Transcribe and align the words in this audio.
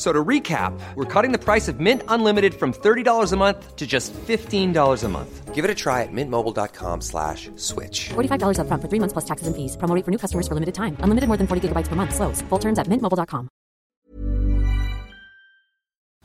So 0.00 0.14
to 0.14 0.24
recap, 0.24 0.72
we're 0.94 1.04
cutting 1.04 1.30
the 1.30 1.38
price 1.38 1.68
of 1.68 1.78
Mint 1.78 2.02
Unlimited 2.08 2.54
from 2.54 2.72
$30 2.72 3.32
a 3.32 3.36
month 3.36 3.76
to 3.76 3.86
just 3.86 4.14
$15 4.14 5.04
a 5.04 5.08
month. 5.08 5.54
Give 5.54 5.62
it 5.62 5.70
a 5.70 5.74
try 5.74 6.00
at 6.04 6.08
mintmobile.com 6.10 7.02
slash 7.02 7.50
switch. 7.56 8.08
$45 8.08 8.56
upfront 8.64 8.80
for 8.80 8.88
three 8.88 8.98
months 8.98 9.12
plus 9.12 9.26
taxes 9.26 9.46
and 9.46 9.54
fees. 9.54 9.76
Promo 9.76 9.94
rate 9.94 10.04
for 10.06 10.10
new 10.10 10.16
customers 10.16 10.48
for 10.48 10.54
limited 10.54 10.74
time. 10.74 10.96
Unlimited 11.04 11.28
more 11.28 11.36
than 11.36 11.46
40 11.46 11.68
gigabytes 11.68 11.88
per 11.88 11.96
month. 11.96 12.14
Slows. 12.14 12.40
Full 12.48 12.58
terms 12.58 12.78
at 12.78 12.88
mintmobile.com. 12.88 13.48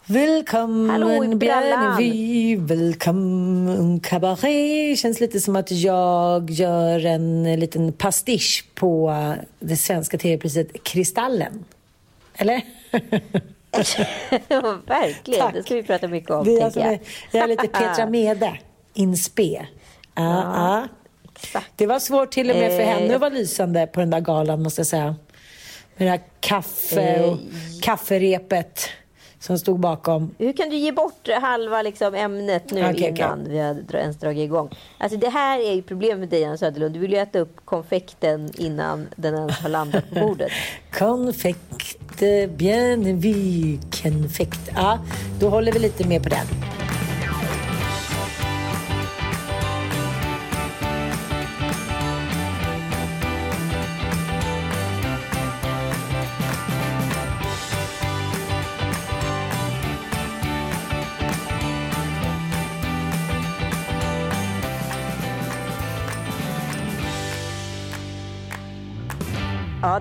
Välkommen 0.08 0.89
Hallå 0.89 1.23
i 1.23 1.36
brallan. 1.36 1.39
Bjärnevi, 1.39 2.55
välkommen 2.55 4.00
Cabaret. 4.00 5.00
Känns 5.00 5.20
lite 5.20 5.39
som 5.39 5.55
att 5.55 5.72
jag 5.72 6.52
gör 6.52 7.05
en 7.05 7.59
liten 7.59 7.94
pastisch 7.94 8.66
på 8.76 9.14
det 9.59 9.78
svenska 9.78 10.17
tv-priset 10.17 10.84
Kristallen. 10.84 11.66
Eller? 12.38 12.62
Verkligen, 14.86 15.42
Tack. 15.42 15.54
det 15.54 15.64
ska 15.64 15.76
vi 15.76 15.84
prata 15.84 16.08
mycket 16.08 16.30
om. 16.31 16.45
Det 16.45 16.59
är 16.59 16.66
alltså, 16.66 16.80
jag. 16.80 17.00
jag 17.31 17.44
är 17.44 17.48
lite 17.48 17.68
Petra 17.68 18.06
Mede 18.06 18.59
in 18.94 19.17
spe. 19.17 19.67
Ja, 20.16 20.44
ja. 20.44 20.88
exakt. 21.36 21.72
Det 21.76 21.86
var 21.88 22.00
svårt 22.00 22.32
till 22.32 22.50
och 22.50 22.56
med 22.56 22.72
för 22.72 22.80
Eh, 22.80 22.88
henne 22.88 23.16
att 23.16 23.22
vara 23.22 23.30
lysande 23.30 23.88
på 23.88 24.00
den 24.00 24.09
där 24.09 24.20
galan 24.20 24.64
måste 24.64 24.80
jag 24.80 24.88
säga. 24.88 25.16
Med 25.98 26.08
det 26.08 26.09
här 26.09 26.22
kaffe 26.40 27.23
och 27.23 27.32
Eh, 27.34 27.38
kafferepet 27.82 28.90
som 29.40 29.59
stod 29.59 29.80
bakom. 29.80 30.36
Hur 30.38 30.54
kan 30.54 30.70
du 30.70 30.76
ge 30.76 30.92
bort 30.92 31.30
halva 31.42 31.82
liksom, 31.82 32.16
ämnet 32.16 32.72
nu 32.72 32.89
okej. 32.89 33.08
innan 33.08 33.44
vi 33.50 33.60
har 33.60 33.95
ens 33.95 34.17
dragit 34.17 34.44
igång? 34.44 34.70
Alltså, 34.98 35.17
det 35.17 35.30
här 35.30 35.60
är 35.60 35.73
ju 35.73 35.82
problemet 35.82 36.20
med 36.20 36.30
dig, 36.30 36.45
Anna 36.45 36.58
Söderlund. 36.58 36.94
Du 36.94 37.00
vill 37.00 37.12
ju 37.12 37.17
äta 37.17 37.39
upp 37.39 37.58
konfekten 37.66 38.52
innan 38.58 39.08
den 39.16 39.36
ens 39.36 39.60
har 39.60 39.70
landat 39.70 40.10
på 40.10 40.20
bordet. 40.20 40.52
Konfekt, 40.92 41.98
bien 42.58 43.19
vu, 43.19 43.77
konfekt. 44.03 44.59
Ja, 44.75 44.99
då 45.39 45.49
håller 45.49 45.71
vi 45.71 45.80
lite 45.80 46.08
mer 46.08 46.19
på 46.19 46.30
den. 46.30 46.75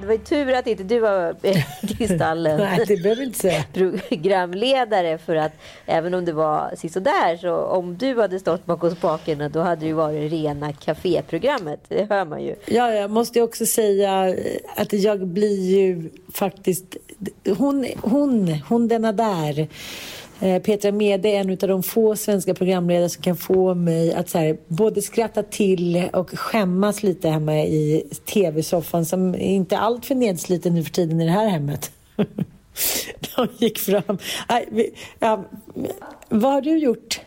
Det 0.05 0.09
var 0.09 0.15
ju 0.15 0.25
tur 0.25 0.53
att 0.53 0.67
inte 0.67 0.83
du 0.83 0.99
var 0.99 1.37
Kristallen. 1.99 2.61
Nej, 2.61 2.85
det 2.89 3.03
behöver 3.03 3.23
inte 3.23 3.39
säga. 3.39 3.65
programledare 4.09 5.19
för 5.19 5.37
att 5.37 5.53
även 5.87 6.15
om 6.15 6.25
det 6.25 6.33
var 6.33 6.75
sisådär 6.77 7.37
så 7.37 7.57
om 7.57 7.97
du 7.97 8.21
hade 8.21 8.41
stått 8.41 8.67
bakom 8.67 8.91
spakarna 8.91 9.49
då 9.49 9.61
hade 9.61 9.81
det 9.81 9.87
ju 9.87 9.93
varit 9.93 10.33
rena 10.33 10.73
kaféprogrammet. 10.73 11.81
Det 11.89 12.07
hör 12.11 12.25
man 12.25 12.43
ju. 12.43 12.55
Ja, 12.67 12.93
jag 12.93 13.11
måste 13.11 13.39
ju 13.39 13.43
också 13.45 13.67
säga 13.67 14.37
att 14.77 14.93
jag 14.93 15.27
blir 15.27 15.71
ju 15.71 16.11
faktiskt... 16.33 16.97
Hon, 17.57 17.87
hon, 18.03 18.49
hon 18.69 18.89
denna 18.89 19.13
där. 19.13 19.69
Eh, 20.41 20.63
Petra 20.63 20.93
Mede 20.93 21.29
är 21.29 21.41
en 21.41 21.51
av 21.51 21.57
de 21.57 21.83
få 21.83 22.17
svenska 22.17 22.55
programledare 22.55 23.09
som 23.09 23.23
kan 23.23 23.37
få 23.37 23.75
mig 23.75 24.15
att 24.15 24.29
så 24.29 24.39
här, 24.39 24.57
både 24.69 25.03
skratta 25.03 25.43
till 25.43 26.09
och 26.13 26.31
skämmas 26.31 27.03
lite 27.03 27.29
hemma 27.29 27.55
i 27.63 28.05
tv-soffan 28.25 29.07
som 29.07 29.35
är 29.35 29.39
inte 29.39 29.79
allt 29.79 30.07
för 30.07 30.15
nedsliten 30.15 30.75
nu 30.75 30.85
för 30.85 30.91
tiden 30.91 31.21
i 31.21 31.25
det 31.25 31.31
här 31.31 31.49
hemmet. 31.49 31.93
De 33.37 33.49
gick 33.59 33.79
fram. 33.79 34.19
Vi, 34.71 34.91
ja, 35.19 35.45
vad 36.29 36.53
har 36.53 36.61
du 36.61 36.79
gjort 36.79 37.21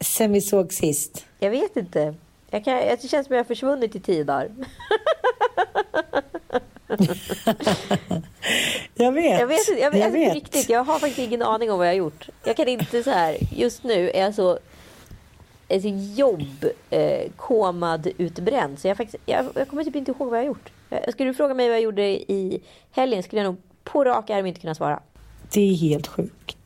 sen 0.00 0.32
vi 0.32 0.40
såg 0.40 0.72
sist? 0.72 1.24
Jag 1.38 1.50
vet 1.50 1.76
inte. 1.76 2.14
Jag 2.50 2.64
kan, 2.64 2.74
jag- 2.74 2.98
det 3.02 3.08
känns 3.08 3.26
som 3.26 3.36
jag 3.36 3.44
har 3.44 3.48
försvunnit 3.48 3.96
i 3.96 4.00
tio 4.00 4.24
dagar. 4.24 4.50
Jag 8.98 9.12
vet. 9.12 9.40
Jag 9.40 9.46
vet, 9.46 9.68
jag 9.68 9.90
vet, 9.90 10.00
jag 10.00 10.04
alltså, 10.04 10.28
på 10.28 10.34
riktigt, 10.34 10.68
jag 10.68 10.84
har 10.84 10.98
faktiskt 10.98 11.18
ingen 11.18 11.42
aning 11.42 11.70
om 11.70 11.78
vad 11.78 11.86
jag 11.86 11.92
har 11.92 11.96
gjort. 11.98 12.28
Jag 12.44 12.56
kan 12.56 12.68
inte 12.68 13.02
så 13.02 13.10
här, 13.10 13.36
just 13.56 13.84
nu 13.84 14.10
är 14.10 14.20
jag 14.20 14.34
så, 14.34 14.58
är 15.68 15.80
så 15.80 15.88
jobb, 16.20 16.64
eh, 16.90 17.20
utbränd. 18.18 18.78
Så 18.78 18.88
jag, 18.88 18.96
faktiskt, 18.96 19.22
jag, 19.26 19.44
jag 19.54 19.68
kommer 19.68 19.84
typ 19.84 19.96
inte 19.96 20.10
ihåg 20.10 20.28
vad 20.28 20.38
jag 20.38 20.42
har 20.42 20.46
gjort. 20.46 20.72
Jag- 20.88 21.12
Skulle 21.12 21.30
du 21.30 21.34
fråga 21.34 21.54
mig 21.54 21.68
vad 21.68 21.76
jag 21.76 21.82
gjorde 21.82 22.02
i 22.08 22.60
helgen 22.90 23.22
skulle 23.22 23.42
jag 23.42 23.46
nog 23.46 23.56
på 23.84 24.04
rak 24.04 24.30
arm 24.30 24.46
inte 24.46 24.60
kunna 24.60 24.74
svara. 24.74 25.00
Det 25.52 25.60
är 25.60 25.74
helt 25.74 26.06
sjukt. 26.06 26.56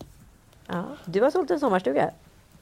Ja. 0.69 0.85
Du 1.05 1.21
har 1.21 1.31
sålt 1.31 1.51
en 1.51 1.61
sommarstuga. 1.61 2.11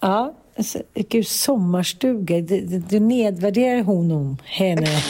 Ja, 0.01 0.35
alltså, 0.57 0.79
gud, 0.95 1.27
sommarstuga. 1.27 2.41
Du, 2.41 2.61
du, 2.61 2.79
du 2.79 3.01
nedvärderar 3.01 3.83
honom, 3.83 4.37
henne. 4.45 4.87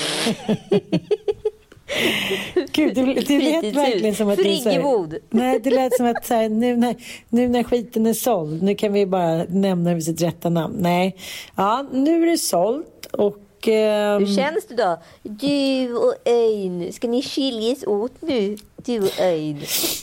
Gud, 2.72 2.94
det, 2.94 3.02
det 3.14 3.38
lät 3.38 3.76
verkligen 3.76 4.14
som 4.14 4.28
att 4.28 4.38
Friggebod. 4.38 5.14
Nej, 5.30 5.60
det 5.64 5.70
lät 5.70 5.96
som 5.96 6.06
att 6.06 6.26
så 6.26 6.34
här, 6.34 6.48
nu, 6.48 6.76
när, 6.76 6.96
nu 7.28 7.48
när 7.48 7.62
skiten 7.62 8.06
är 8.06 8.14
såld, 8.14 8.62
nu 8.62 8.74
kan 8.74 8.92
vi 8.92 9.06
bara 9.06 9.44
nämna 9.48 9.90
det 9.90 9.94
vid 9.94 10.04
sitt 10.04 10.22
rätta 10.22 10.48
namn. 10.48 10.76
Nej, 10.80 11.16
ja, 11.56 11.86
nu 11.92 12.22
är 12.22 12.26
det 12.26 12.38
sålt 12.38 13.06
och... 13.12 13.68
ehm, 13.68 14.26
Hur 14.26 14.36
känns 14.36 14.66
det 14.68 14.74
då? 14.74 14.98
Du 15.22 15.94
och 15.96 16.14
Öjn, 16.24 16.92
ska 16.92 17.08
ni 17.08 17.22
skiljas 17.22 17.84
åt 17.86 18.22
nu? 18.22 18.56
Du 18.76 19.00
och 19.00 19.20
Öjn. 19.20 19.60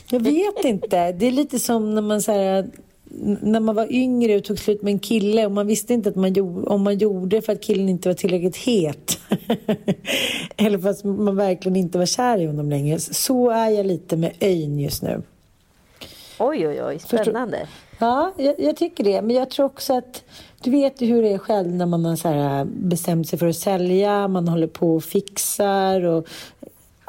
Jag 0.09 0.19
vet 0.19 0.65
inte. 0.65 1.11
Det 1.11 1.27
är 1.27 1.31
lite 1.31 1.59
som 1.59 1.95
när 1.95 2.01
man, 2.01 2.21
så 2.21 2.31
här, 2.31 2.67
när 3.41 3.59
man 3.59 3.75
var 3.75 3.91
yngre 3.91 4.37
och 4.37 4.43
tog 4.43 4.59
slut 4.59 4.81
med 4.81 4.91
en 4.91 4.99
kille 4.99 5.45
och 5.45 5.51
man 5.51 5.67
visste 5.67 5.93
inte 5.93 6.09
att 6.09 6.15
man 6.15 6.33
gjorde, 6.33 6.67
om 6.67 6.81
man 6.81 6.97
gjorde 6.97 7.41
för 7.41 7.53
att 7.53 7.61
killen 7.61 7.89
inte 7.89 8.09
var 8.09 8.13
tillräckligt 8.13 8.55
het. 8.55 9.19
Eller 10.57 10.79
fast 10.79 11.03
man 11.03 11.35
verkligen 11.35 11.75
inte 11.75 11.97
var 11.97 12.05
kär 12.05 12.37
i 12.37 12.45
honom 12.45 12.69
längre. 12.69 12.99
Så 12.99 13.49
är 13.49 13.69
jag 13.69 13.85
lite 13.85 14.17
med 14.17 14.31
Öjn 14.41 14.79
just 14.79 15.03
nu. 15.03 15.21
Oj, 16.39 16.67
oj, 16.67 16.83
oj, 16.83 16.99
spännande. 16.99 17.67
Ja, 17.99 18.33
jag, 18.37 18.55
jag 18.59 18.77
tycker 18.77 19.03
det. 19.03 19.21
Men 19.21 19.35
jag 19.35 19.49
tror 19.49 19.65
också 19.65 19.97
att 19.97 20.23
du 20.63 20.71
vet 20.71 21.01
ju 21.01 21.07
hur 21.07 21.21
det 21.21 21.29
är 21.29 21.37
själv 21.37 21.75
när 21.75 21.85
man 21.85 22.05
har 22.05 22.15
så 22.15 22.27
här 22.27 22.65
bestämt 22.65 23.29
sig 23.29 23.39
för 23.39 23.47
att 23.47 23.55
sälja. 23.55 24.27
Man 24.27 24.47
håller 24.47 24.67
på 24.67 24.95
och 24.95 25.03
fixar 25.03 26.05
och 26.05 26.27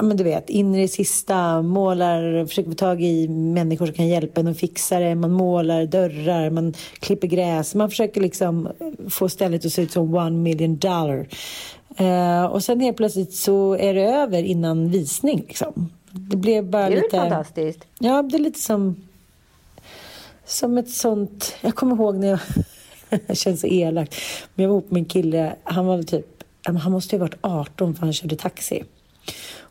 men 0.02 0.16
du 0.16 0.24
vet, 0.24 0.50
in 0.50 0.74
i 0.74 0.82
det 0.82 0.88
sista, 0.88 1.62
målar, 1.62 2.46
försöker 2.46 2.70
få 2.70 2.76
tag 2.76 3.02
i 3.02 3.28
människor 3.28 3.86
som 3.86 3.94
kan 3.94 4.08
hjälpa 4.08 4.40
en 4.40 4.46
att 4.46 4.58
fixa 4.58 4.98
det. 4.98 5.14
Man 5.14 5.32
målar 5.32 5.86
dörrar, 5.86 6.50
man 6.50 6.74
klipper 6.98 7.28
gräs. 7.28 7.74
Man 7.74 7.90
försöker 7.90 8.20
liksom 8.20 8.68
få 9.08 9.28
stället 9.28 9.66
att 9.66 9.72
se 9.72 9.82
ut 9.82 9.92
som 9.92 10.14
one 10.14 10.30
million 10.30 10.76
dollar. 10.76 11.28
Eh, 11.96 12.44
och 12.44 12.64
sen 12.64 12.80
helt 12.80 12.96
plötsligt 12.96 13.34
så 13.34 13.76
är 13.76 13.94
det 13.94 14.02
över 14.02 14.42
innan 14.42 14.88
visning. 14.90 15.44
Liksom. 15.48 15.90
Det 16.10 16.36
blev 16.36 16.64
bara 16.64 16.88
Det 16.88 16.96
är 16.96 17.02
lite... 17.02 17.16
fantastiskt? 17.16 17.80
Ja, 17.98 18.22
det 18.22 18.36
är 18.36 18.40
lite 18.40 18.60
som, 18.60 18.96
som 20.44 20.78
ett 20.78 20.90
sånt... 20.90 21.56
Jag 21.60 21.74
kommer 21.74 21.96
ihåg 21.96 22.16
när 22.16 22.28
jag... 22.28 22.40
det 23.26 23.34
känns 23.34 23.60
så 23.60 23.66
elakt. 23.66 24.14
Men 24.54 24.62
jag 24.62 24.70
var 24.70 24.76
ihop 24.76 24.90
med 24.90 25.00
en 25.00 25.04
kille. 25.04 25.56
Han 25.62 25.86
var 25.86 26.02
typ... 26.02 26.26
Han 26.62 26.92
måste 26.92 27.16
ju 27.16 27.20
ha 27.20 27.26
varit 27.26 27.38
18 27.40 27.94
för 27.94 28.00
han 28.00 28.12
körde 28.12 28.36
taxi. 28.36 28.84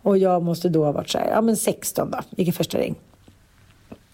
Och 0.07 0.18
jag 0.18 0.44
måste 0.44 0.69
då 0.69 0.83
ha 0.86 0.92
varit 0.92 1.09
så 1.09 1.18
här, 1.18 1.30
ja 1.30 1.42
men 1.42 1.57
16 1.57 2.12
då. 2.12 2.18
Gick 2.30 2.48
i 2.48 2.51
första 2.51 2.77
ring. 2.77 2.95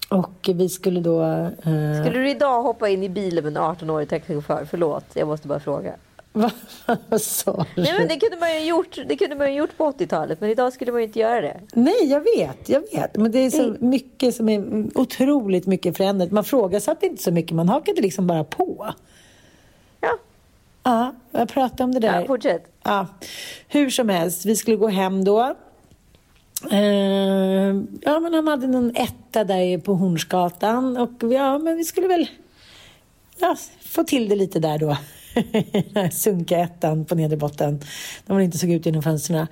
Och 0.09 0.49
vi 0.55 0.69
skulle 0.69 0.99
då... 0.99 1.23
Eh, 1.23 1.47
Skulle 2.01 2.19
du 2.19 2.29
idag 2.29 2.63
hoppa 2.63 2.89
in 2.89 3.03
i 3.03 3.09
bilen 3.09 3.43
med 3.43 3.57
en 3.57 3.63
18-årig 3.63 4.09
taxichaufför? 4.09 4.67
Förlåt, 4.69 5.05
jag 5.13 5.27
måste 5.27 5.47
bara 5.47 5.59
fråga. 5.59 5.95
vad, 7.09 7.21
sa 7.21 7.65
du? 7.75 7.81
Nej, 7.81 7.93
men 7.99 8.07
det 8.07 8.19
kunde 8.19 8.37
man 8.37 8.53
ju 8.61 8.67
gjort, 8.67 8.97
det 9.07 9.15
kunde 9.15 9.35
man 9.35 9.51
ju 9.53 9.57
gjort 9.57 9.77
på 9.77 9.91
80-talet, 9.91 10.41
men 10.41 10.49
idag 10.49 10.73
skulle 10.73 10.91
man 10.91 11.01
ju 11.01 11.07
inte 11.07 11.19
göra 11.19 11.41
det. 11.41 11.59
Nej, 11.73 12.05
jag 12.05 12.19
vet, 12.37 12.69
jag 12.69 12.81
vet. 12.93 13.17
Men 13.17 13.31
det 13.31 13.39
är 13.39 13.49
så 13.49 13.75
mycket 13.79 14.35
som 14.35 14.49
är 14.49 14.87
otroligt 14.95 15.67
mycket 15.67 15.97
förändrat. 15.97 16.31
Man 16.31 16.43
frågasatte 16.43 17.05
inte 17.05 17.23
så 17.23 17.31
mycket, 17.31 17.51
man 17.55 17.69
hakade 17.69 18.01
liksom 18.01 18.27
bara 18.27 18.43
på. 18.43 18.93
Ja, 20.01 20.17
Ja, 20.83 21.15
jag 21.31 21.49
pratade 21.49 21.83
om 21.83 21.91
det 21.93 21.99
där. 21.99 22.19
ja 22.21 22.27
fortsätt. 22.27 22.63
Ja, 22.83 23.07
hur 23.67 23.89
som 23.89 24.09
helst, 24.09 24.45
vi 24.45 24.55
skulle 24.55 24.77
gå 24.77 24.87
hem 24.87 25.23
då. 25.23 25.55
Eh, 26.71 27.75
ja, 28.01 28.19
men 28.19 28.33
han 28.33 28.47
hade 28.47 28.67
någon 28.67 28.95
etta 28.95 29.43
där 29.43 29.77
på 29.77 29.93
Hornsgatan 29.93 30.97
och 30.97 31.33
ja, 31.33 31.57
men 31.57 31.77
vi 31.77 31.83
skulle 31.83 32.07
väl 32.07 32.27
ja, 33.37 33.55
få 33.81 34.03
till 34.03 34.29
det 34.29 34.35
lite 34.35 34.59
där 34.59 34.77
då. 34.77 34.97
Den 35.71 35.95
här 35.95 36.09
sunkiga 36.09 36.59
ettan 36.59 37.05
på 37.05 37.15
nedre 37.15 37.37
botten, 37.37 37.79
där 38.25 38.33
man 38.33 38.43
inte 38.43 38.57
såg 38.57 38.69
ut 38.69 38.85
genom 38.85 39.03
fönstren. 39.03 39.47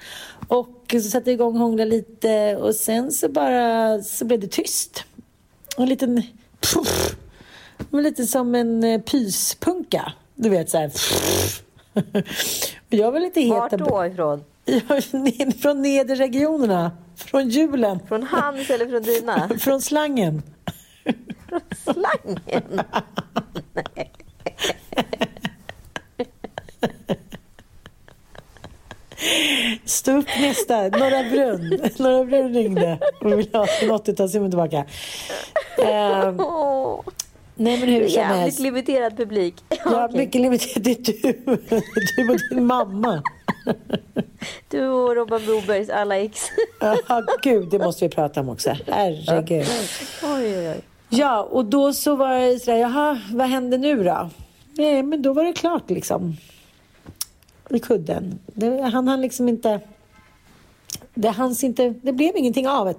Och 0.47 0.85
så 0.91 1.01
satte 1.01 1.29
jag 1.29 1.33
igång 1.33 1.53
och 1.53 1.59
hånglade 1.59 1.91
lite 1.91 2.55
och 2.55 2.75
sen 2.75 3.11
så 3.11 3.29
bara 3.29 4.01
så 4.01 4.25
blev 4.25 4.39
det 4.39 4.47
tyst. 4.47 5.03
En 5.77 5.89
liten... 5.89 6.23
Men 7.89 8.03
lite 8.03 8.25
som 8.25 8.55
en 8.55 8.83
eh, 8.83 9.01
pyspunka. 9.01 10.13
Du 10.35 10.49
vet 10.49 10.69
så 10.69 10.77
här. 10.77 10.91
Jag 12.89 13.11
var 13.11 13.19
lite 13.19 13.41
het. 13.41 13.49
Vart 13.49 13.71
då 13.71 14.05
ifrån? 14.05 14.43
Från 15.61 15.81
nederregionerna. 15.81 16.91
Från 17.15 17.49
hjulen. 17.49 17.99
Från 18.07 18.23
hans 18.23 18.69
eller 18.69 18.87
från 18.87 19.03
dina? 19.03 19.49
från 19.59 19.81
slangen. 19.81 20.41
Från 21.49 21.61
slangen? 21.93 22.81
Nej. 23.73 24.11
Stå 29.85 30.17
upp 30.17 30.27
nästa. 30.39 30.81
Norra 30.81 31.29
Brunn. 31.29 31.79
Norra 31.97 32.25
Brunn 32.25 32.53
ringde 32.53 32.99
och 33.21 33.39
ville 33.39 33.57
ha 33.57 33.67
en 33.81 33.91
80-talsfilm 33.91 34.49
tillbaka. 34.49 34.77
Uh, 35.79 37.05
nej 37.55 37.79
men 37.79 37.89
hur 37.89 38.07
som 38.07 38.23
helst. 38.23 38.59
limiterad 38.59 39.17
publik. 39.17 39.55
Ja, 39.69 40.05
okay. 40.05 40.17
mycket 40.17 40.41
limiterad. 40.41 40.83
Det 40.83 40.91
är 40.91 41.03
du. 41.03 41.13
Du 42.15 42.33
och 42.33 42.39
din 42.49 42.65
mamma. 42.65 43.23
Du 44.69 44.87
och 44.87 45.15
Robban 45.15 45.45
Brobergs 45.45 45.89
alla 45.89 46.17
ex. 46.17 46.39
Ja, 46.79 47.23
gud, 47.41 47.69
det 47.69 47.79
måste 47.79 48.05
vi 48.05 48.09
prata 48.09 48.39
om 48.39 48.49
också. 48.49 48.75
Herregud. 48.87 49.67
Oj, 50.23 50.57
oj, 50.57 50.69
oj. 50.69 50.81
Ja, 51.09 51.43
och 51.43 51.65
då 51.65 51.93
så 51.93 52.15
var 52.15 52.39
det 52.39 52.59
sådär, 52.59 52.77
jaha, 52.77 53.21
vad 53.33 53.47
hände 53.47 53.77
nu 53.77 54.03
då? 54.03 54.29
Nej, 54.73 55.03
men 55.03 55.21
då 55.21 55.33
var 55.33 55.43
det 55.43 55.53
klart 55.53 55.89
liksom. 55.89 56.37
I 57.69 57.79
kudden. 57.79 58.39
Det, 58.45 58.81
han 58.81 59.07
hann 59.07 59.21
liksom 59.21 59.49
inte... 59.49 59.79
Det 61.13 61.29
hanns 61.29 61.63
inte... 61.63 61.89
Det 61.89 62.13
blev 62.13 62.37
ingenting 62.37 62.67
av 62.67 62.85
det. 62.85 62.93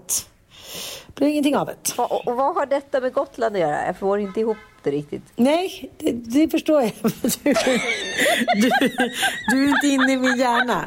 Det 1.07 1.15
blev 1.15 1.31
ingenting 1.31 1.57
av 1.57 1.67
det. 1.67 1.99
Och, 1.99 2.27
och 2.29 2.37
vad 2.37 2.55
har 2.55 2.67
detta 2.67 3.01
med 3.01 3.13
Gotland 3.13 3.55
att 3.55 3.61
göra? 3.61 3.87
Jag 3.87 3.97
får 3.97 4.21
inte 4.21 4.41
ihop 4.41 4.57
det 4.85 4.91
riktigt. 4.91 5.23
Nej, 5.37 5.91
det, 5.99 6.13
det 6.13 6.49
förstår 6.49 6.83
jag. 6.83 6.93
Du, 8.55 8.71
du, 8.81 8.91
du, 9.51 9.65
är 9.65 9.69
inte 9.69 9.87
inne 9.87 10.13
i 10.13 10.17
min 10.17 10.39
hjärna. 10.39 10.85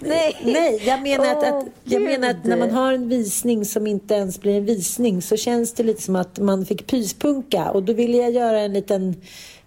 Nej, 0.00 0.36
Nej 0.44 0.82
jag, 0.86 1.02
menar 1.02 1.24
oh, 1.24 1.30
att, 1.30 1.44
att, 1.44 1.64
jag 1.84 2.02
menar 2.02 2.30
att 2.30 2.44
när 2.44 2.56
man 2.56 2.70
har 2.70 2.92
en 2.92 3.08
visning 3.08 3.64
som 3.64 3.86
inte 3.86 4.14
ens 4.14 4.40
blir 4.40 4.56
en 4.56 4.64
visning 4.64 5.22
så 5.22 5.36
känns 5.36 5.72
det 5.72 5.82
lite 5.82 6.02
som 6.02 6.16
att 6.16 6.38
man 6.38 6.66
fick 6.66 6.86
pyspunka 6.86 7.70
och 7.70 7.82
då 7.82 7.92
ville 7.92 8.16
jag 8.16 8.30
göra 8.30 8.60
en 8.60 8.72
liten 8.72 9.14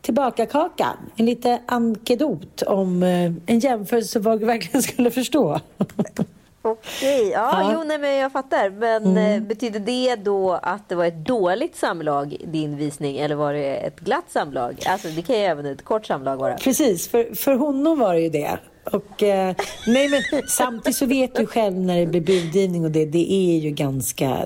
tillbakakaka. 0.02 0.88
En 1.16 1.26
liten 1.26 1.60
ankedot 1.66 2.62
om 2.62 3.04
eh, 3.04 3.34
en 3.46 3.60
jämförelse 3.60 4.12
som 4.12 4.24
folk 4.24 4.42
verkligen 4.42 4.84
skulle 4.84 5.12
förstå. 5.12 5.60
Okej, 6.62 7.30
ja, 7.30 7.62
ja. 7.62 7.72
Jo, 7.74 7.84
nej, 7.84 7.98
men 7.98 8.16
jag 8.16 8.32
fattar. 8.32 8.70
Men 8.70 9.06
mm. 9.06 9.18
Eh, 9.18 9.48
betyder 9.48 9.80
det 9.80 10.16
då 10.16 10.52
att 10.54 10.90
det 10.90 10.96
var 10.96 11.06
ett 11.06 11.26
dåligt 11.26 11.76
samlag, 11.76 12.38
din 12.46 12.78
visning, 12.78 13.18
eller 13.18 13.36
var 13.36 13.54
det 13.54 13.76
ett 13.76 14.00
glatt 14.00 14.26
samlag? 14.28 14.80
Alltså, 14.86 15.08
det 15.08 15.22
kan 15.22 15.36
ju 15.36 15.42
även 15.42 15.66
ett 15.66 15.86
kort 15.86 16.06
samlag 16.06 16.38
vara. 16.38 16.58
Precis, 16.58 17.08
för, 17.08 17.36
för 17.36 17.54
honom 17.54 18.00
var 18.00 18.14
det 18.14 18.22
ju 18.22 18.30
det. 18.30 18.60
Och, 18.92 19.24
eh, 19.24 19.56
nej, 19.88 20.10
men 20.10 20.22
samtidigt 20.48 20.96
så 20.96 21.06
vet 21.06 21.36
du 21.36 21.46
själv 21.46 21.76
när 21.80 22.00
det 22.00 22.06
blir 22.06 22.22
budgivning 22.22 22.86
och 22.86 22.92
det, 22.92 23.06
det 23.06 23.34
är 23.34 23.60
ju 23.60 23.70
ganska 23.70 24.46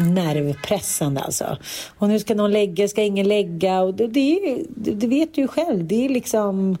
nervpressande 0.00 1.20
alltså. 1.20 1.56
Och 1.98 2.08
nu 2.08 2.18
ska 2.18 2.34
någon 2.34 2.52
lägga, 2.52 2.88
ska 2.88 3.02
ingen 3.02 3.28
lägga 3.28 3.80
och 3.80 3.94
det, 3.94 4.06
det, 4.06 4.64
det 4.74 5.06
vet 5.06 5.34
du 5.34 5.40
ju 5.40 5.48
själv. 5.48 5.84
Det 5.84 6.04
är 6.04 6.08
liksom 6.08 6.78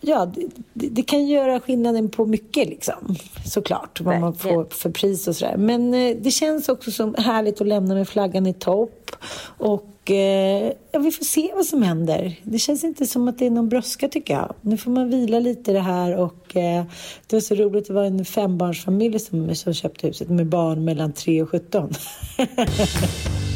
ja, 0.00 0.32
det, 0.72 0.88
det, 0.88 1.02
kan 1.02 1.26
göra 1.26 1.60
skillnaden 1.60 2.08
på 2.08 2.26
mycket 2.26 2.68
liksom, 2.68 3.16
såklart. 3.44 4.00
Vad 4.00 4.20
man 4.20 4.34
får 4.34 4.64
för 4.64 4.90
pris 4.90 5.28
och 5.28 5.36
sådär. 5.36 5.56
Men 5.56 5.94
eh, 5.94 6.16
det 6.20 6.30
känns 6.30 6.68
också 6.68 6.90
som 6.90 7.14
härligt 7.18 7.60
att 7.60 7.66
lämna 7.66 7.94
med 7.94 8.08
flaggan 8.08 8.46
i 8.46 8.54
topp. 8.54 9.10
Och 9.58 10.10
eh, 10.10 10.72
ja, 10.92 10.98
vi 10.98 11.10
får 11.10 11.24
se 11.24 11.52
vad 11.54 11.66
som 11.66 11.82
händer. 11.82 12.40
Det 12.42 12.58
känns 12.58 12.84
inte 12.84 13.06
som 13.06 13.28
att 13.28 13.38
det 13.38 13.46
är 13.46 13.50
någon 13.50 13.68
brådska 13.68 14.08
tycker 14.08 14.34
jag. 14.34 14.54
Nu 14.60 14.76
får 14.76 14.90
man 14.90 15.10
vila 15.10 15.40
lite 15.40 15.70
i 15.70 15.74
det 15.74 15.80
här 15.80 16.16
och 16.16 16.56
eh, 16.56 16.84
det 17.26 17.36
var 17.36 17.40
så 17.40 17.54
roligt. 17.54 17.86
Det 17.86 17.92
var 17.92 18.04
en 18.04 18.24
fembarnsfamilj 18.24 19.18
som, 19.18 19.54
som 19.54 19.74
köpte 19.74 20.06
huset 20.06 20.28
med 20.28 20.46
barn 20.46 20.84
mellan 20.84 21.12
3 21.12 21.42
och 21.42 21.50
17. 21.50 21.90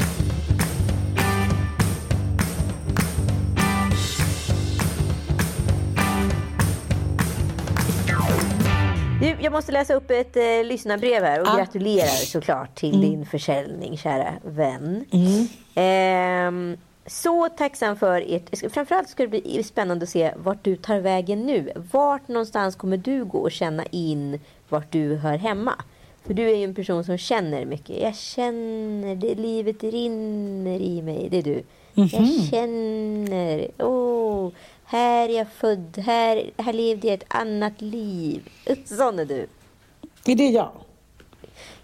jag 9.41 9.53
måste 9.53 9.73
läsa 9.73 9.95
upp 9.95 10.11
ett 10.11 10.37
eh, 10.37 10.65
lyssnarbrev 10.65 11.25
här 11.25 11.41
och 11.41 11.49
ah. 11.49 11.57
gratulerar 11.57 12.07
såklart 12.07 12.75
till 12.75 12.95
mm. 12.95 13.11
din 13.11 13.27
försäljning, 13.27 13.99
kära 13.99 14.35
vän. 14.45 15.05
Mm. 15.11 16.73
Eh, 16.73 16.79
så 17.07 17.49
tacksam 17.49 17.97
för 17.97 18.25
ert... 18.27 18.73
Framförallt 18.73 19.09
ska 19.09 19.23
det 19.23 19.29
bli 19.29 19.63
spännande 19.63 20.03
att 20.03 20.09
se 20.09 20.33
vart 20.37 20.65
du 20.65 20.77
tar 20.77 20.99
vägen 20.99 21.47
nu. 21.47 21.73
Vart 21.93 22.29
någonstans 22.29 22.77
kommer 22.77 22.97
du 22.97 23.25
gå 23.25 23.39
och 23.39 23.53
känna 23.53 23.85
in 23.85 24.41
vart 24.69 24.93
du 24.93 25.17
hör 25.17 25.39
hemma? 25.39 25.75
För 26.27 26.35
du 26.35 26.51
är 26.51 26.57
ju 26.57 26.65
en 26.65 26.75
person 26.75 27.05
som 27.05 27.19
känner 27.19 27.65
mycket. 27.65 28.03
Jag 28.03 28.17
känner 28.17 29.17
det, 29.17 29.35
livet 29.35 29.83
rinner 29.83 30.81
i 30.81 31.03
mig. 31.03 31.29
Det 31.31 31.39
är 31.39 31.43
du. 31.43 31.63
Mm 31.95 32.09
-hmm. 32.09 32.13
Jag 32.13 32.23
mhm. 32.23 32.47
känner. 32.51 33.71
Oh, 33.79 34.53
här 34.91 35.29
är 35.29 35.37
jag 35.39 35.47
född, 35.57 35.99
här, 35.99 36.51
här 36.57 36.73
levde 36.73 37.07
jag 37.07 37.15
ett 37.15 37.25
annat 37.29 37.81
liv. 37.81 38.49
Sån 38.85 39.19
är 39.19 39.25
du. 39.25 39.47
Är 40.25 40.35
det 40.35 40.49
jag? 40.49 40.73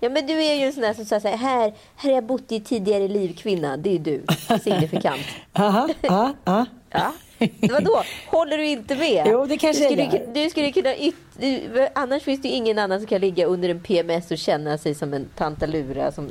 Ja, 0.00 0.08
men 0.08 0.26
du 0.26 0.32
är 0.42 0.54
ju 0.54 0.64
en 0.66 0.72
sån 0.72 0.82
där 0.82 0.94
som 0.94 1.04
säger 1.04 1.36
här, 1.36 1.36
här, 1.36 1.74
har 1.96 2.10
jag 2.10 2.24
bott 2.24 2.52
i 2.52 2.60
tidigare 2.60 3.08
liv, 3.08 3.36
kvinna. 3.36 3.76
Det 3.76 3.94
är 3.94 3.98
du, 3.98 4.24
signifikant. 4.62 5.22
Aha, 5.52 5.88
ja, 6.02 6.34
ja. 6.44 6.66
ja. 6.90 7.12
Vadå? 7.60 8.02
Håller 8.26 8.58
du 8.58 8.66
inte 8.66 8.96
med? 8.96 9.26
Jo, 9.26 9.46
det 9.46 9.56
kanske 9.56 9.82
du 9.82 9.88
skulle, 9.88 10.02
jag 10.02 10.14
gör. 10.14 10.34
Du 10.34 10.50
skulle 10.50 10.72
kunna 10.72 10.96
yt, 10.96 11.14
du, 11.40 11.88
annars 11.94 12.22
finns 12.22 12.42
det 12.42 12.48
ingen 12.48 12.78
annan 12.78 13.00
som 13.00 13.06
kan 13.06 13.20
ligga 13.20 13.46
under 13.46 13.68
en 13.68 13.80
PMS 13.80 14.30
och 14.30 14.38
känna 14.38 14.78
sig 14.78 14.94
som 14.94 15.14
en 15.14 15.28
tantalura 15.36 16.12
som 16.12 16.30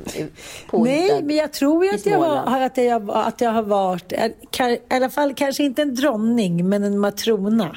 Nej, 0.72 1.22
men 1.22 1.36
jag 1.36 1.52
tror 1.52 1.94
att 1.94 2.06
jag, 2.06 2.18
har, 2.18 2.60
att, 2.60 2.76
jag, 2.76 3.10
att 3.10 3.40
jag 3.40 3.50
har 3.50 3.62
varit, 3.62 4.12
i 4.12 4.78
alla 4.88 5.10
fall 5.10 5.34
kanske 5.34 5.64
inte 5.64 5.82
en 5.82 5.94
dronning, 5.94 6.68
men 6.68 6.84
en 6.84 6.98
matrona. 6.98 7.76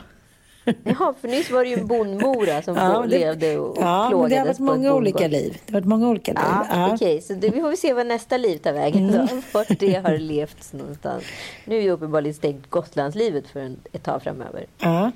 Jaha, 0.84 1.14
för 1.22 1.28
nyss 1.28 1.52
var 1.52 1.64
det 1.64 1.70
ju 1.70 1.80
en 1.80 1.88
bondmora 1.88 2.62
som 2.62 2.76
ja, 2.76 3.02
det, 3.02 3.08
levde 3.08 3.58
och 3.58 3.78
ja, 3.80 4.08
plågades 4.10 4.60
men 4.60 4.68
det 4.68 4.72
har 4.72 4.78
varit 4.78 4.82
många 4.82 4.94
olika 4.94 5.28
liv. 5.28 5.58
Det 5.66 5.74
har 5.74 5.80
varit 5.80 5.88
många 5.88 6.10
olika 6.10 6.32
liv. 6.32 6.42
Ja, 6.44 6.66
ja. 6.70 6.94
Okej, 6.94 6.96
okay, 7.08 7.22
så 7.22 7.34
det, 7.34 7.50
vi 7.50 7.62
får 7.62 7.76
se 7.76 7.94
vad 7.94 8.08
nästa 8.08 8.38
liv 8.38 8.58
tar 8.58 8.74
vägen 8.74 9.08
då. 9.08 9.18
Mm. 9.18 9.42
Vart 9.54 9.80
det 9.80 9.94
har 9.94 10.18
levt 10.18 10.74
någonstans. 10.74 11.24
Nu 11.66 11.78
är 11.78 11.82
ju 11.82 11.92
uppenbarligen 11.92 12.34
stängt 12.34 12.70
Gotlandslivet 12.70 13.48
för 13.48 13.60
en, 13.60 13.78
ett 13.92 14.04
tag 14.04 14.24
framöver. 14.24 14.66
Ja. 14.78 15.12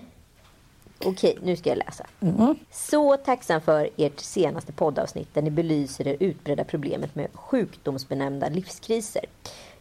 Okej, 1.06 1.38
nu 1.44 1.56
ska 1.56 1.70
jag 1.70 1.78
läsa. 1.78 2.06
Mm. 2.22 2.56
Så 2.72 3.18
tacksam 3.18 3.62
för 3.62 3.90
ert 3.98 4.20
senaste 4.20 4.74
poddavsnitt 4.74 5.34
där 5.34 5.42
ni 5.42 5.52
belyser 5.52 6.04
det 6.04 6.24
utbredda 6.24 6.64
problemet 6.64 7.16
med 7.16 7.28
sjukdomsbenämnda 7.34 8.50
livskriser. 8.50 9.26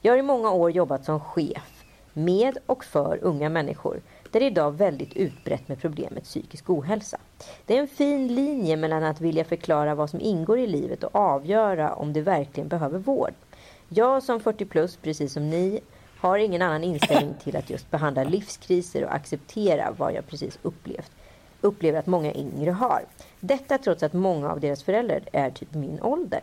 Jag 0.01 0.13
har 0.13 0.19
i 0.19 0.23
många 0.23 0.51
år 0.51 0.71
jobbat 0.71 1.05
som 1.05 1.21
chef 1.21 1.82
med 2.13 2.59
och 2.67 2.85
för 2.85 3.19
unga 3.23 3.49
människor 3.49 4.01
där 4.31 4.41
det 4.41 4.47
är 4.47 4.51
idag 4.51 4.73
väldigt 4.73 5.17
utbrett 5.17 5.69
med 5.69 5.81
problemet 5.81 6.25
psykisk 6.25 6.71
ohälsa. 6.71 7.19
Det 7.67 7.77
är 7.77 7.81
en 7.81 7.89
fin 7.89 8.35
linje 8.35 8.77
mellan 8.77 9.05
att 9.05 9.21
vilja 9.21 9.45
förklara 9.45 9.95
vad 9.95 10.11
som 10.11 10.21
ingår 10.21 10.59
i 10.59 10.67
livet 10.67 11.05
och 11.05 11.17
avgöra 11.17 11.95
om 11.95 12.13
det 12.13 12.21
verkligen 12.21 12.69
behöver 12.69 12.99
vård. 12.99 13.35
Jag 13.89 14.23
som 14.23 14.41
40 14.41 14.65
plus, 14.65 14.97
precis 14.97 15.33
som 15.33 15.51
ni, 15.51 15.81
har 16.19 16.39
ingen 16.39 16.63
annan 16.63 16.85
inställning 16.85 17.35
till 17.43 17.57
att 17.57 17.71
just 17.71 17.91
behandla 17.91 18.25
livskriser 18.25 19.05
och 19.05 19.15
acceptera 19.15 19.95
vad 19.99 20.15
jag 20.15 20.27
precis 20.27 20.59
upplevt 20.63 21.13
upplever 21.63 21.99
att 21.99 22.07
många 22.07 22.35
yngre 22.35 22.71
har. 22.71 23.05
Detta 23.41 23.79
trots 23.79 24.03
att 24.03 24.13
många 24.13 24.51
av 24.51 24.61
deras 24.61 24.83
föräldrar 24.83 25.21
är 25.33 25.51
typ 25.51 25.75
min 25.75 26.01
ålder. 26.01 26.41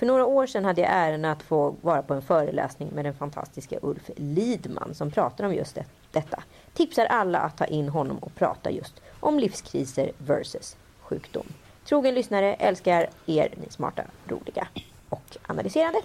För 0.00 0.06
några 0.06 0.26
år 0.26 0.46
sedan 0.46 0.64
hade 0.64 0.80
jag 0.80 0.90
äran 0.90 1.24
att 1.24 1.42
få 1.42 1.76
vara 1.80 2.02
på 2.02 2.14
en 2.14 2.22
föreläsning 2.22 2.88
med 2.88 3.04
den 3.04 3.14
fantastiska 3.14 3.78
Ulf 3.82 4.10
Lidman 4.16 4.94
som 4.94 5.10
pratar 5.10 5.44
om 5.44 5.54
just 5.54 5.78
detta 6.12 6.42
tipsar 6.74 7.06
alla 7.06 7.38
att 7.38 7.56
ta 7.56 7.64
in 7.64 7.88
honom 7.88 8.18
och 8.18 8.34
prata 8.34 8.70
just 8.70 9.00
om 9.20 9.38
livskriser 9.38 10.12
versus 10.18 10.76
sjukdom. 11.00 11.46
Trogen 11.84 12.14
lyssnare 12.14 12.54
älskar 12.54 13.10
er, 13.26 13.54
ni 13.56 13.70
smarta, 13.70 14.02
roliga 14.28 14.68
och 15.08 15.36
analyserande. 15.46 15.98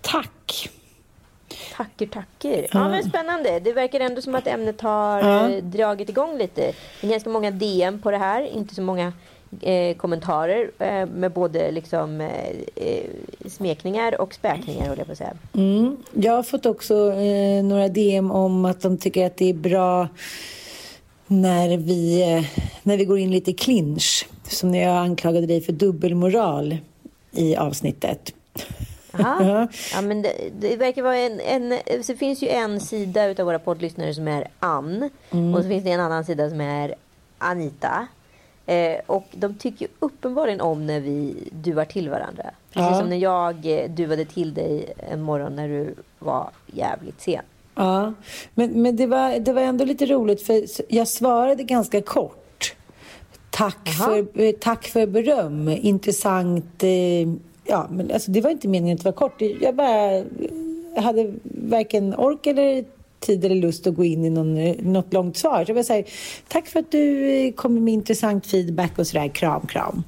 Tack! 0.00 0.70
Tacker, 1.76 2.06
tacker. 2.06 2.66
Ja, 2.72 2.88
men 2.88 3.04
spännande. 3.04 3.60
Det 3.60 3.72
verkar 3.72 4.00
ändå 4.00 4.22
som 4.22 4.34
att 4.34 4.46
ämnet 4.46 4.80
har 4.80 5.20
ja. 5.20 5.50
Eh, 5.50 5.64
dragit 5.64 6.08
igång 6.08 6.38
lite. 6.38 6.72
Det 7.00 7.06
är 7.06 7.10
ganska 7.10 7.30
många 7.30 7.50
DM 7.50 8.02
på 8.02 8.10
det 8.10 8.18
här, 8.18 8.42
inte 8.42 8.74
så 8.74 8.82
många 8.82 9.12
eh, 9.60 9.96
kommentarer 9.96 10.70
eh, 10.78 11.06
med 11.06 11.32
både 11.32 11.70
liksom, 11.70 12.20
eh, 12.20 12.50
eh, 12.76 13.10
smekningar 13.48 14.20
och 14.20 14.34
späkningar, 14.34 14.86
höll 14.86 14.98
jag 14.98 15.06
på 15.06 15.12
att 15.12 15.18
säga. 15.18 15.36
Mm. 15.54 15.96
Jag 16.12 16.32
har 16.32 16.42
fått 16.42 16.66
också 16.66 17.12
eh, 17.12 17.64
några 17.64 17.88
DM 17.88 18.30
om 18.30 18.64
att 18.64 18.80
de 18.80 18.98
tycker 18.98 19.26
att 19.26 19.36
det 19.36 19.50
är 19.50 19.54
bra 19.54 20.08
när 21.26 21.76
vi, 21.76 22.22
eh, 22.22 22.44
när 22.82 22.96
vi 22.96 23.04
går 23.04 23.18
in 23.18 23.30
lite 23.30 23.52
clinch. 23.52 24.28
Som 24.48 24.70
när 24.70 24.82
jag 24.82 24.96
anklagade 24.96 25.46
dig 25.46 25.60
för 25.60 25.72
dubbelmoral 25.72 26.76
i 27.32 27.56
avsnittet. 27.56 28.34
Aha. 29.12 29.68
Ja, 29.94 30.00
men 30.00 30.22
det, 30.22 30.32
det 30.60 30.76
verkar 30.76 31.02
vara 31.02 31.16
en, 31.16 31.40
en... 31.40 32.04
Så 32.04 32.14
finns 32.14 32.42
ju 32.42 32.48
en 32.48 32.80
sida 32.80 33.24
av 33.24 33.36
våra 33.36 33.58
poddlyssnare 33.58 34.14
som 34.14 34.28
är 34.28 34.48
Ann. 34.58 35.10
Mm. 35.30 35.54
Och 35.54 35.62
så 35.62 35.68
finns 35.68 35.84
det 35.84 35.90
en 35.90 36.00
annan 36.00 36.24
sida 36.24 36.50
som 36.50 36.60
är 36.60 36.94
Anita. 37.38 38.06
Eh, 38.66 38.96
och 39.06 39.26
de 39.32 39.54
tycker 39.54 39.84
ju 39.86 39.92
uppenbarligen 39.98 40.60
om 40.60 40.86
när 40.86 41.00
vi 41.00 41.34
duvar 41.50 41.84
till 41.84 42.10
varandra. 42.10 42.42
Precis 42.72 42.90
Ja. 42.90 42.98
som 43.00 43.08
när 43.08 43.16
jag 43.16 43.66
eh, 43.66 43.90
duvade 43.90 44.24
till 44.24 44.54
dig 44.54 44.92
en 45.10 45.22
morgon 45.22 45.56
när 45.56 45.68
du 45.68 45.94
var 46.18 46.50
jävligt 46.66 47.20
sen. 47.20 47.42
Ja, 47.74 48.12
men, 48.54 48.82
men 48.82 48.96
det, 48.96 49.06
var, 49.06 49.38
det 49.38 49.52
var 49.52 49.62
ändå 49.62 49.84
lite 49.84 50.06
roligt 50.06 50.42
för 50.42 50.64
jag 50.88 51.08
svarade 51.08 51.62
ganska 51.62 52.02
kort. 52.02 52.74
Tack, 53.50 53.88
för, 53.88 54.42
eh, 54.42 54.52
tack 54.60 54.84
för 54.86 55.06
beröm. 55.06 55.68
Intressant. 55.68 56.82
Eh, 56.82 57.28
ja, 57.64 57.86
men 57.90 58.10
alltså, 58.10 58.30
det 58.30 58.40
var 58.40 58.50
inte 58.50 58.68
meningen 58.68 58.94
att 58.94 59.02
det 59.02 59.10
var 59.10 59.16
kort. 59.16 59.40
Jag 59.60 59.74
bara 59.74 60.24
jag 60.94 61.02
hade 61.02 61.32
varken 61.44 62.14
ork 62.14 62.46
eller 62.46 62.84
tid 63.20 63.44
eller 63.44 63.54
lust 63.54 63.86
att 63.86 63.94
gå 63.94 64.04
in 64.04 64.24
i 64.24 64.30
någon, 64.30 64.56
eh, 64.56 64.76
något 64.82 65.12
långt 65.12 65.36
svar. 65.36 65.64
Så 65.64 65.72
jag 65.72 65.84
säger 65.84 66.04
tack 66.48 66.66
för 66.66 66.80
att 66.80 66.90
du 66.90 67.30
eh, 67.30 67.52
kommer 67.52 67.80
med 67.80 67.94
intressant 67.94 68.46
feedback 68.46 68.98
och 68.98 69.06
sådär. 69.06 69.28
Kram, 69.28 69.66
kram. 69.66 70.02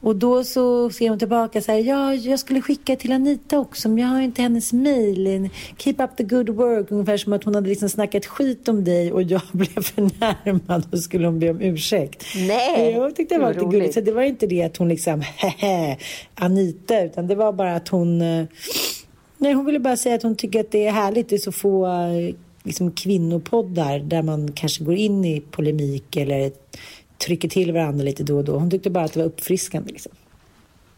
Och 0.00 0.16
då 0.16 0.44
så 0.44 0.90
skrev 0.90 1.08
hon 1.08 1.18
tillbaka 1.18 1.60
så 1.60 1.72
här, 1.72 1.78
ja, 1.78 2.14
jag 2.14 2.38
skulle 2.38 2.62
skicka 2.62 2.96
till 2.96 3.12
Anita 3.12 3.58
också, 3.58 3.88
men 3.88 3.98
jag 3.98 4.08
har 4.08 4.20
inte 4.20 4.42
hennes 4.42 4.72
mail. 4.72 5.48
Keep 5.78 5.94
up 5.98 6.16
the 6.16 6.22
good 6.22 6.48
work. 6.48 6.90
Ungefär 6.90 7.16
som 7.16 7.32
att 7.32 7.44
hon 7.44 7.54
hade 7.54 7.68
liksom 7.68 7.88
snackat 7.88 8.26
skit 8.26 8.68
om 8.68 8.84
dig 8.84 9.12
och 9.12 9.22
jag 9.22 9.42
blev 9.52 9.82
förnärmad 9.82 10.86
och 10.92 10.98
skulle 10.98 11.26
hon 11.26 11.38
be 11.38 11.50
om 11.50 11.60
ursäkt. 11.60 12.24
Nej, 12.36 12.92
Jag 12.92 13.16
tyckte 13.16 13.34
det 13.34 13.40
var 13.40 13.54
lite 13.54 13.66
gulligt. 13.66 13.94
Så 13.94 14.00
det 14.00 14.12
var 14.12 14.22
inte 14.22 14.46
det 14.46 14.62
att 14.62 14.76
hon 14.76 14.88
liksom, 14.88 15.20
hehe, 15.36 15.96
Anita, 16.34 17.02
utan 17.04 17.26
det 17.26 17.34
var 17.34 17.52
bara 17.52 17.74
att 17.74 17.88
hon, 17.88 18.22
eh, 18.22 18.44
nej 19.44 19.52
hon 19.54 19.66
ville 19.66 19.78
bara 19.78 19.96
säga 19.96 20.14
att 20.14 20.22
hon 20.22 20.36
tycker 20.36 20.60
att 20.60 20.70
det 20.70 20.86
är 20.86 20.92
härligt, 20.92 21.28
det 21.28 21.36
är 21.36 21.38
så 21.38 21.52
få 21.52 21.88
liksom, 22.62 22.90
kvinnopoddar 22.90 23.98
där 23.98 24.22
man 24.22 24.52
kanske 24.52 24.84
går 24.84 24.94
in 24.94 25.24
i 25.24 25.40
polemik 25.40 26.16
eller 26.16 26.52
trycker 27.18 27.48
till 27.48 27.72
varandra 27.72 28.04
lite 28.04 28.22
då 28.22 28.36
och 28.36 28.44
då. 28.44 28.58
Hon 28.58 28.70
tyckte 28.70 28.90
bara 28.90 29.04
att 29.04 29.12
det 29.12 29.20
var 29.20 29.26
uppfriskande. 29.26 29.92
Liksom. 29.92 30.12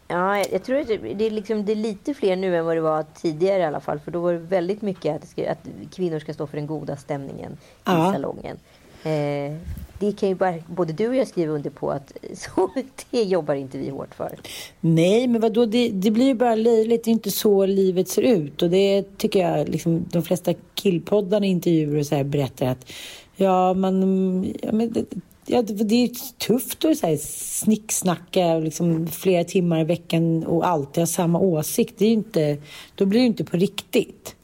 Ja, 0.07 0.37
jag, 0.37 0.63
tror 0.63 0.79
att 0.79 0.87
det, 0.87 1.25
är 1.25 1.31
liksom, 1.31 1.65
det 1.65 1.71
är 1.71 1.75
lite 1.75 2.13
fler 2.13 2.35
nu 2.35 2.57
än 2.57 2.65
vad 2.65 2.77
det 2.77 2.81
var 2.81 3.05
tidigare 3.21 3.59
i 3.59 3.65
alla 3.65 3.79
fall. 3.79 3.99
För 3.99 4.11
då 4.11 4.19
var 4.21 4.33
det 4.33 4.39
väldigt 4.39 4.81
mycket 4.81 5.15
att, 5.15 5.47
att 5.47 5.67
kvinnor 5.95 6.19
ska 6.19 6.33
stå 6.33 6.47
för 6.47 6.57
den 6.57 6.67
goda 6.67 6.97
stämningen 6.97 7.51
i 7.51 7.57
Ja. 7.83 8.11
salongen. 8.13 8.57
Eh, 9.03 9.57
det 9.99 10.19
kan 10.19 10.29
ju 10.29 10.35
bara, 10.35 10.53
både 10.67 10.93
du 10.93 11.07
och 11.07 11.15
jag 11.15 11.27
skriva 11.27 11.53
under 11.53 11.69
på 11.69 11.91
att 11.91 12.13
så, 12.33 12.69
det 13.11 13.23
jobbar 13.23 13.55
inte 13.55 13.77
vi 13.77 13.89
hårt 13.89 14.15
för. 14.15 14.39
Nej, 14.79 15.27
men 15.27 15.41
vadå, 15.41 15.65
det, 15.65 15.89
det 15.89 16.11
blir 16.11 16.25
ju 16.25 16.33
bara 16.33 16.55
löjligt. 16.55 17.03
Det 17.03 17.09
är 17.09 17.13
inte 17.13 17.31
så 17.31 17.65
livet 17.65 18.07
ser 18.07 18.21
ut. 18.21 18.61
Och 18.61 18.69
det 18.69 19.17
tycker 19.17 19.39
jag, 19.39 19.69
liksom, 19.69 20.05
de 20.11 20.23
flesta 20.23 20.53
killpoddarna 20.73 21.45
i 21.45 21.49
intervjuer 21.49 21.99
och 21.99 22.05
så 22.05 22.15
här 22.15 22.23
berättar 22.23 22.65
att 22.65 22.91
ja, 23.35 23.73
man, 23.73 24.43
ja, 24.61 24.71
men 24.71 24.93
det, 24.93 25.05
ja, 25.45 25.61
det 25.61 25.95
är 26.03 26.09
tufft 26.37 26.85
att 26.85 26.97
så 26.97 27.07
här, 27.07 27.17
snicksnacka 27.17 28.57
liksom, 28.57 29.07
flera 29.07 29.43
timmar 29.43 29.81
i 29.81 29.83
veckan 29.83 30.43
och 30.43 30.67
alltid 30.67 31.01
ha 31.01 31.07
samma 31.07 31.39
åsikt. 31.39 31.93
Det 31.97 32.05
är 32.05 32.13
inte, 32.13 32.57
då 32.95 33.05
blir 33.05 33.19
det 33.19 33.23
ju 33.23 33.27
inte 33.27 33.43
på 33.43 33.57
riktigt. 33.57 34.35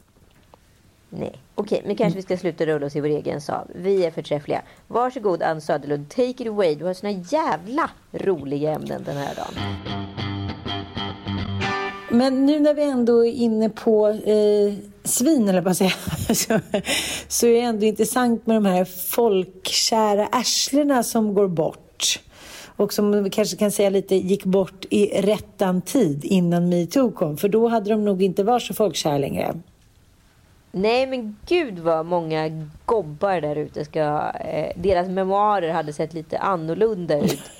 Nej. 1.10 1.32
Okej, 1.54 1.82
men 1.86 1.96
kanske 1.96 2.16
vi 2.16 2.22
ska 2.22 2.36
sluta 2.36 2.66
rulla 2.66 2.86
oss 2.86 2.96
i 2.96 3.00
vår 3.00 3.08
egen 3.08 3.40
sal. 3.40 3.66
Vi 3.74 4.04
är 4.04 4.10
förträffliga. 4.10 4.62
Varsågod 4.88 5.42
Ann 5.42 5.60
Söderlund, 5.60 6.08
take 6.08 6.30
it 6.30 6.48
away. 6.48 6.74
Du 6.74 6.84
har 6.84 6.94
såna 6.94 7.12
jävla 7.12 7.90
roliga 8.12 8.72
ämnen 8.72 9.02
den 9.04 9.16
här 9.16 9.34
dagen. 9.34 9.54
Men 12.10 12.46
nu 12.46 12.60
när 12.60 12.74
vi 12.74 12.82
ändå 12.82 13.26
är 13.26 13.32
inne 13.32 13.70
på 13.70 14.08
eh, 14.08 14.74
svin, 15.04 15.48
eller 15.48 15.60
vad 15.60 15.76
säga, 15.76 15.90
så, 16.34 16.60
så 17.28 17.46
är 17.46 17.52
det 17.52 17.60
ändå 17.60 17.86
intressant 17.86 18.46
med 18.46 18.56
de 18.56 18.66
här 18.66 18.84
folkkära 18.84 20.26
arslena 20.26 21.02
som 21.02 21.34
går 21.34 21.48
bort. 21.48 22.20
Och 22.76 22.92
som 22.92 23.24
vi 23.24 23.30
kanske 23.30 23.56
kan 23.56 23.70
säga 23.70 23.90
lite 23.90 24.14
gick 24.16 24.44
bort 24.44 24.84
i 24.90 25.22
rättan 25.22 25.82
tid 25.82 26.24
innan 26.24 26.68
metoo 26.68 27.12
kom. 27.12 27.36
För 27.36 27.48
då 27.48 27.68
hade 27.68 27.90
de 27.90 28.04
nog 28.04 28.22
inte 28.22 28.44
varit 28.44 28.62
så 28.62 28.74
folkkära 28.74 29.18
längre. 29.18 29.54
Nej 30.76 31.06
men 31.06 31.36
gud 31.46 31.78
vad 31.78 32.06
många 32.06 32.68
gobbar 32.84 33.40
där 33.40 33.56
ute 33.56 33.84
ska... 33.84 34.32
Eh, 34.40 34.72
deras 34.76 35.08
memoarer 35.08 35.72
hade 35.72 35.92
sett 35.92 36.14
lite 36.14 36.38
annorlunda 36.38 37.18
ut. 37.18 37.40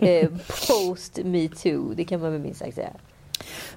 Eh, 0.00 0.28
post 0.68 1.18
metoo, 1.24 1.94
det 1.94 2.04
kan 2.04 2.20
man 2.20 2.32
väl 2.32 2.40
minst 2.40 2.60
sagt 2.60 2.74
säga. 2.74 2.90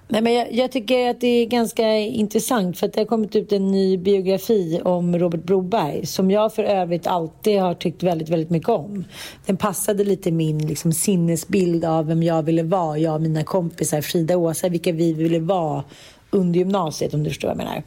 Nej, 0.07 0.21
men 0.21 0.33
jag, 0.33 0.53
jag 0.53 0.71
tycker 0.71 1.10
att 1.10 1.21
det 1.21 1.27
är 1.27 1.45
ganska 1.45 1.98
intressant 1.98 2.77
för 2.77 2.88
att 2.88 2.93
det 2.93 3.01
har 3.01 3.05
kommit 3.05 3.36
ut 3.36 3.51
en 3.51 3.67
ny 3.67 3.98
biografi 3.98 4.81
om 4.83 5.19
Robert 5.19 5.43
Broberg 5.43 6.05
som 6.05 6.31
jag 6.31 6.53
för 6.53 6.63
övrigt 6.63 7.07
alltid 7.07 7.60
har 7.60 7.74
tyckt 7.74 8.03
väldigt, 8.03 8.29
väldigt 8.29 8.50
mycket 8.50 8.69
om. 8.69 9.03
Den 9.45 9.57
passade 9.57 10.03
lite 10.03 10.31
min 10.31 10.67
liksom, 10.67 10.93
sinnesbild 10.93 11.86
av 11.86 12.07
vem 12.07 12.24
jag 12.24 12.43
ville 12.43 12.63
vara, 12.63 12.98
jag 12.98 13.15
och 13.15 13.21
mina 13.21 13.43
kompisar, 13.43 14.01
Frida 14.01 14.38
och 14.38 14.43
Åsa, 14.43 14.69
vilka 14.69 14.91
vi 14.91 15.13
ville 15.13 15.39
vara 15.39 15.83
under 16.29 16.60
gymnasiet 16.60 17.13
om 17.13 17.24
du 17.24 17.29
förstår 17.29 17.48
vad 17.48 17.57
jag 17.57 17.65
menar. 17.65 17.83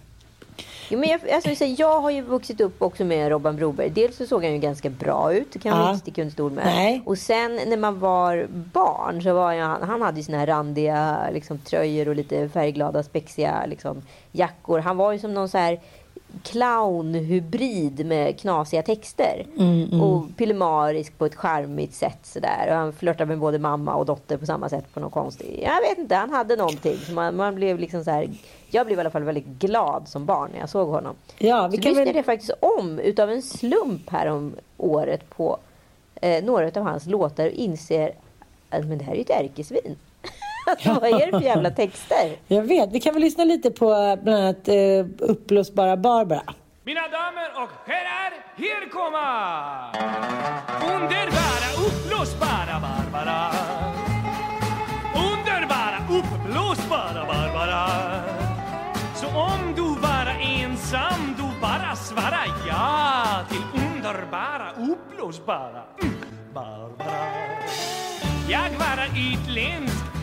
Jo, 0.88 0.98
men 0.98 1.08
jag, 1.08 1.30
alltså, 1.30 1.54
så 1.54 1.74
jag 1.78 2.00
har 2.00 2.10
ju 2.10 2.20
vuxit 2.22 2.60
upp 2.60 2.82
också 2.82 3.04
med 3.04 3.28
Robban 3.28 3.56
Broberg. 3.56 3.90
Dels 3.90 4.16
så 4.16 4.26
såg 4.26 4.44
han 4.44 4.52
ju 4.52 4.58
ganska 4.58 4.90
bra 4.90 5.32
ut, 5.34 5.52
det 5.52 5.58
kan 5.58 5.70
man 5.72 5.80
Ja. 5.80 5.88
inte 5.90 6.00
sticka 6.00 6.22
under 6.22 6.32
stol 6.32 6.52
med. 6.52 6.64
Nej. 6.66 7.02
Och 7.06 7.18
sen 7.18 7.60
när 7.66 7.76
man 7.76 7.98
var 8.00 8.46
barn 8.50 9.22
så 9.22 9.34
var 9.34 9.54
han, 9.56 9.82
han 9.82 10.02
hade 10.02 10.16
ju 10.16 10.22
såna 10.24 10.38
här 10.38 10.46
randiga 10.46 11.18
liksom, 11.32 11.58
tröjor 11.58 12.08
och 12.08 12.14
lite 12.16 12.48
färgglada 12.48 13.02
spexiga 13.02 13.66
liksom, 13.66 14.02
jackor. 14.32 14.78
Han 14.78 14.96
var 14.96 15.12
ju 15.12 15.18
som 15.18 15.34
någon 15.34 15.48
så 15.48 15.58
här 15.58 15.80
clownhybrid 16.42 18.06
med 18.06 18.38
knasiga 18.40 18.82
texter. 18.82 19.46
Och 20.02 20.36
pillemarisk 20.36 21.18
på 21.18 21.26
ett 21.26 21.34
charmigt 21.34 21.94
sätt 21.94 22.18
sådär. 22.22 22.66
Och 22.70 22.74
han 22.76 22.92
flörtade 22.92 23.26
med 23.26 23.38
både 23.38 23.58
mamma 23.58 23.94
och 23.94 24.06
dotter 24.06 24.36
på 24.36 24.46
samma 24.46 24.68
sätt 24.68 24.84
på 24.94 25.00
något 25.00 25.12
konstigt. 25.12 25.60
Jag 25.62 25.80
vet 25.88 25.98
inte, 25.98 26.14
han 26.14 26.30
hade 26.30 26.56
någonting. 26.56 26.96
Så 26.96 27.12
man, 27.12 27.36
man 27.36 27.54
blev 27.54 27.78
liksom 27.78 28.04
så 28.04 28.10
här, 28.10 28.30
jag 28.70 28.86
blev 28.86 28.98
i 28.98 29.00
alla 29.00 29.10
fall 29.10 29.22
väldigt 29.22 29.46
glad 29.46 30.08
som 30.08 30.26
barn 30.26 30.50
när 30.52 30.60
jag 30.60 30.68
såg 30.68 30.88
honom. 30.88 31.14
Ja, 31.38 31.68
vi 31.72 31.76
så 31.76 31.82
lyssnade 31.82 32.04
väl- 32.06 32.16
jag 32.16 32.24
faktiskt 32.24 32.52
om 32.78 32.98
utav 32.98 33.30
en 33.30 33.42
slump 33.42 34.10
här 34.10 34.26
om 34.26 34.54
året 34.76 35.30
på 35.30 35.58
eh, 36.14 36.44
några 36.44 36.66
av 36.80 36.86
hans 36.86 37.06
låtar 37.06 37.46
och 37.46 37.52
inser 37.52 38.12
att 38.70 38.84
men 38.86 38.98
det 38.98 39.04
här 39.04 39.12
är 39.12 39.16
ju 39.16 39.22
ett 39.22 39.30
ärkesvin. 39.30 39.96
Alltså, 40.64 40.92
vad 41.02 41.04
är 41.22 41.26
det 41.26 41.30
för 41.30 41.40
jävla 41.40 41.70
texter? 41.70 42.36
Jag 42.48 42.62
vet, 42.62 42.92
vi 42.92 43.00
kan 43.00 43.14
väl 43.14 43.22
lyssna 43.22 43.44
lite 43.44 43.70
på 43.70 43.92
eh, 43.92 44.16
bland 44.22 44.38
annat 44.38 44.68
eh, 44.68 44.74
Uppblåsbara 45.18 45.96
Barbara. 45.96 46.42
Mina 46.84 47.00
damer 47.00 47.48
och 47.62 47.70
herrar, 47.86 48.32
här 48.56 48.90
kommer 48.90 49.34
underbara 50.94 51.68
uppblåsbara 51.86 52.80
Barbara. 52.80 53.50
Underbara 55.14 55.98
uppblåsbara 56.10 57.24
Barbara. 57.26 57.88
Så 59.14 59.26
om 59.26 59.74
du 59.76 60.00
var 60.00 60.26
ensam, 60.40 61.34
du 61.36 61.60
bara 61.60 61.96
svara 61.96 62.44
ja 62.68 63.24
till 63.48 63.80
underbara 63.82 64.70
uppblåsbara 64.70 65.82
mm, 66.02 66.14
Barbara. 66.54 67.26
Jag 68.48 68.70
var 68.70 69.06
utländsk 69.32 70.13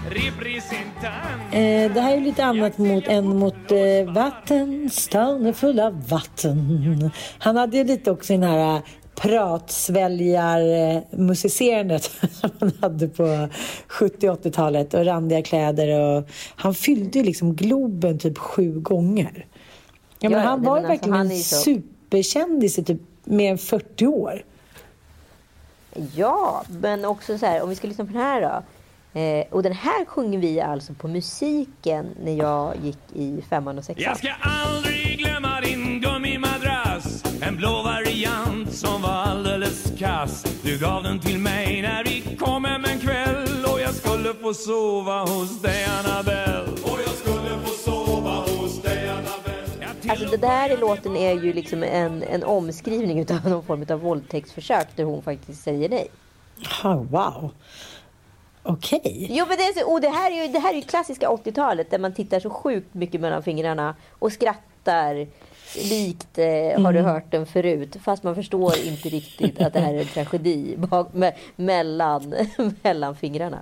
Eh, 1.51 1.91
det 1.93 2.01
här 2.01 2.17
är 2.17 2.21
lite 2.21 2.45
annat 2.45 2.77
mot, 2.77 3.07
än 3.07 3.37
mot 3.37 3.71
eh, 3.71 4.13
vatten, 4.13 4.89
stan 4.89 5.45
är 5.45 5.53
full 5.53 5.79
av 5.79 6.07
vatten. 6.07 7.11
Han 7.37 7.57
hade 7.57 7.77
ju 7.77 7.83
lite 7.83 8.11
också 8.11 8.33
den 8.33 8.43
här 8.43 8.75
eh, 8.75 8.81
pratsväljar-musicerandet 9.15 12.03
som 12.31 12.49
han 12.59 12.71
hade 12.81 13.07
på 13.07 13.49
70 13.87 14.29
80-talet 14.29 14.93
och 14.93 15.05
randiga 15.05 15.41
kläder. 15.41 15.99
Och 15.99 16.29
han 16.55 16.73
fyllde 16.73 17.19
ju 17.19 17.25
liksom 17.25 17.55
Globen 17.55 18.19
typ 18.19 18.37
sju 18.37 18.79
gånger. 18.79 19.45
Ja, 20.19 20.29
men 20.29 20.39
Ja, 20.39 20.45
han 20.45 20.63
var 20.63 20.77
ju 20.79 20.85
alltså, 20.85 20.89
verkligen 20.91 21.17
han 21.17 21.31
en 21.31 21.37
så- 21.39 21.55
superkändis 21.55 22.79
i 22.79 22.83
typ 22.83 23.01
mer 23.23 23.51
än 23.51 23.57
40 23.57 24.07
år. 24.07 24.43
Ja, 26.15 26.63
men 26.81 27.05
också 27.05 27.37
så 27.37 27.45
här, 27.45 27.61
om 27.63 27.69
vi 27.69 27.75
ska 27.75 27.87
lyssna 27.87 28.05
på 28.05 28.11
den 28.11 28.21
här 28.21 28.41
då. 28.41 28.63
Eh, 29.13 29.45
och 29.49 29.63
den 29.63 29.73
här 29.73 30.05
sjunger 30.05 30.39
vi 30.39 30.61
alltså 30.61 30.93
på 30.93 31.07
musiken 31.07 32.05
när 32.23 32.35
jag 32.35 32.73
gick 32.83 32.97
i 33.13 33.41
femman 33.49 33.77
och 33.77 33.83
sexan. 33.83 34.03
Jag 34.03 34.17
ska 34.17 34.29
aldrig 34.41 35.17
glömma 35.17 35.61
din 35.61 36.01
gummimadrass 36.01 37.23
En 37.41 37.57
blå 37.57 37.83
variant 37.83 38.73
som 38.73 39.01
var 39.01 39.09
alldeles 39.09 39.91
kass 39.99 40.45
Du 40.63 40.77
gav 40.79 41.03
den 41.03 41.19
till 41.19 41.39
mig 41.39 41.81
när 41.81 42.03
vi 42.03 42.35
kom 42.35 42.65
hem 42.65 42.85
en 42.85 42.99
kväll 42.99 43.65
och 43.73 43.81
jag 43.81 43.93
skulle 43.93 44.33
få 44.33 44.53
sova 44.53 45.19
hos 45.19 45.61
dig 45.61 45.85
Annabelle 45.85 46.71
Och 46.83 46.99
jag 47.05 47.13
skulle 47.13 47.59
få 47.65 47.91
sova 47.91 48.31
hos 48.31 48.81
dig 48.81 49.09
Annabelle 49.09 49.87
Alltså 50.09 50.25
det 50.25 50.37
där 50.37 50.69
i 50.69 50.77
låten 50.77 51.15
är 51.15 51.33
ju 51.33 51.53
liksom 51.53 51.83
en, 51.83 52.23
en 52.23 52.43
omskrivning 52.43 53.19
utav 53.19 53.49
någon 53.49 53.63
form 53.63 53.85
av 53.89 53.99
våldtäktsförsök 53.99 54.87
där 54.95 55.03
hon 55.03 55.21
faktiskt 55.21 55.63
säger 55.63 55.89
nej. 55.89 56.07
Ah, 56.83 56.95
wow. 56.95 57.51
Okej. 58.63 59.27
Jo 59.29 59.45
men 59.49 59.57
det, 59.57 59.63
är 59.63 59.79
så, 59.79 59.91
och 59.93 60.01
det, 60.01 60.09
här 60.09 60.31
är 60.31 60.45
ju, 60.45 60.53
det 60.53 60.59
här 60.59 60.73
är 60.73 60.81
klassiska 60.81 61.27
80-talet 61.29 61.91
där 61.91 61.99
man 61.99 62.13
tittar 62.13 62.39
så 62.39 62.49
sjukt 62.49 62.93
mycket 62.93 63.21
mellan 63.21 63.43
fingrarna 63.43 63.95
och 64.19 64.31
skrattar 64.31 65.27
likt 65.89 66.37
eh, 66.37 66.81
har 66.83 66.93
du 66.93 66.99
hört 66.99 67.31
den 67.31 67.45
förut. 67.45 67.95
Fast 68.03 68.23
man 68.23 68.35
förstår 68.35 68.73
inte 68.85 69.09
riktigt 69.09 69.61
att 69.61 69.73
det 69.73 69.79
här 69.79 69.93
är 69.93 69.99
en 69.99 70.05
tragedi 70.05 70.75
bak, 70.77 71.13
me, 71.13 71.31
mellan, 71.55 72.33
mellan 72.83 73.15
fingrarna. 73.15 73.59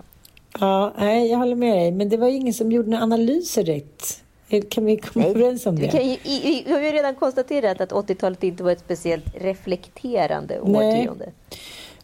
Ja, 0.60 0.94
nej, 0.98 1.28
jag 1.32 1.38
håller 1.38 1.56
med 1.56 1.78
dig. 1.78 1.92
Men 1.92 2.10
det 2.10 2.18
var 2.18 2.28
ju 2.28 2.36
ingen 2.36 2.54
som 2.54 2.72
gjorde 2.72 2.90
några 2.90 3.04
analyser 3.04 3.64
rätt. 3.64 4.24
Kan 4.70 4.86
vi 4.86 4.98
komma 4.98 5.26
överens 5.26 5.66
om 5.66 5.76
Vi, 5.76 5.86
det? 5.86 5.92
kan 5.92 6.08
ju, 6.08 6.14
i, 6.14 6.64
vi 6.66 6.74
har 6.74 6.82
ju 6.82 6.92
redan 6.92 7.16
konstaterat 7.16 7.82
att 7.82 7.92
80-talet 7.92 8.44
inte 8.44 8.64
var 8.64 8.72
ett 8.72 8.80
speciellt 8.80 9.26
reflekterande 9.36 10.60
Nej. 10.64 11.00
årtionde. 11.00 11.30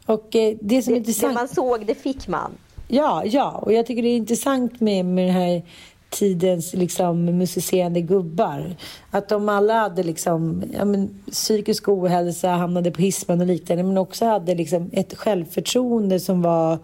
Och 0.06 0.36
eh, 0.36 0.56
det 0.62 0.82
som 0.82 0.94
är 0.94 1.00
Det, 1.00 1.04
det 1.04 1.10
intressant... 1.10 1.34
man 1.34 1.48
såg, 1.48 1.86
det 1.86 1.96
fick 1.96 2.28
man. 2.28 2.52
Ja, 2.88 3.26
ja. 3.26 3.52
Och 3.52 3.74
jag 3.74 3.86
tycker 3.86 4.02
det 4.02 4.10
är 4.10 4.18
intressant 4.18 4.80
med, 4.82 5.06
med 5.06 5.26
den 5.26 5.34
här 5.34 5.62
tidens 6.10 6.74
liksom, 6.74 7.26
musicerande 7.26 8.02
gubbar. 8.02 8.76
Att 9.12 9.30
de 9.30 9.50
alla 9.50 9.74
hade 9.74 10.04
liksom, 10.04 10.64
ja, 10.74 10.86
men, 10.86 11.24
psykisk 11.32 11.90
ohälsa, 11.90 12.50
hamnade 12.50 12.92
på 12.92 13.02
hisman 13.02 13.42
och 13.42 13.48
liknande, 13.48 13.84
men 13.84 13.98
också 13.98 14.26
hade 14.26 14.56
liksom, 14.56 14.90
ett 14.94 15.18
självförtroende 15.18 16.20
som 16.20 16.42
var 16.42 16.80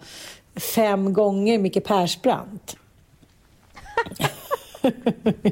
fem 0.76 1.14
gånger 1.14 1.60
Micke 1.60 1.84
Persbrandt. 1.84 2.76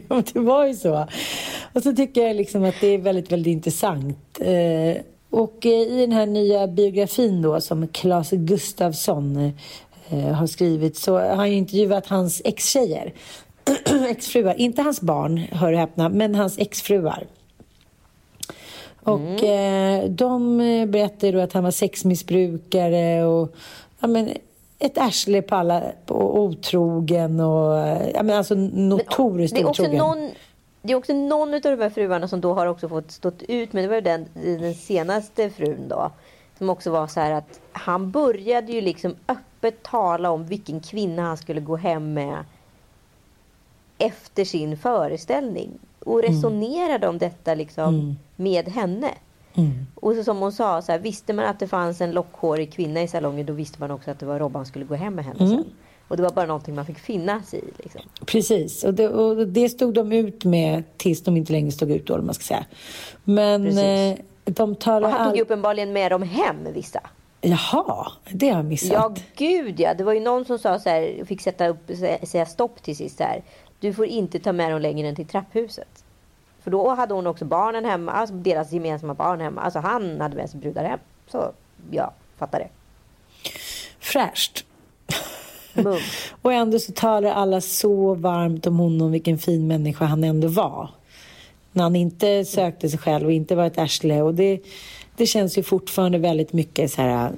ja, 0.09 0.23
det 0.33 0.39
var 0.39 0.65
ju 0.65 0.73
så. 0.75 1.07
Och 1.73 1.83
så 1.83 1.95
tycker 1.95 2.27
jag 2.27 2.35
liksom 2.35 2.63
att 2.63 2.75
det 2.81 2.87
är 2.87 2.97
väldigt, 2.97 3.31
väldigt 3.31 3.51
intressant. 3.51 4.39
Eh, 4.39 5.01
och 5.29 5.65
eh, 5.65 5.71
i 5.71 5.97
den 6.01 6.11
här 6.11 6.25
nya 6.25 6.67
biografin 6.67 7.41
då 7.41 7.61
som 7.61 7.87
Claes 7.87 8.29
Gustafsson 8.31 9.53
har 10.11 10.47
skrivit 10.47 10.97
så 10.97 11.13
har 11.19 11.35
han 11.35 11.49
ju 11.49 11.55
intervjuat 11.55 12.07
hans 12.07 12.41
ex-tjejer. 12.45 13.13
Exfruar. 14.09 14.53
Inte 14.59 14.81
hans 14.81 15.01
barn, 15.01 15.37
hör 15.37 15.73
och 15.73 15.79
häpna, 15.79 16.09
men 16.09 16.35
hans 16.35 16.57
exfruar. 16.57 17.27
Och 19.03 19.43
eh, 19.43 20.09
de 20.09 20.61
eh, 20.61 20.85
berättade 20.85 21.31
då 21.31 21.39
att 21.39 21.53
han 21.53 21.63
var 21.63 21.71
sexmissbrukare 21.71 23.25
och 23.25 23.55
ja, 23.99 24.07
men, 24.07 24.29
ett 24.79 24.97
arsle 24.97 25.41
på 25.41 25.55
alla 25.55 25.83
och 26.07 26.39
otrogen 26.39 27.39
och 27.39 27.77
eh, 27.77 28.09
ja, 28.13 28.23
men 28.23 28.37
alltså 28.37 28.55
notoriskt 28.55 29.55
det 29.55 29.61
är 29.61 29.67
också 29.67 29.81
otrogen. 29.81 29.97
någon 29.97 30.29
det 30.81 30.93
är 30.93 30.97
också 30.97 31.13
någon 31.13 31.53
av 31.53 31.61
de 31.61 31.79
här 31.79 31.89
fruarna 31.89 32.27
som 32.27 32.41
då 32.41 32.53
har 32.53 32.65
också 32.65 32.89
fått 32.89 33.11
stått 33.11 33.43
ut 33.43 33.73
med, 33.73 33.83
det 33.83 33.87
var 33.87 33.95
ju 33.95 34.01
den, 34.01 34.25
den 34.33 34.73
senaste 34.73 35.49
frun 35.49 35.87
då. 35.87 36.11
Som 36.57 36.69
också 36.69 36.91
var 36.91 37.07
så 37.07 37.19
här 37.19 37.31
att 37.31 37.59
han 37.71 38.11
började 38.11 38.71
ju 38.71 38.81
liksom 38.81 39.15
öppet 39.59 39.83
tala 39.83 40.31
om 40.31 40.45
vilken 40.45 40.79
kvinna 40.79 41.21
han 41.21 41.37
skulle 41.37 41.61
gå 41.61 41.75
hem 41.75 42.13
med 42.13 42.43
efter 43.97 44.45
sin 44.45 44.77
föreställning. 44.77 45.69
Och 46.05 46.21
resonerade 46.21 47.07
om 47.07 47.17
detta 47.17 47.53
liksom 47.55 48.15
med 48.35 48.67
henne. 48.69 49.09
Mm. 49.55 49.71
Och 49.95 50.15
så 50.15 50.23
som 50.23 50.37
hon 50.37 50.51
sa, 50.51 50.81
så 50.81 50.91
här, 50.91 50.99
visste 50.99 51.33
man 51.33 51.45
att 51.45 51.59
det 51.59 51.67
fanns 51.67 52.01
en 52.01 52.11
lockhårig 52.11 52.73
kvinna 52.73 53.01
i 53.01 53.07
salongen 53.07 53.45
då 53.45 53.53
visste 53.53 53.79
man 53.79 53.91
också 53.91 54.11
att 54.11 54.19
det 54.19 54.25
var 54.25 54.39
Robban 54.39 54.65
skulle 54.65 54.85
gå 54.85 54.95
hem 54.95 55.15
med 55.15 55.25
henne 55.25 55.39
Mm. 55.39 55.49
sen. 55.49 55.65
Och 56.07 56.17
det 56.17 56.23
var 56.23 56.29
bara 56.29 56.45
någonting 56.45 56.75
man 56.75 56.85
fick 56.85 56.99
finna 56.99 57.43
sig 57.43 57.59
i. 57.59 57.83
Liksom. 57.83 58.01
Precis, 58.25 58.83
och 58.83 58.93
det, 58.93 59.07
och 59.09 59.47
det 59.47 59.69
stod 59.69 59.93
de 59.93 60.11
ut 60.11 60.45
med 60.45 60.83
tills 60.97 61.23
de 61.23 61.37
inte 61.37 61.51
längre 61.51 61.71
stod 61.71 61.91
ut 61.91 62.07
då, 62.07 62.21
man 62.21 62.33
ska 62.33 62.43
säga. 62.43 62.65
Men 63.23 63.63
Precis. 63.63 63.79
eh, 63.81 64.17
de 64.45 64.75
talar 64.75 65.07
Och 65.07 65.13
han 65.13 65.23
tog 65.23 65.31
all... 65.31 65.35
ju 65.35 65.41
uppenbarligen 65.41 65.93
med 65.93 66.11
dem 66.11 66.23
hem 66.23 66.55
vissa. 66.73 67.01
Jaha, 67.41 68.11
det 68.31 68.49
har 68.49 68.55
jag 68.55 68.65
missat. 68.65 68.91
Ja, 68.91 69.13
gud 69.35 69.79
ja. 69.79 69.93
Det 69.93 70.03
var 70.03 70.13
ju 70.13 70.19
någon 70.19 70.45
som 70.45 70.59
sa 70.59 70.79
så 70.79 70.89
här, 70.89 71.25
fick 71.25 71.41
sätta 71.41 71.67
upp, 71.67 71.89
sä- 71.89 72.25
säga 72.25 72.45
stopp 72.45 72.83
till 72.83 72.95
sist 72.95 73.19
här. 73.19 73.41
Du 73.79 73.93
får 73.93 74.05
inte 74.05 74.39
ta 74.39 74.51
med 74.51 74.71
dem 74.71 74.81
längre 74.81 75.07
än 75.07 75.15
till 75.15 75.27
trapphuset. 75.27 76.03
För 76.63 76.71
då 76.71 76.89
hade 76.89 77.13
hon 77.13 77.27
också 77.27 77.45
barnen 77.45 77.85
hemma, 77.85 78.11
alltså 78.11 78.35
deras 78.35 78.71
gemensamma 78.71 79.13
barn 79.13 79.41
hemma. 79.41 79.61
Alltså 79.61 79.79
han 79.79 80.21
hade 80.21 80.35
med 80.35 80.49
sig 80.49 80.59
brudar 80.59 80.83
hem. 80.83 80.99
Så 81.31 81.51
ja, 81.91 82.13
fattar 82.37 82.59
det. 82.59 82.69
Fräscht. 83.99 84.65
Och 86.41 86.53
ändå 86.53 86.79
så 86.79 86.91
talar 86.91 87.31
alla 87.31 87.61
så 87.61 88.13
varmt 88.15 88.67
om 88.67 88.79
honom, 88.79 89.11
vilken 89.11 89.37
fin 89.37 89.67
människa 89.67 90.05
han 90.05 90.23
ändå 90.23 90.47
var. 90.47 90.89
När 91.71 91.83
han 91.83 91.95
inte 91.95 92.45
sökte 92.45 92.89
sig 92.89 92.99
själv 92.99 93.25
och 93.25 93.31
inte 93.31 93.55
var 93.55 93.65
ett 93.65 93.77
arsle. 93.77 94.21
Och 94.21 94.33
det, 94.33 94.59
det 95.19 95.25
känns 95.25 95.57
ju 95.57 95.63
fortfarande 95.63 96.17
väldigt 96.17 96.53
mycket 96.53 96.91
så 96.91 97.01
här... 97.01 97.31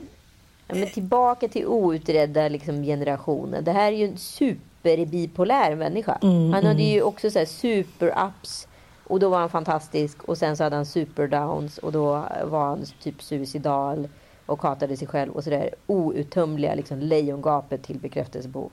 Ja, 0.68 0.76
men 0.76 0.90
tillbaka 0.90 1.48
till 1.48 1.66
outredda 1.66 2.50
liksom, 2.50 2.84
generationer. 2.84 3.62
Det 3.62 3.72
här 3.72 3.92
är 3.92 3.98
ju 3.98 4.06
en 4.06 4.18
superbipolär 4.18 5.76
människa. 5.76 6.18
Mm, 6.22 6.54
han 6.54 6.66
hade 6.66 6.84
ju 6.84 7.02
också 7.02 7.32
så 7.32 7.40
här 7.40 7.46
super-ups 7.46 8.68
och 9.04 9.20
då 9.20 9.30
var 9.30 9.40
han 9.40 9.50
fantastisk. 9.50 10.24
Och 10.24 10.38
sen 10.38 10.58
så 10.58 10.64
hade 10.64 10.76
han 10.76 10.86
super-downs 10.86 11.78
och 11.78 11.92
då 11.92 12.26
var 12.46 12.66
han 12.66 12.86
typ 13.04 13.24
suicidal 13.24 14.08
och 14.46 14.62
hatade 14.62 14.98
sig 14.98 15.08
själv 15.08 15.32
och 15.32 15.44
sådär 15.44 15.70
outtömliga 15.88 16.76
liksom, 16.76 17.00
lejongapet 17.00 17.84
till 17.84 18.00
bekräftelsebehov. 18.00 18.72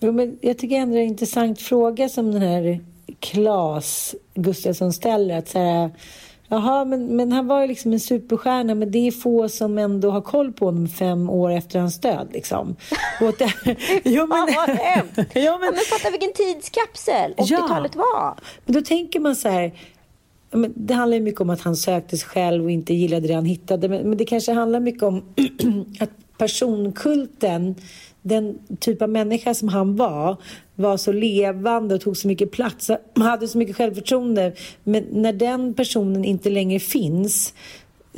Jo, 0.00 0.12
men 0.12 0.38
jag 0.40 0.58
tycker 0.58 0.76
ändå 0.76 0.94
det 0.94 1.00
är 1.00 1.04
en 1.04 1.08
intressant 1.08 1.60
fråga 1.60 2.08
som 2.08 2.32
den 2.32 2.42
här 2.42 2.80
Claes 3.20 4.14
Gustafsson 4.34 4.92
ställer. 4.92 5.38
Att 5.38 5.48
så 5.48 5.58
här, 5.58 5.90
Jaha, 6.54 6.84
men, 6.84 7.16
men 7.16 7.32
han 7.32 7.46
var 7.46 7.60
ju 7.60 7.66
liksom 7.66 7.92
en 7.92 8.00
superstjärna, 8.00 8.74
men 8.74 8.90
det 8.90 9.06
är 9.06 9.10
få 9.10 9.48
som 9.48 9.78
ändå 9.78 10.10
har 10.10 10.20
koll 10.20 10.52
på 10.52 10.64
honom 10.64 10.88
fem 10.88 11.30
år 11.30 11.50
efter 11.50 11.78
hans 11.78 12.00
död. 12.00 12.28
Liksom. 12.32 12.76
Och 13.20 13.34
det, 13.38 13.52
jo, 14.04 14.26
Fan 14.26 14.48
vad 14.56 14.76
hemskt! 14.76 15.16
ja, 15.34 15.40
Ja, 15.40 15.58
men, 15.58 15.74
men 15.74 15.84
fatta 15.90 16.10
vilken 16.10 16.32
tidskapsel 16.32 17.34
Ja. 17.36 17.44
80-talet 17.44 17.96
var. 17.96 18.34
men 18.64 18.74
då 18.74 18.80
tänker 18.80 19.20
man 19.20 19.36
så 19.36 19.48
här, 19.48 19.72
ja, 20.50 20.58
men 20.58 20.72
det 20.76 20.94
handlar 20.94 21.16
ju 21.16 21.22
mycket 21.22 21.40
om 21.40 21.50
att 21.50 21.60
han 21.60 21.76
sökte 21.76 22.16
sig 22.16 22.28
själv 22.28 22.64
och 22.64 22.70
inte 22.70 22.94
gillade 22.94 23.28
det 23.28 23.34
han 23.34 23.44
hittade. 23.44 23.88
Men, 23.88 24.08
men 24.08 24.18
det 24.18 24.24
kanske 24.24 24.52
handlar 24.52 24.80
mycket 24.80 25.02
om 25.02 25.22
att 26.00 26.10
personkulten, 26.38 27.74
den 28.22 28.58
typ 28.80 29.02
av 29.02 29.08
människa 29.08 29.54
som 29.54 29.68
han 29.68 29.96
var, 29.96 30.36
var 30.74 30.96
så 30.96 31.12
levande 31.12 31.94
och 31.94 32.00
tog 32.00 32.16
så 32.16 32.28
mycket 32.28 32.50
plats. 32.50 32.90
Hade 33.16 33.48
så 33.48 33.58
mycket 33.58 33.76
självförtroende. 33.76 34.52
Men 34.84 35.04
när 35.12 35.32
den 35.32 35.74
personen 35.74 36.24
inte 36.24 36.50
längre 36.50 36.80
finns 36.80 37.54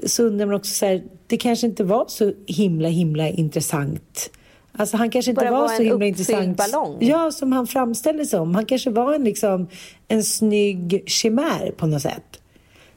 så 0.07 0.23
undrar 0.23 0.47
man 0.47 0.55
också 0.55 0.75
så 0.75 0.87
här, 0.87 1.03
det 1.27 1.37
kanske 1.37 1.67
inte 1.67 1.85
var 1.85 2.05
så 2.09 2.33
himla, 2.47 2.89
himla 2.89 3.29
intressant. 3.29 4.31
Alltså 4.73 4.97
han 4.97 5.11
kanske 5.11 5.31
inte 5.31 5.45
Bara 5.45 5.51
var, 5.51 5.61
var 5.61 5.69
så 5.69 5.83
himla 5.83 6.07
intressant. 6.07 6.57
ballong. 6.57 6.97
Ja, 7.01 7.33
som 7.33 7.53
han 7.53 7.67
framställdes 7.67 8.31
som. 8.31 8.55
Han 8.55 8.67
kanske 8.67 8.91
var 8.91 9.15
en, 9.15 9.25
liksom, 9.25 9.69
en 10.09 10.25
snygg 10.25 11.03
chimär 11.07 11.73
på 11.77 11.87
något 11.87 12.03
sätt. 12.03 12.41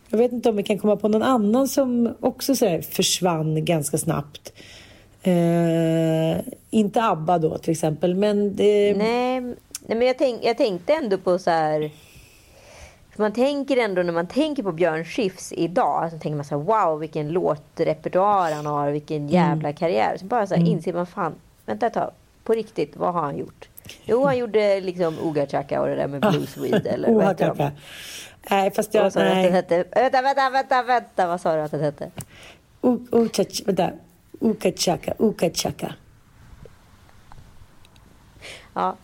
Jag 0.10 0.18
vet 0.18 0.32
inte 0.32 0.50
om 0.50 0.56
vi 0.56 0.64
kan 0.64 0.78
komma 0.78 0.96
på 0.96 1.08
någon 1.08 1.24
annan 1.24 1.68
som 1.68 2.16
också 2.20 2.56
så 2.56 2.82
försvann 2.92 3.66
ganska 3.66 3.98
snabbt. 3.98 4.54
Eh, 5.24 6.40
inte 6.70 7.04
ABBA 7.04 7.38
då 7.38 7.58
till 7.58 7.72
exempel, 7.72 8.16
men 8.16 8.56
det, 8.56 8.94
Nej, 8.98 9.40
nej 9.42 9.56
men 9.98 10.02
jag, 10.02 10.18
tänk, 10.18 10.44
jag 10.44 10.58
tänkte 10.58 10.94
ändå 10.94 11.18
på 11.18 11.40
så 11.40 11.50
här... 11.52 11.92
Man 13.16 13.34
tänker 13.34 13.78
ändå 13.78 14.02
när 14.04 14.14
man 14.14 14.28
tänker 14.28 14.64
på 14.64 14.72
Björn 14.72 15.06
Skifs 15.06 15.54
idag. 15.54 16.12
Så 16.12 16.18
tänker 16.20 16.36
man 16.36 16.46
så 16.46 16.58
här, 16.58 16.64
wow 16.64 17.00
vilken 17.00 17.30
låtrepertoar 17.30 18.52
han 18.52 18.66
har. 18.66 18.92
Vilken 18.92 19.28
jävla 19.28 19.74
karriär. 19.74 20.18
Så 20.20 20.26
bara 20.26 20.48
så 20.48 20.56
här 20.56 20.68
inser 20.68 20.94
man 20.94 21.08
fan, 21.08 21.36
vänta 21.66 21.88
ett 21.88 21.94
tag. 21.94 22.12
På 22.44 22.54
riktigt, 22.54 22.98
vad 22.98 23.14
har 23.14 23.22
han 23.22 23.38
gjort? 23.38 23.70
Jo, 24.06 24.26
han 24.26 24.38
gjorde 24.38 24.80
liksom 24.82 25.16
Oga 25.24 25.48
Chaka 25.48 25.82
och 25.82 25.88
det 25.88 25.96
där 25.96 26.08
med 26.08 26.22
Blue 26.22 26.48
Swede. 26.48 26.90
Eller 26.94 27.14
vad 27.14 27.26
heter 27.28 27.54
de? 27.58 27.70
Nej, 28.50 28.72
fast 28.72 28.94
jag... 28.94 29.04
Vad 29.04 29.14
sa 29.14 29.20
du 29.20 29.26
att 29.28 29.34
den 29.34 29.42
Nej. 29.42 29.52
hette? 29.52 29.84
Vänta, 29.92 30.22
vänta, 30.22 30.50
vänta, 30.50 30.84
vänta. 30.84 31.28
Vad 31.28 31.42
sa 31.42 31.56
du 31.56 31.62
att 31.62 31.72
den 31.72 31.82
hette? 31.82 32.12
O- 32.82 33.00
Ochach- 33.12 33.64
Vänta. 33.66 33.90
Ukachaka, 34.40 35.14
ukachaka. 35.20 35.94
Ja, 38.74 38.96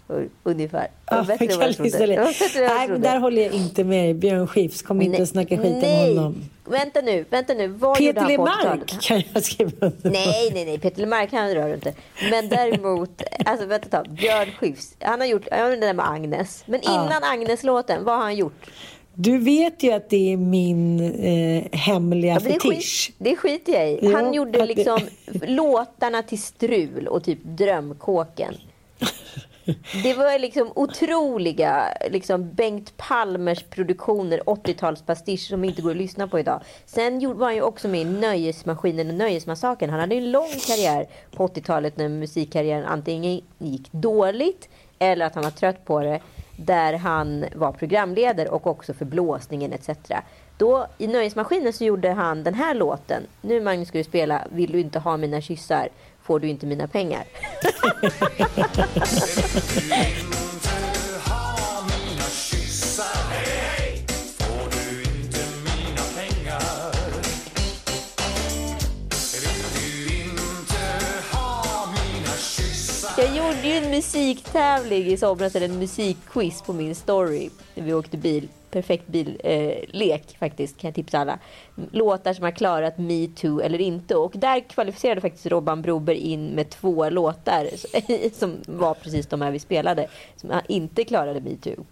ungefär. 0.43 0.87
Ja, 1.05 1.23
Bättre 1.27 1.45
än 1.45 1.51
jag 1.51 1.57
vad 1.57 1.67
jag 1.67 1.91
det. 1.91 2.05
Det 2.07 2.39
bättre 2.39 2.59
jag 2.61 2.75
Nej, 2.75 2.87
men 2.87 3.01
där 3.01 3.19
håller 3.19 3.41
jag 3.41 3.53
inte 3.53 3.83
med. 3.83 4.15
Björn 4.15 4.47
Skifs, 4.47 4.81
kom 4.81 5.01
inte 5.01 5.21
och 5.21 5.27
snacka 5.27 5.57
skit 5.57 5.77
nej. 5.81 6.11
om 6.11 6.17
honom. 6.17 6.43
Vänta 6.65 7.01
nu, 7.01 7.25
vänta 7.29 7.53
nu. 7.53 7.67
Vad 7.67 7.97
Peter 7.97 8.27
Lemark 8.27 8.57
80-talet? 8.57 9.01
kan 9.01 9.23
jag 9.33 9.43
skriva 9.43 9.71
under. 9.79 10.09
Nej, 10.09 10.51
nej, 10.53 10.65
nej. 10.65 10.79
Peter 10.79 11.01
Lemark 11.01 11.31
han 11.31 11.53
rör 11.53 11.73
inte. 11.73 11.93
Men 12.31 12.49
däremot, 12.49 13.21
alltså 13.45 13.65
vänta 13.65 13.85
ett 13.85 13.91
tag. 13.91 14.15
Björn 14.15 14.51
Skifs. 14.59 14.95
Han 14.99 15.19
har 15.19 15.27
gjort, 15.27 15.47
han 15.51 15.59
gjorde 15.59 15.71
den 15.71 15.79
där 15.79 15.93
med 15.93 16.09
Agnes. 16.09 16.63
Men 16.65 16.81
innan 16.81 17.23
Agnes-låten, 17.23 18.03
vad 18.03 18.15
har 18.15 18.23
han 18.23 18.35
gjort? 18.35 18.65
Du 19.15 19.37
vet 19.37 19.83
ju 19.83 19.91
att 19.91 20.09
det 20.09 20.33
är 20.33 20.37
min 20.37 20.99
eh, 20.99 21.63
hemliga 21.79 22.33
Ja, 22.33 22.39
det, 22.39 22.45
fetisch. 22.49 23.05
skit, 23.07 23.15
det 23.17 23.35
skiter 23.35 23.73
jag 23.73 23.91
i. 23.91 24.13
Han 24.13 24.25
Ja, 24.25 24.33
gjorde 24.33 24.61
att 24.63 24.67
det- 24.69 24.75
liksom 24.75 24.99
låtarna 25.47 26.21
till 26.23 26.41
Strul 26.41 27.07
och 27.07 27.23
typ 27.23 27.39
Drömkåken. 27.43 28.55
Det 30.03 30.13
var 30.13 30.39
liksom 30.39 30.71
otroliga 30.75 31.83
liksom 32.11 32.53
Bengt 32.53 32.97
Palmers 32.97 33.63
produktioner, 33.63 34.41
80-talspastisch 34.45 35.39
som 35.49 35.63
inte 35.63 35.81
går 35.81 35.91
att 35.91 35.97
lyssna 35.97 36.27
på 36.27 36.39
idag. 36.39 36.61
Sen 36.85 37.19
gjorde- 37.19 37.39
var 37.39 37.45
han 37.47 37.55
ju 37.55 37.61
också 37.61 37.87
med 37.87 38.01
i 38.01 38.05
Nöjesmaskinen 38.05 39.07
och 39.09 39.13
Nöjesmassakern. 39.15 39.89
Han 39.89 39.99
hade 39.99 40.15
en 40.15 40.31
lång 40.31 40.49
karriär 40.67 41.05
på 41.35 41.43
80-talet 41.47 41.97
när 41.97 42.09
musikkarriären 42.09 42.85
antingen 42.85 43.41
gick 43.57 43.91
dåligt 43.91 44.69
eller 44.99 45.25
att 45.25 45.35
han 45.35 45.43
var 45.43 45.51
trött 45.51 45.85
på 45.85 45.99
det. 45.99 46.19
Där 46.55 46.93
han 46.93 47.45
var 47.55 47.71
programledare 47.71 48.49
och 48.49 48.67
också 48.67 48.93
för 48.93 49.05
blåsningen 49.05 49.73
etc. 49.73 49.89
Då 50.57 50.87
i 50.97 51.07
Nöjesmaskinen 51.07 51.73
så 51.73 51.83
gjorde 51.83 52.09
han 52.09 52.43
den 52.43 52.53
här 52.53 52.73
låten. 52.73 53.23
Nu 53.41 53.61
Magnus 53.61 53.87
ska 53.87 53.97
du 53.97 54.03
spela 54.03 54.47
Vill 54.51 54.71
du 54.71 54.79
inte 54.79 54.99
ha 54.99 55.17
mina 55.17 55.41
kyssar 55.41 55.89
får 56.25 56.39
du 56.39 56.47
inte 56.47 56.65
mina 56.65 56.87
pengar. 56.87 57.23
musiktävling 73.95 75.07
i 75.07 75.17
somras, 75.17 75.55
eller 75.55 75.69
en 75.69 75.79
musikquiz 75.79 76.61
på 76.61 76.73
min 76.73 76.95
story. 76.95 77.49
När 77.75 77.83
vi 77.83 77.93
åkte 77.93 78.17
bil. 78.17 78.47
Perfekt 78.71 79.07
billek 79.07 80.31
eh, 80.33 80.39
faktiskt, 80.39 80.77
kan 80.77 80.87
jag 80.87 80.95
tipsa 80.95 81.19
alla. 81.19 81.39
Låtar 81.91 82.33
som 82.33 82.43
har 82.43 82.51
klarat 82.51 82.97
metoo 82.97 83.61
eller 83.61 83.81
inte. 83.81 84.15
Och 84.15 84.31
där 84.35 84.59
kvalificerade 84.59 85.21
faktiskt 85.21 85.45
Robban 85.45 85.81
Broberg 85.81 86.17
in 86.17 86.47
med 86.47 86.69
två 86.69 87.09
låtar 87.09 87.69
som 88.39 88.57
var 88.67 88.93
precis 88.93 89.27
de 89.27 89.41
här 89.41 89.51
vi 89.51 89.59
spelade. 89.59 90.07
Som 90.35 90.61
inte 90.67 91.03
klarade 91.03 91.41
metoo. 91.41 91.85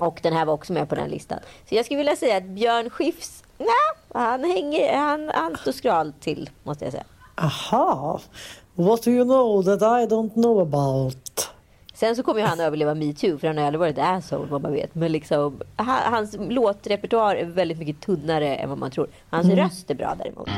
Och 0.00 0.18
den 0.22 0.32
här 0.32 0.44
var 0.44 0.54
också 0.54 0.72
med 0.72 0.88
på 0.88 0.94
den 0.94 1.10
listan. 1.10 1.38
Så 1.68 1.74
jag 1.74 1.84
skulle 1.84 1.98
vilja 1.98 2.16
säga 2.16 2.36
att 2.36 2.44
Björn 2.44 2.90
Skifs, 2.90 3.44
nej, 3.58 3.68
han 4.14 4.44
hänger, 4.44 4.96
han, 4.96 5.30
han 5.34 5.56
står 5.56 5.72
skralt 5.72 6.20
till 6.20 6.50
måste 6.62 6.84
jag 6.84 6.92
säga. 6.92 7.04
Aha. 7.34 8.20
What 8.76 9.02
do 9.02 9.10
you 9.10 9.24
know 9.24 9.62
that 9.62 9.82
I 9.82 10.06
don't 10.06 10.32
know 10.34 10.60
about? 10.60 11.48
Sen 11.94 12.16
så 12.16 12.22
kommer 12.22 12.40
ju 12.40 12.46
han 12.46 12.60
överleva 12.60 12.94
metoo 12.94 13.38
för 13.38 13.46
han 13.46 13.58
har 13.58 13.64
aldrig 13.64 13.80
varit 13.80 13.98
asshole 13.98 14.46
vad 14.50 14.62
man 14.62 14.72
vet. 14.72 14.94
Men 14.94 15.12
liksom, 15.12 15.60
ha- 15.76 16.10
hans 16.10 16.36
låtrepertoar 16.40 17.34
är 17.36 17.44
väldigt 17.44 17.78
mycket 17.78 18.00
tunnare 18.00 18.56
än 18.56 18.68
vad 18.68 18.78
man 18.78 18.90
tror. 18.90 19.08
Hans 19.30 19.46
röst 19.48 19.90
är 19.90 19.94
bra 19.94 20.14
däremot. 20.18 20.48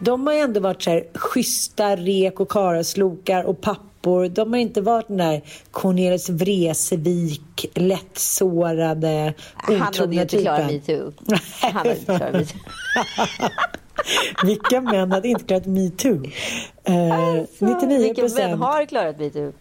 De 0.00 0.26
har 0.26 0.34
ju 0.34 0.40
ändå 0.40 0.60
varit 0.60 0.82
så 0.82 0.90
här 0.90 1.04
schyssta 1.14 1.96
rek 1.96 2.40
och 2.40 2.48
karaslokar 2.50 3.44
och 3.44 3.60
pappor. 3.60 4.28
De 4.28 4.52
har 4.52 4.60
inte 4.60 4.80
varit 4.80 5.08
den 5.08 5.16
där 5.16 5.42
Cornelis 5.70 6.28
Vreeswijk, 6.30 7.66
lättsårade, 7.74 9.34
Han 9.54 9.76
hade 9.80 9.96
ju 9.96 10.02
otrogna 10.02 10.22
inte 10.22 10.38
klarat 10.42 10.68
typen. 10.68 10.96
metoo. 10.96 11.12
Han 11.60 11.72
hade 11.72 11.90
inte 11.98 12.04
klarat 12.16 12.32
metoo. 12.32 12.58
Vilka 14.44 14.80
män 14.80 15.12
hade 15.12 15.28
inte 15.28 15.44
klarat 15.44 15.66
metoo? 15.66 16.24
Eh, 16.84 17.42
99 17.58 17.98
Vilka 17.98 18.42
män 18.42 18.58
har 18.62 18.84
klarat 18.84 19.18
metoo? 19.18 19.52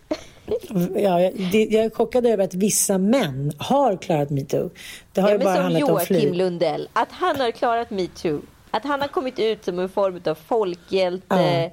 Ja, 0.95 1.21
jag, 1.21 1.33
det, 1.51 1.63
jag 1.65 1.85
är 1.85 1.89
chockad 1.89 2.25
över 2.25 2.43
att 2.43 2.53
vissa 2.53 2.97
män 2.97 3.51
har 3.57 3.97
klarat 3.97 4.29
metoo. 4.29 4.69
Det 5.13 5.21
har 5.21 5.29
Ja, 5.29 5.37
ju 5.37 5.43
bara 5.43 5.53
som 5.55 5.63
handlat 5.63 5.83
om 5.83 5.89
Joakim 5.89 6.05
flyg. 6.05 6.35
Lundell. 6.35 6.89
Att 6.93 7.11
han 7.11 7.39
har 7.41 7.51
klarat 7.51 7.89
metoo. 7.89 8.41
Att 8.71 8.83
han 8.83 9.01
har 9.01 9.07
kommit 9.07 9.39
ut 9.39 9.65
som 9.65 9.79
en 9.79 9.89
form 9.89 10.21
av 10.25 10.35
folkhjälte. 10.35 11.25
Ja. 11.35 11.69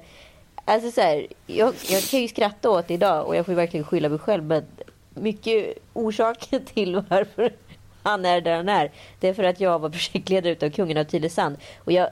Alltså 0.65 0.91
så 0.91 1.01
här, 1.01 1.27
jag, 1.47 1.73
jag 1.89 2.03
kan 2.03 2.21
ju 2.21 2.27
skratta 2.27 2.69
åt 2.69 2.87
det 2.87 2.93
idag 2.93 3.27
och 3.27 3.35
jag 3.35 3.45
får 3.45 3.51
ju 3.51 3.55
verkligen 3.55 3.83
skylla 3.85 4.09
mig 4.09 4.19
själv. 4.19 4.43
Men 4.43 4.63
mycket 5.13 5.73
orsaken 5.93 6.65
till 6.73 7.03
varför 7.09 7.53
han 8.03 8.25
är 8.25 8.41
där 8.41 8.55
han 8.55 8.69
är. 8.69 8.91
Det 9.19 9.27
är 9.27 9.33
för 9.33 9.43
att 9.43 9.59
jag 9.59 9.79
var 9.79 9.89
projektledare 9.89 10.51
utav 10.53 10.69
Kungen 10.69 10.97
av 10.97 11.03
Tylösand. 11.03 11.57
Och 11.77 11.91
jag 11.91 12.09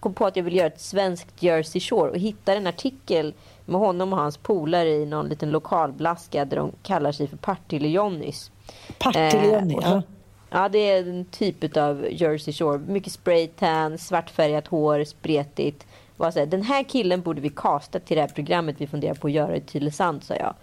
kom 0.00 0.14
på 0.14 0.26
att 0.26 0.36
jag 0.36 0.44
ville 0.44 0.56
göra 0.56 0.66
ett 0.66 0.80
svenskt 0.80 1.42
Jersey 1.42 1.80
Shore 1.80 2.10
och 2.10 2.18
hittade 2.18 2.56
en 2.58 2.66
artikel 2.66 3.34
med 3.64 3.80
honom 3.80 4.12
och 4.12 4.18
hans 4.18 4.36
polare 4.36 4.88
i 4.88 5.06
någon 5.06 5.28
liten 5.28 5.50
lokalblaska 5.50 6.44
där 6.44 6.56
de 6.56 6.72
kallar 6.82 7.12
sig 7.12 7.26
för 7.26 7.36
Partille-Johnnys. 7.36 8.50
Partille-Johnny, 8.98 9.74
Eh, 9.74 9.80
ja. 9.82 10.02
Ja, 10.50 10.68
det 10.68 10.78
är 10.78 11.08
en 11.08 11.24
typ 11.24 11.76
av 11.76 12.06
Jersey 12.10 12.54
Shore. 12.54 12.78
Mycket 12.78 13.12
spraytan, 13.12 13.98
svartfärgat 13.98 14.66
hår, 14.66 15.04
spretigt. 15.04 15.86
Var 16.16 16.30
så 16.30 16.44
den 16.44 16.62
här 16.62 16.82
killen 16.82 17.22
borde 17.22 17.40
vi 17.40 17.48
kasta 17.48 18.00
till 18.00 18.16
det 18.16 18.20
här 18.20 18.28
programmet 18.28 18.76
vi 18.78 18.86
funderar 18.86 19.14
på 19.14 19.26
att 19.26 19.32
göra 19.32 19.56
i 19.56 19.60
Tylösand, 19.60 20.24
sa 20.24 20.34
jag. 20.34 20.54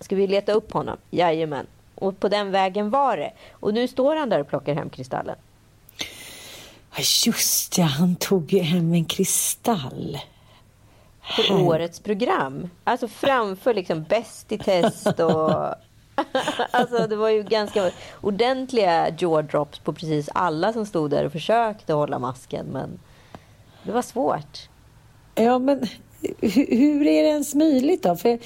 Ska 0.00 0.16
vi 0.16 0.26
leta 0.26 0.52
upp 0.52 0.72
honom? 0.72 0.96
Jajamän. 1.10 1.66
Och 1.94 2.20
på 2.20 2.28
den 2.28 2.50
vägen 2.50 2.90
var 2.90 3.16
det. 3.16 3.32
Och 3.52 3.74
nu 3.74 3.88
står 3.88 4.16
han 4.16 4.28
där 4.28 4.40
och 4.40 4.48
plockar 4.48 4.74
hem 4.74 4.90
kristallen. 4.90 5.36
Just 6.98 7.78
ja, 7.78 7.84
han 7.84 8.16
tog 8.16 8.52
ju 8.52 8.60
hem 8.60 8.92
en 8.92 9.04
kristall. 9.04 10.18
Här. 11.20 11.62
årets 11.62 12.00
program. 12.00 12.70
Alltså 12.84 13.08
framför 13.08 13.74
liksom 13.74 14.02
Bäst 14.02 14.52
i 14.52 14.58
test 14.58 15.20
och... 15.20 15.74
alltså 16.70 17.06
det 17.06 17.16
var 17.16 17.28
ju 17.28 17.42
ganska 17.42 17.90
ordentliga 18.20 19.08
jaw 19.18 19.42
drops 19.42 19.78
på 19.78 19.92
precis 19.92 20.28
alla 20.34 20.72
som 20.72 20.86
stod 20.86 21.10
där 21.10 21.24
och 21.24 21.32
försökte 21.32 21.92
hålla 21.92 22.18
masken. 22.18 22.66
Men 22.66 22.98
det 23.82 23.92
var 23.92 24.02
svårt. 24.02 24.68
Ja, 25.34 25.58
men 25.58 25.86
hur 26.40 27.06
är 27.06 27.22
det 27.22 27.28
ens 27.28 27.54
möjligt 27.54 28.02
då? 28.02 28.16
För 28.16 28.38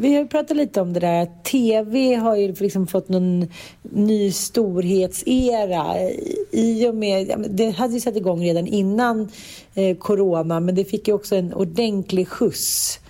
vi 0.00 0.14
har 0.14 0.22
ju 0.22 0.28
pratat 0.28 0.56
lite 0.56 0.80
om 0.80 0.92
det 0.92 1.00
där. 1.00 1.22
Att 1.22 1.44
tv 1.44 2.14
har 2.14 2.36
ju 2.36 2.52
liksom 2.52 2.86
fått 2.86 3.08
någon 3.08 3.46
ny 3.82 4.32
storhetsera. 4.32 6.10
I 6.50 6.88
och 6.88 6.94
med, 6.94 7.46
det 7.50 7.70
hade 7.70 7.94
ju 7.94 8.00
satt 8.00 8.16
igång 8.16 8.44
redan 8.44 8.66
innan 8.66 9.28
eh, 9.74 9.96
corona, 9.96 10.60
men 10.60 10.74
det 10.74 10.84
fick 10.84 11.08
ju 11.08 11.14
också 11.14 11.36
en 11.36 11.54
ordentlig 11.54 12.28
skjuts 12.28 13.00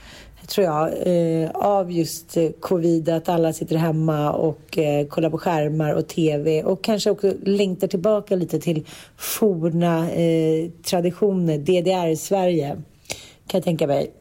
tror 0.51 0.67
jag, 0.67 0.91
eh, 1.07 1.51
av 1.51 1.93
just 1.93 2.37
eh, 2.37 2.51
covid, 2.61 3.09
att 3.09 3.29
alla 3.29 3.53
sitter 3.53 3.77
hemma 3.77 4.33
och 4.33 4.79
eh, 4.79 5.07
kollar 5.07 5.31
på 5.31 5.39
skärmar 5.39 5.93
och 5.93 6.09
tv 6.09 6.63
och 6.63 6.85
kanske 6.85 7.11
också 7.11 7.33
längtar 7.43 7.87
tillbaka 7.87 8.37
lite 8.37 8.61
till 8.61 8.87
forna 9.17 10.11
eh, 10.11 10.71
traditioner, 10.85 11.59
DDR-Sverige, 11.59 12.83
kan 13.51 13.59
jag 13.59 13.65
tänka 13.65 13.87
mig. 13.87 14.13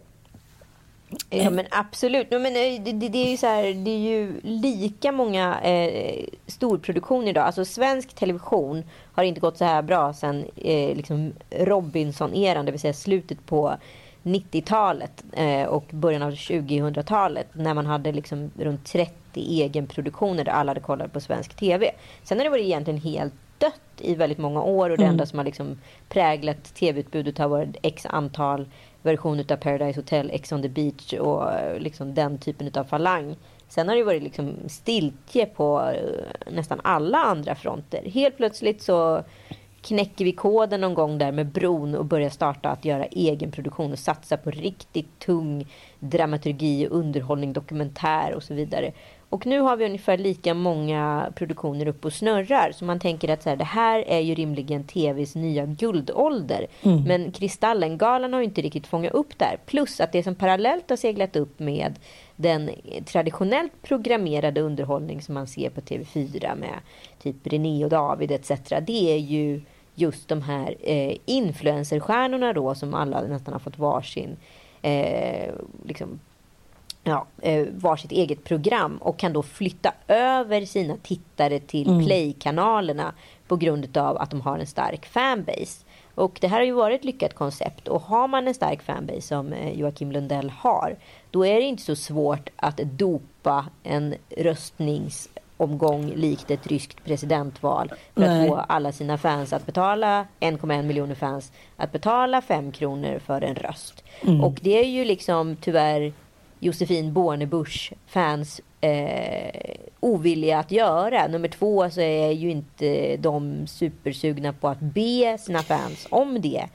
Ja 1.29 1.49
men 1.49 1.65
absolut. 1.71 2.31
Men, 2.31 2.45
eh, 2.45 2.83
det, 2.83 2.91
det, 2.91 3.09
det 3.09 3.17
är 3.17 3.31
ju 3.31 3.37
så 3.37 3.47
här, 3.47 3.63
det 3.73 3.91
är 3.91 3.97
ju 3.97 4.41
lika 4.43 5.11
många 5.11 5.61
eh, 5.61 6.25
storproduktioner 6.47 7.29
idag. 7.29 7.45
Alltså 7.45 7.65
svensk 7.65 8.13
television 8.13 8.83
har 9.13 9.23
inte 9.23 9.41
gått 9.41 9.57
så 9.57 9.65
här 9.65 9.81
bra 9.81 10.13
sedan 10.13 10.45
eh, 10.55 10.95
liksom 10.95 11.33
Robinson-eran, 11.49 12.65
det 12.65 12.71
vill 12.71 12.81
säga 12.81 12.93
slutet 12.93 13.45
på 13.45 13.77
90-talet 14.23 15.23
eh, 15.33 15.63
och 15.63 15.85
början 15.91 16.21
av 16.21 16.31
2000-talet 16.31 17.47
när 17.53 17.73
man 17.73 17.85
hade 17.85 18.11
liksom 18.11 18.51
runt 18.59 18.85
30 18.85 19.13
egenproduktioner 19.35 20.43
där 20.43 20.51
alla 20.51 20.69
hade 20.69 20.79
kollat 20.79 21.13
på 21.13 21.19
svensk 21.19 21.55
tv. 21.55 21.91
Sen 22.23 22.37
har 22.37 22.43
det 22.43 22.49
varit 22.49 22.65
egentligen 22.65 23.01
helt 23.01 23.33
dött 23.59 23.81
i 23.97 24.15
väldigt 24.15 24.37
många 24.37 24.61
år 24.61 24.89
och 24.89 24.97
det 24.97 25.05
enda 25.05 25.25
som 25.25 25.39
har 25.39 25.45
liksom 25.45 25.77
präglat 26.09 26.63
tv-utbudet 26.63 27.37
har 27.37 27.47
varit 27.47 27.77
x 27.81 28.05
antal 28.09 28.65
versioner 29.01 29.51
av 29.51 29.57
Paradise 29.57 29.99
Hotel, 29.99 30.31
Ex 30.33 30.51
on 30.51 30.61
the 30.61 30.69
beach 30.69 31.13
och 31.13 31.53
eh, 31.53 31.79
liksom 31.79 32.13
den 32.13 32.37
typen 32.37 32.71
av 32.73 32.83
falang. 32.83 33.35
Sen 33.67 33.87
har 33.87 33.95
det 33.95 34.03
varit 34.03 34.23
liksom 34.23 34.55
stiltje 34.67 35.45
på 35.45 35.91
eh, 35.95 36.51
nästan 36.51 36.81
alla 36.83 37.17
andra 37.17 37.55
fronter. 37.55 38.01
Helt 38.09 38.37
plötsligt 38.37 38.81
så 38.81 39.23
knäcker 39.81 40.25
vi 40.25 40.31
koden 40.31 40.81
någon 40.81 40.93
gång 40.93 41.17
där 41.17 41.31
med 41.31 41.47
bron 41.47 41.95
och 41.95 42.05
börjar 42.05 42.29
starta 42.29 42.69
att 42.69 42.85
göra 42.85 43.05
egen 43.05 43.51
produktion 43.51 43.91
och 43.91 43.99
satsa 43.99 44.37
på 44.37 44.51
riktigt 44.51 45.19
tung 45.19 45.67
dramaturgi, 45.99 46.87
underhållning, 46.87 47.53
dokumentär 47.53 48.33
och 48.35 48.43
så 48.43 48.53
vidare. 48.53 48.91
Och 49.29 49.45
nu 49.45 49.59
har 49.59 49.77
vi 49.77 49.85
ungefär 49.85 50.17
lika 50.17 50.53
många 50.53 51.31
produktioner 51.35 51.87
uppe 51.87 52.07
och 52.07 52.13
snurrar. 52.13 52.71
Så 52.71 52.85
man 52.85 52.99
tänker 52.99 53.29
att 53.29 53.43
så 53.43 53.49
här, 53.49 53.55
det 53.55 53.63
här 53.63 54.03
är 54.07 54.19
ju 54.19 54.35
rimligen 54.35 54.83
tvs 54.83 55.35
nya 55.35 55.65
guldålder. 55.65 56.67
Men 57.07 57.31
Kristallengalan 57.31 58.33
har 58.33 58.39
ju 58.39 58.45
inte 58.45 58.61
riktigt 58.61 58.87
fångat 58.87 59.13
upp 59.13 59.37
där. 59.37 59.57
Plus 59.65 59.99
att 59.99 60.11
det 60.11 60.23
som 60.23 60.35
parallellt 60.35 60.89
har 60.89 60.97
seglat 60.97 61.35
upp 61.35 61.59
med 61.59 61.99
den 62.35 62.69
traditionellt 63.05 63.81
programmerade 63.81 64.61
underhållning 64.61 65.21
som 65.21 65.33
man 65.33 65.47
ser 65.47 65.69
på 65.69 65.81
TV4 65.81 66.59
med 66.59 66.79
typ 67.21 67.47
René 67.47 67.83
och 67.83 67.89
David 67.89 68.31
etc. 68.31 68.51
Det 68.81 69.13
är 69.13 69.17
ju 69.17 69.61
just 69.95 70.27
de 70.27 70.41
här 70.41 70.75
eh, 70.81 71.17
influencerstjärnorna 71.25 72.53
då 72.53 72.75
som 72.75 72.93
alla 72.93 73.21
nästan 73.21 73.53
har 73.53 73.59
fått 73.59 73.79
varsin 73.79 74.37
eh, 74.81 75.53
liksom, 75.85 76.19
ja, 77.03 77.25
eh, 77.41 77.67
varsitt 77.71 78.11
eget 78.11 78.43
program 78.43 78.97
och 78.97 79.19
kan 79.19 79.33
då 79.33 79.43
flytta 79.43 79.93
över 80.07 80.65
sina 80.65 80.97
tittare 81.03 81.59
till 81.59 81.89
Mm. 81.89 82.05
Play-kanalerna 82.05 83.13
på 83.47 83.55
grund 83.55 83.97
av 83.97 84.17
att 84.17 84.31
de 84.31 84.41
har 84.41 84.59
en 84.59 84.67
stark 84.67 85.05
fanbase. 85.05 85.85
Och 86.15 86.37
det 86.41 86.47
här 86.47 86.57
har 86.57 86.65
ju 86.65 86.71
varit 86.71 86.99
ett 86.99 87.05
lyckat 87.05 87.33
koncept 87.33 87.87
och 87.87 88.01
har 88.01 88.27
man 88.27 88.47
en 88.47 88.53
stark 88.53 88.81
fanbase 88.83 89.21
som 89.21 89.53
eh, 89.53 89.79
Joakim 89.79 90.11
Lundell 90.11 90.49
har 90.49 90.95
då 91.31 91.45
är 91.45 91.55
det 91.55 91.61
inte 91.61 91.83
så 91.83 91.95
svårt 91.95 92.49
att 92.55 92.77
dopa 92.77 93.65
en 93.83 94.15
röstningsomgång 94.37 96.13
likt 96.15 96.51
ett 96.51 96.67
ryskt 96.67 97.03
presidentval 97.05 97.93
för 98.13 98.21
Nej. 98.21 98.41
att 98.41 98.47
få 98.47 98.55
alla 98.55 98.91
sina 98.91 99.17
fans 99.17 99.53
att 99.53 99.65
betala 99.65 100.25
1,1 100.39 100.83
miljoner 100.83 101.15
fans 101.15 101.51
att 101.77 101.91
betala 101.91 102.41
5 102.41 102.71
kronor 102.71 103.19
för 103.19 103.41
en 103.41 103.55
röst. 103.55 104.03
Och 104.43 104.59
det 104.61 104.79
är 104.79 104.87
ju 104.87 105.05
liksom 105.05 105.55
tyvärr 105.55 106.13
Josefin 106.59 107.13
Bornebusch 107.13 107.93
fans 108.07 108.61
eh, 108.81 109.75
ovilliga 109.99 110.59
att 110.59 110.71
göra. 110.71 111.27
Nummer 111.27 111.47
två 111.47 111.89
så 111.89 112.01
är 112.01 112.31
ju 112.31 112.51
inte 112.51 113.17
de 113.17 113.67
supersugna 113.67 114.53
på 114.53 114.67
att 114.67 114.79
be 114.79 115.37
sina 115.39 115.63
fans 115.63 116.07
om 116.09 116.41
det 116.41 116.65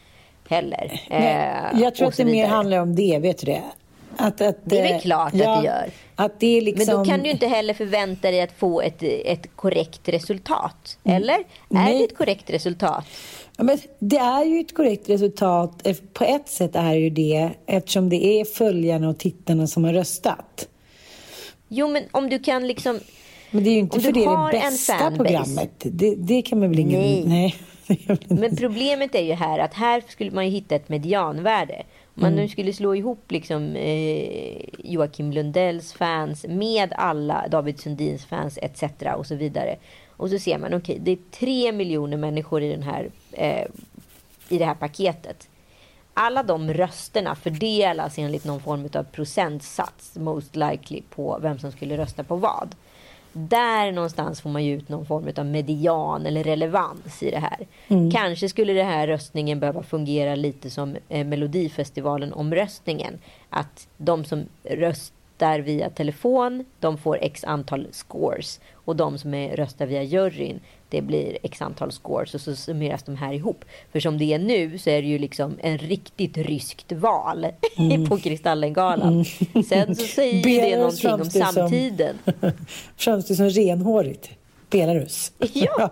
heller. 0.49 1.01
Nej, 1.11 1.71
Eh, 1.73 1.81
jag 1.81 1.95
tror 1.95 2.07
och 2.07 2.13
att 2.13 2.17
det 2.17 2.25
mer 2.25 2.47
handlar 2.47 2.79
om 2.79 2.95
det, 2.95 3.19
vet 3.19 3.39
du 3.39 3.47
det? 3.47 3.63
Att, 4.19 4.41
att, 4.41 4.57
Det 4.65 4.79
är 4.79 4.83
väl 4.83 4.93
eh, 4.93 5.01
klart 5.01 5.33
att 5.33 5.39
det 5.39 5.67
gör. 5.67 5.91
Att 6.17 6.41
det 6.41 6.57
är 6.57 6.61
liksom... 6.61 6.87
Men 6.95 7.05
då 7.05 7.11
kan 7.11 7.23
du 7.23 7.31
inte 7.31 7.47
heller 7.47 7.75
förvänta 7.75 8.31
dig 8.31 8.41
att 8.41 8.53
få 8.53 8.81
ett, 8.81 9.03
ett 9.03 9.57
korrekt 9.57 10.09
resultat. 10.09 10.99
Eller? 11.05 11.33
Är 11.35 11.37
Mm. 11.37 11.45
Nej. 11.69 11.99
det 11.99 12.05
ett 12.05 12.17
korrekt 12.17 12.51
resultat? 12.51 13.05
Ja, 13.57 13.65
men 13.65 13.79
det 13.99 14.17
är 14.17 14.45
ju 14.45 14.61
ett 14.61 14.75
korrekt 14.75 15.09
resultat. 15.09 15.87
På 16.13 16.25
ett 16.25 16.49
sätt 16.49 16.77
är 16.77 16.95
ju 16.95 17.11
det 17.11 17.51
eftersom 17.67 18.09
det 18.09 18.41
är 18.41 18.45
följarna 18.45 19.09
och 19.09 19.19
tittarna 19.19 19.67
som 19.67 19.85
har 19.85 19.93
röstat. 19.93 20.69
Jo, 21.69 21.89
men 21.89 22.03
om 22.11 22.29
du 22.31 22.39
kan 22.39 22.67
liksom... 22.67 23.01
Men 23.51 23.65
det 23.65 23.71
är 23.71 23.73
ju 23.73 23.79
inte 23.79 23.97
Om 23.97 24.03
för 24.03 24.13
det 24.13 24.25
har 24.25 24.53
det 24.53 24.59
bästa 24.59 25.11
programmet. 25.11 25.71
Det, 25.83 26.15
det 26.15 26.43
kan 26.43 26.61
man 26.61 26.71
väl 26.71 26.79
ingen... 26.79 27.01
Nej. 27.01 27.25
Nej. 27.27 27.57
Men 28.29 28.57
problemet 28.57 29.15
är 29.15 29.23
ju 29.23 29.33
här 29.33 29.59
att 29.59 29.75
här 29.75 30.03
skulle 30.09 30.31
man 30.31 30.45
ju 30.45 30.51
hitta 30.51 30.75
ett 30.75 30.89
medianvärde. 30.89 31.83
Man 32.15 32.35
nu 32.35 32.49
skulle 32.49 32.73
slå 32.73 32.95
ihop 32.95 33.31
liksom, 33.33 33.77
eh, 33.77 34.63
Joakim 34.79 35.33
Lundells 35.33 35.93
fans 35.93 36.47
med 36.49 36.93
alla 36.97 37.49
David 37.49 37.81
Sundins 37.81 38.25
fans 38.25 38.59
etc. 38.63 38.83
och 39.17 39.27
så 39.27 39.35
vidare. 39.35 39.77
Och 40.17 40.31
så 40.31 40.39
ser 40.39 40.59
man, 40.59 40.75
okej, 40.75 40.99
det 41.01 41.11
är 41.11 41.19
tre 41.31 41.73
miljoner 41.73 42.17
människor 42.17 42.63
i, 42.63 42.73
den 42.73 42.83
här, 42.83 43.11
eh, 43.33 43.67
i 44.49 44.59
det 44.59 44.65
här 44.65 44.75
paketet. 44.75 45.49
Alla 46.15 46.43
de 46.43 46.73
rösterna 46.73 47.35
fördelas 47.35 48.19
enligt 48.19 48.45
någon 48.45 48.61
form 48.61 48.89
av 48.95 49.03
procentsats, 49.03 50.17
most 50.17 50.57
likely, 50.57 51.03
på 51.11 51.39
vem 51.43 51.59
som 51.59 51.73
skulle 51.73 51.99
rösta 51.99 52.25
på 52.25 52.37
vad. 52.37 52.75
Där 53.37 53.93
någonstans 53.93 54.41
får 54.41 54.51
man 54.51 54.65
ju 54.65 54.77
ut 54.77 54.89
någon 54.89 55.07
form 55.07 55.29
av 55.37 55.47
median 55.47 56.27
eller 56.27 56.45
relevans 56.45 57.23
i 57.23 57.31
det 57.31 57.39
här. 57.39 57.67
Kanske 58.13 58.49
skulle 58.49 58.73
det 58.73 58.83
här 58.83 59.07
röstningen 59.07 59.61
behöva 59.61 59.83
fungera 59.83 60.35
lite 60.35 60.71
som 60.71 60.97
eh, 61.09 61.27
Melodifestivalen 61.27 62.33
omröstningen. 62.33 63.19
Att 63.51 63.89
de 63.97 64.25
som 64.25 64.45
röstar 65.39 65.59
via 65.59 65.91
telefon, 65.91 66.65
de 66.81 66.99
får 66.99 67.19
x 67.23 67.45
antal 67.45 67.87
scores. 67.93 68.61
Och 68.75 68.97
de 68.97 69.19
som 69.19 69.35
är, 69.35 69.57
röstar 69.57 69.87
via 69.87 70.03
juryn, 70.03 70.61
det 70.89 71.03
blir 71.03 71.39
x 71.43 71.63
antal 71.63 71.93
scores. 71.93 72.35
Och 72.35 72.41
så 72.41 72.57
summeras 72.57 73.03
de 73.03 73.17
här 73.17 73.33
ihop. 73.33 73.65
För 73.93 74.01
som 74.01 74.19
det 74.19 74.25
är 74.35 74.39
nu 74.39 74.79
så 74.79 74.91
är 74.91 75.03
det 75.03 75.09
ju 75.09 75.19
liksom 75.19 75.59
en 75.63 75.79
riktigt 75.79 76.37
ryskt 76.37 76.93
val 76.93 77.47
på 78.09 78.17
Kristallengalan. 78.19 79.25
Sen 79.69 79.97
så 79.97 80.05
säger 80.07 80.49
ju 80.49 80.61
det 80.61 80.77
någonting 80.77 81.11
om 81.13 81.19
framstår 81.19 81.41
som- 81.41 81.53
samtiden. 81.53 82.19
Framstår 82.97 83.35
som 83.35 83.49
renhårigt. 83.51 84.31
Belarus. 84.71 85.33
Ja. 85.39 85.91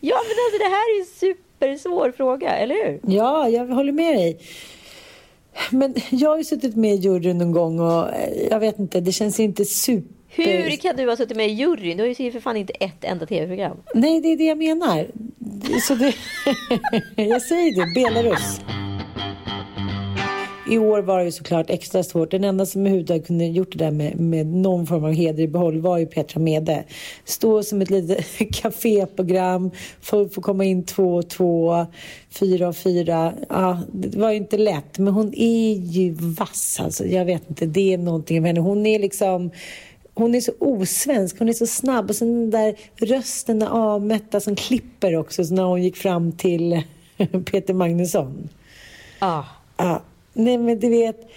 ja, 0.00 0.16
men 0.26 0.36
alltså 0.44 0.58
det 0.58 0.70
här 0.70 0.90
är 0.90 0.94
ju 0.96 1.00
en 1.00 1.06
supersvår 1.06 2.12
fråga, 2.16 2.50
eller 2.50 2.74
hur? 2.74 3.00
Ja, 3.14 3.48
jag 3.48 3.66
håller 3.66 3.92
med 3.92 4.16
dig. 4.16 4.38
Men 5.70 5.94
jag 6.10 6.30
har 6.30 6.38
ju 6.38 6.44
suttit 6.44 6.76
med 6.76 6.94
i 6.94 6.96
juryn 6.96 7.38
någon 7.38 7.52
gång 7.52 7.80
och 7.80 8.14
eh, 8.14 8.46
jag 8.50 8.60
vet 8.60 8.78
inte, 8.78 9.00
det 9.00 9.12
känns 9.12 9.40
inte 9.40 9.64
super... 9.64 10.14
Hur 10.32 10.76
kan 10.76 10.96
du 10.96 11.08
ha 11.08 11.16
suttit 11.16 11.36
med 11.36 11.48
i 11.48 11.52
juryn? 11.52 11.96
Du 11.96 12.02
har 12.02 12.08
ju 12.08 12.32
för 12.32 12.40
fan 12.40 12.56
inte 12.56 12.72
ett 12.72 13.04
enda 13.04 13.26
tv-program. 13.26 13.76
Nej, 13.94 14.20
det 14.20 14.28
är 14.28 14.36
det 14.36 14.44
jag 14.44 14.58
menar. 14.58 15.06
Så 15.80 15.94
det... 15.94 16.14
jag 17.22 17.42
säger 17.42 17.76
det, 17.76 17.94
Belarus. 17.94 18.60
I 20.70 20.78
år 20.78 21.02
var 21.02 21.18
det 21.18 21.24
ju 21.24 21.32
såklart 21.32 21.70
extra 21.70 22.02
svårt. 22.02 22.30
Den 22.30 22.44
enda 22.44 22.66
som 22.66 22.80
överhuvudtaget 22.80 23.26
kunde 23.26 23.46
gjort 23.46 23.72
det 23.72 23.78
där 23.78 23.90
med, 23.90 24.20
med 24.20 24.46
någon 24.46 24.86
form 24.86 25.04
av 25.04 25.12
heder 25.12 25.42
i 25.42 25.48
behåll 25.48 25.80
var 25.80 25.98
ju 25.98 26.06
Petra 26.06 26.40
Mede. 26.40 26.84
Stå 27.24 27.62
som 27.62 27.82
ett 27.82 27.90
litet 27.90 28.26
kaféprogram, 28.38 29.70
folk 30.00 30.34
får 30.34 30.42
komma 30.42 30.64
in 30.64 30.84
två 30.84 31.14
och 31.14 31.28
två, 31.28 31.86
fyra 32.30 32.68
och 32.68 32.76
fyra. 32.76 33.32
Ja, 33.48 33.80
det 33.92 34.18
var 34.18 34.30
ju 34.30 34.36
inte 34.36 34.58
lätt, 34.58 34.98
men 34.98 35.14
hon 35.14 35.34
är 35.34 35.74
ju 35.74 36.12
vass 36.12 36.80
alltså. 36.80 37.06
Jag 37.06 37.24
vet 37.24 37.50
inte, 37.50 37.66
det 37.66 37.92
är 37.92 37.98
någonting 37.98 38.42
med 38.42 38.48
henne. 38.48 38.60
Hon 38.60 38.86
är 38.86 38.98
liksom 38.98 39.50
hon 40.14 40.34
är 40.34 40.40
så 40.40 40.52
osvensk, 40.58 41.38
hon 41.38 41.48
är 41.48 41.52
så 41.52 41.66
snabb. 41.66 42.10
Och 42.10 42.16
sen 42.16 42.40
den 42.40 42.50
där 42.50 42.74
rösten 43.06 43.62
avmätta 43.62 44.40
som 44.40 44.56
klipper 44.56 45.16
också, 45.16 45.44
så 45.44 45.54
när 45.54 45.62
hon 45.62 45.82
gick 45.82 45.96
fram 45.96 46.32
till 46.32 46.82
Peter 47.50 47.74
Magnusson. 47.74 48.48
Ah. 49.18 49.42
Ja, 49.76 50.02
nej 50.32 50.58
men 50.58 50.78
du 50.80 50.88
vet, 50.88 51.28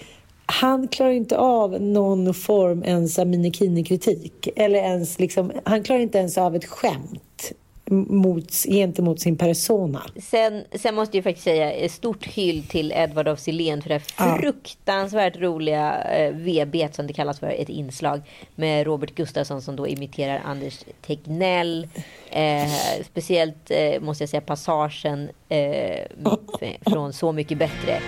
han 0.46 0.88
klarar 0.88 1.12
inte 1.12 1.38
av 1.38 1.82
någon 1.82 2.34
form 2.34 2.84
ens 2.84 3.20
av 3.20 3.28
minikini-kritik. 3.28 4.48
Eller 4.56 4.80
ens 4.80 5.20
liksom, 5.20 5.52
han 5.64 5.84
klarar 5.84 6.00
inte 6.00 6.18
ens 6.18 6.38
av 6.38 6.56
ett 6.56 6.66
skämt 6.66 7.52
mot, 7.90 8.52
gentemot 8.52 9.20
sin 9.20 9.38
persona. 9.38 10.02
Sen, 10.24 10.64
sen 10.76 10.96
måste 10.96 11.18
jag 11.18 11.24
faktiskt 11.24 11.44
säga 11.44 11.90
stort 11.90 12.26
hyll 12.26 12.64
till 12.68 12.92
Edvard 12.96 13.28
af 13.28 13.40
Sillén 13.40 13.82
för 13.82 13.90
det 13.90 13.96
här 14.18 14.30
Ja. 14.30 14.38
fruktansvärt 14.42 15.38
roliga 15.38 16.04
eh, 16.04 16.34
VB 16.34 16.88
som 16.92 17.08
det 17.08 17.14
kallas 17.14 17.40
för, 17.40 17.48
ett 17.48 17.70
inslag 17.70 18.22
med 18.56 18.86
Robert 18.86 19.16
Gustafsson 19.16 19.62
som 19.62 19.76
då 19.76 19.88
imiterar 19.88 20.42
Anders 20.46 20.80
Tegnell. 21.02 21.88
Eh, 22.32 22.72
speciellt 23.12 23.72
eh, 23.72 24.02
måste 24.02 24.22
jag 24.22 24.30
säga 24.30 24.42
passagen 24.42 25.30
eh, 25.50 26.00
från 26.92 27.14
Så 27.14 27.32
mycket 27.32 27.58
bättre. 27.58 28.00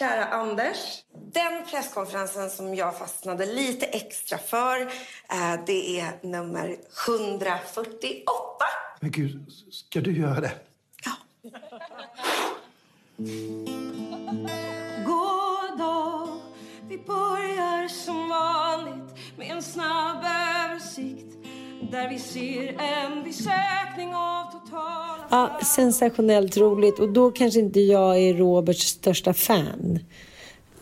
Kära 0.00 0.24
Anders. 0.24 1.04
Den 1.32 1.64
presskonferensen 1.70 2.50
som 2.50 2.74
jag 2.74 2.98
fastnade 2.98 3.46
lite 3.46 3.86
extra 3.86 4.38
för, 4.38 4.80
eh, 4.80 5.64
det 5.66 6.00
är 6.00 6.26
nummer 6.26 6.76
148. 7.06 8.64
Men 9.00 9.10
gud, 9.10 9.52
ska 9.70 10.00
du 10.00 10.18
göra 10.18 10.40
det? 10.40 10.52
God 15.06 15.78
dag, 15.78 16.28
vi 16.88 16.98
börjar 16.98 17.88
som 17.88 18.28
vanligt 18.28 19.36
med 19.36 19.50
en 19.50 19.62
snabb 19.62 20.24
översikt 20.64 21.29
där 21.90 22.08
vi 22.08 22.18
ser 22.18 22.68
en 22.68 23.24
viss 23.24 23.46
ökning 23.46 24.14
av 24.14 24.44
totala 24.52 25.16
Ja, 25.30 25.60
sensationellt 25.64 26.56
roligt. 26.56 26.98
Och 26.98 27.08
då 27.08 27.30
kanske 27.30 27.60
inte 27.60 27.80
jag 27.80 28.18
är 28.18 28.34
Roberts 28.34 28.86
största 28.86 29.34
fan. 29.34 29.98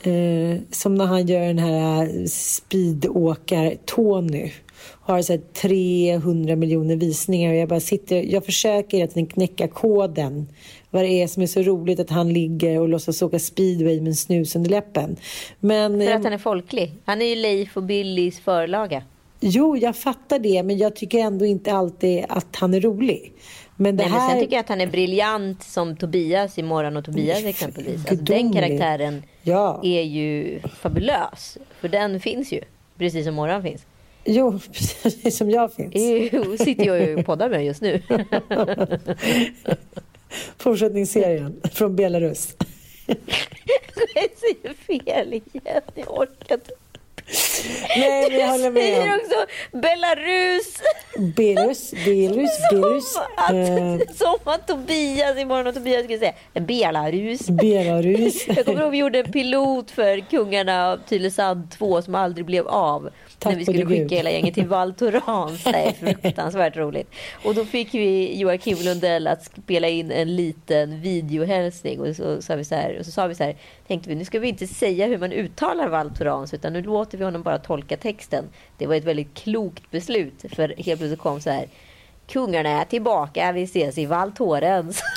Eh, 0.03 0.57
som 0.71 0.95
när 0.95 1.07
han 1.07 1.27
gör 1.27 1.47
den 1.47 1.59
här 1.59 2.27
speedåkar-Tony. 2.27 4.53
Har 5.01 5.23
så 5.23 5.33
här 5.33 5.41
300 5.53 6.57
miljoner 6.57 6.97
visningar 6.97 7.53
och 7.53 7.59
jag 7.59 7.69
bara 7.69 7.81
sitter, 7.81 8.23
jag 8.23 8.45
försöker 8.45 9.05
att 9.05 9.31
knäcka 9.33 9.69
koden. 9.69 10.49
Vad 10.91 11.03
det 11.03 11.23
är 11.23 11.27
som 11.27 11.43
är 11.43 11.47
så 11.47 11.63
roligt 11.63 12.01
att 12.01 12.11
han 12.11 12.33
ligger 12.33 12.81
och 12.81 12.89
låtsas 12.89 13.23
åka 13.23 13.39
speedway 13.39 14.01
med 14.01 14.09
en 14.09 14.15
snus 14.15 14.57
under 14.57 14.71
läppen. 14.71 15.17
Men, 15.61 16.01
För 16.01 16.13
att 16.13 16.25
han 16.25 16.33
är 16.33 16.39
folklig. 16.39 16.95
Han 17.05 17.23
är 17.23 17.27
ju 17.27 17.35
Leif 17.35 17.77
och 17.77 17.83
Billys 17.83 18.41
förlaga. 18.41 19.03
Jo, 19.41 19.77
jag 19.77 19.97
fattar 19.97 20.39
det, 20.39 20.63
men 20.63 20.79
jag 20.79 20.97
tycker 20.97 21.19
ändå 21.19 21.47
inte 21.47 21.73
alltid 21.73 22.25
att 22.29 22.57
han 22.57 22.75
är 22.75 22.81
rolig. 22.81 23.33
Men 23.77 23.97
det 23.97 24.03
Nej, 24.03 24.13
men 24.13 24.21
här... 24.21 24.31
sen 24.31 24.41
tycker 24.41 24.53
jag 24.57 24.61
att 24.61 24.69
han 24.69 24.81
är 24.81 24.87
briljant 24.87 25.63
som 25.63 25.97
Tobias 25.97 26.59
i 26.59 26.63
Morgon 26.63 26.97
och 26.97 27.05
Tobias 27.05 27.45
exempelvis. 27.45 28.07
Alltså, 28.09 28.25
den 28.25 28.53
karaktären 28.53 29.23
Ja. 29.43 29.81
är 29.85 30.03
ju 30.03 30.61
fabulös. 30.81 31.59
För 31.81 31.89
den 31.89 32.21
finns 32.21 32.53
ju. 32.53 32.61
Precis 32.99 33.27
som 33.27 33.35
Morgon 33.35 33.63
finns. 33.63 33.87
Jo, 34.25 34.61
precis 35.03 35.37
som 35.37 35.51
jag 35.51 35.73
finns. 35.75 35.93
Jo, 36.33 36.57
sitter 36.57 36.85
jag 36.87 37.19
och 37.19 37.27
poddar 37.27 37.49
med 37.49 37.65
just 37.67 37.83
nu. 37.83 38.03
Fortsättningsserien 40.59 41.61
från 41.73 41.97
Belarus. 41.97 42.57
jag 44.15 44.29
säger 44.39 44.75
fel 44.75 45.33
igen. 45.33 45.83
Jag 45.95 46.19
orkar 46.19 46.55
inte. 46.55 46.71
Nej, 47.97 48.31
men 48.31 48.41
jag 48.41 48.49
håller 48.49 48.73
säger 48.73 49.07
med. 49.07 49.15
också 49.17 49.47
Belarus. 49.73 50.83
Belarus, 51.19 51.91
Belarus, 52.05 52.51
Belarus. 52.71 53.17
Eh, 53.17 53.95
Att, 54.11 54.17
som 54.17 54.37
att 54.53 54.67
Tobias 54.69 55.39
imorgon 55.39 55.67
och 55.67 55.75
Tobias 55.75 56.05
skulle 56.05 56.19
säga 56.19 56.33
Belarus. 56.55 57.47
Belarus. 57.49 58.47
Jag 58.57 58.65
kommer 58.67 58.83
ihåg 58.83 58.91
vi 58.91 58.99
gjorde 58.99 59.19
en 59.19 59.33
pilot 59.33 59.91
för 59.91 60.21
Kungarna 60.31 60.93
av 60.93 60.97
Tylösand 61.09 61.71
2 61.79 62.03
som 62.03 62.15
aldrig 62.15 62.47
blev 62.47 62.69
av. 62.69 63.11
Tack 63.39 63.53
när 63.53 63.59
vi 63.59 63.65
skulle 63.65 63.87
skicka 63.87 64.03
Gud. 64.03 64.13
hela 64.13 64.31
gänget 64.31 64.55
till 64.55 64.67
Val 64.67 64.95
Thorens. 64.95 65.65
Det 65.65 65.71
är 65.71 65.93
fruktansvärt 65.93 66.77
roligt. 66.77 67.11
Och 67.45 67.55
då 67.55 67.65
fick 67.65 67.95
vi 67.95 68.39
Joakim 68.41 68.79
Lundell 68.85 69.27
att 69.27 69.45
spela 69.45 69.89
in 69.89 70.11
en 70.11 70.37
liten 70.37 71.01
videohälsning. 71.01 72.01
Och 72.01 72.17
så 72.17 72.43
sa 72.43 72.55
vi 72.57 72.65
så 72.65 72.75
här, 72.75 72.99
och 72.99 73.05
så 73.05 73.11
sa 73.11 73.27
vi 73.27 73.35
så 73.35 73.45
här, 73.45 73.57
tänkte 73.87 74.09
vi 74.09 74.15
nu 74.15 74.25
ska 74.25 74.39
vi 74.39 74.49
inte 74.49 74.67
säga 74.67 75.07
hur 75.07 75.19
man 75.19 75.33
uttalar 75.33 75.89
Val 75.89 76.11
Thorens 76.11 76.55
utan 76.55 76.73
nu 76.73 76.83
låter 76.83 77.19
vi 77.19 77.25
honom 77.25 77.43
bara 77.43 77.59
tolka 77.59 77.97
texten. 77.97 78.45
Det 78.79 78.87
var 78.87 78.95
ett 78.95 79.05
väldigt 79.05 79.35
klokt 79.35 79.91
beslut 79.91 80.45
för 80.53 80.69
helt 80.69 81.01
plötsligt 81.01 81.19
kom 81.21 81.41
så 81.41 81.51
här 81.51 81.67
Kungarna 82.29 82.69
är 82.81 82.85
tillbaka, 82.85 83.53
vi 83.53 83.63
ses 83.63 83.99
i 83.99 84.07
Val 84.07 84.33
Thorens. 84.33 85.03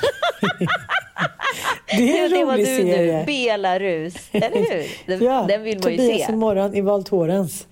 Det 1.96 2.18
är 2.18 2.24
en 2.24 2.30
det 2.30 2.44
var 2.44 2.52
rolig 2.52 2.66
du 2.66 2.76
serie. 2.76 3.18
nu, 3.18 3.24
Belarus. 3.26 4.14
Eller 4.32 4.56
hur? 4.56 4.86
Den, 5.06 5.24
Ja, 5.24 5.44
den 5.48 5.62
vill 5.62 5.78
man 5.82 5.92
ju 5.92 5.98
Tobias 5.98 6.26
se. 6.26 6.32
imorgon 6.32 6.74
i 6.74 6.80
Val 6.80 7.04
Thorens. 7.04 7.66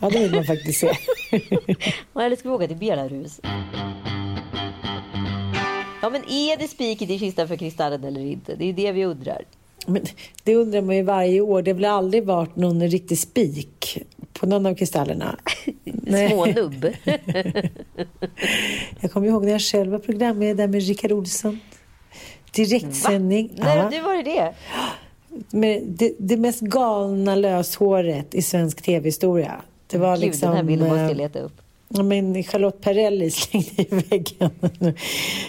Ja, 0.00 0.10
det 0.10 0.18
vill 0.18 0.34
man 0.34 0.44
faktiskt 0.44 0.80
se. 0.80 0.90
Eller 2.20 2.36
ska 2.36 2.48
vi 2.48 2.54
åka 2.54 2.66
till 2.66 2.76
Belarus? 2.76 3.40
Ja 6.02 6.10
men 6.10 6.22
är 6.30 6.56
det 6.56 6.68
spiket 6.68 7.10
i 7.10 7.18
kistan 7.18 7.48
för 7.48 7.56
Kristallen 7.56 8.04
eller 8.04 8.20
inte? 8.20 8.54
Det 8.54 8.64
är 8.68 8.72
det 8.72 8.92
vi 8.92 9.04
undrar. 9.04 9.42
Men 9.86 10.02
det 10.44 10.54
undrar 10.56 10.80
man 10.82 10.96
ju 10.96 11.02
varje 11.02 11.40
år. 11.40 11.62
Det 11.62 11.70
har 11.70 11.74
väl 11.74 11.84
aldrig 11.84 12.24
varit 12.24 12.56
någon 12.56 12.88
riktig 12.88 13.18
spik 13.18 14.02
på 14.32 14.46
någon 14.46 14.66
av 14.66 14.74
kristallerna? 14.74 15.36
Smånubb. 16.28 16.86
Jag 19.00 19.12
kommer 19.12 19.26
ihåg 19.26 19.44
när 19.44 19.52
jag 19.52 19.60
själv 19.60 19.92
var 19.92 19.98
programledare 19.98 20.66
med 20.68 20.82
Rickard 20.82 21.12
Olsson. 21.12 21.60
Direktsändning. 22.54 23.50
När 23.56 23.76
Ja. 23.76 23.82
har 23.82 23.90
du 23.90 24.00
varit 24.00 24.24
det? 24.24 24.54
Med 25.50 25.82
det, 25.86 26.12
det 26.18 26.36
mest 26.36 26.60
galna 26.60 27.34
löshåret 27.34 28.34
i 28.34 28.42
svensk 28.42 28.82
tv-historia. 28.82 29.60
Det 29.92 29.98
var 29.98 30.16
Gud, 30.16 30.24
liksom... 30.24 30.48
den 30.48 30.56
här 30.56 30.64
bilden 30.64 30.88
måste 30.88 31.02
jag 31.02 31.10
eh, 31.10 31.16
leta 31.16 31.40
upp. 31.40 31.62
Men 32.00 32.42
Charlotte 32.42 32.80
Perrelli 32.80 33.30
slängde 33.30 33.82
i 33.82 33.86
väggen 33.90 34.50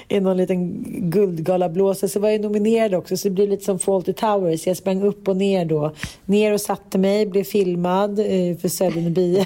i 0.07 0.19
någon 0.19 0.37
liten 0.37 0.83
guldgalablåsa. 1.11 2.07
Så 2.07 2.19
var 2.19 2.29
jag 2.29 2.41
nominerad 2.41 2.93
också, 2.93 3.17
så 3.17 3.27
det 3.27 3.33
blev 3.33 3.49
lite 3.49 3.65
som 3.65 3.79
Fawlty 3.79 4.13
Towers. 4.13 4.67
Jag 4.67 4.77
sprang 4.77 5.03
upp 5.03 5.27
och 5.27 5.37
ner 5.37 5.65
då. 5.65 5.91
Ner 6.25 6.53
och 6.53 6.61
satte 6.61 6.97
mig, 6.97 7.25
blev 7.25 7.43
filmad 7.43 8.19
eh, 8.19 8.57
för 8.57 8.67
Söderby. 8.67 9.45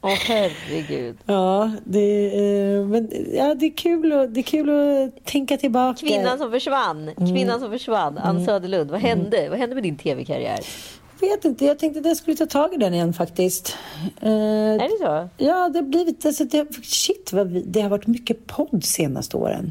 Åh 0.00 0.10
herregud. 0.26 1.16
ja, 1.26 1.72
det, 1.84 2.26
eh, 2.26 2.86
men, 2.86 3.10
ja, 3.32 3.54
det, 3.54 3.66
är 3.66 3.76
kul 3.76 4.12
att, 4.12 4.34
det 4.34 4.40
är 4.40 4.42
kul 4.42 4.70
att 4.70 5.24
tänka 5.24 5.56
tillbaka. 5.56 6.06
Kvinnan 6.06 6.38
som 6.38 6.50
försvann. 6.50 7.08
Mm. 7.08 7.34
Kvinnan 7.34 7.60
som 7.60 7.70
försvann. 7.70 8.18
Ann 8.18 8.44
Söderlund. 8.44 8.90
Vad 8.90 9.00
hände? 9.00 9.48
Vad 9.50 9.58
hände 9.58 9.74
med 9.74 9.84
din 9.84 9.96
tv-karriär? 9.96 10.60
Jag 11.20 11.28
vet 11.28 11.44
inte, 11.44 11.64
jag 11.64 11.78
tänkte 11.78 12.00
att 12.00 12.06
jag 12.06 12.16
skulle 12.16 12.36
ta 12.36 12.46
tag 12.46 12.74
i 12.74 12.76
den 12.76 12.94
igen 12.94 13.12
faktiskt. 13.12 13.76
Eh, 14.20 14.30
Är 14.30 14.78
det 14.78 14.98
så? 14.98 15.44
Ja, 15.44 15.68
det 15.68 15.78
har 15.78 15.82
blivit... 15.82 16.26
Alltså, 16.26 16.44
det, 16.44 16.84
shit, 16.84 17.32
vad 17.32 17.48
vi, 17.52 17.62
det 17.62 17.80
har 17.80 17.88
varit 17.88 18.06
mycket 18.06 18.46
podd 18.46 18.84
senaste 18.84 19.36
åren. 19.36 19.70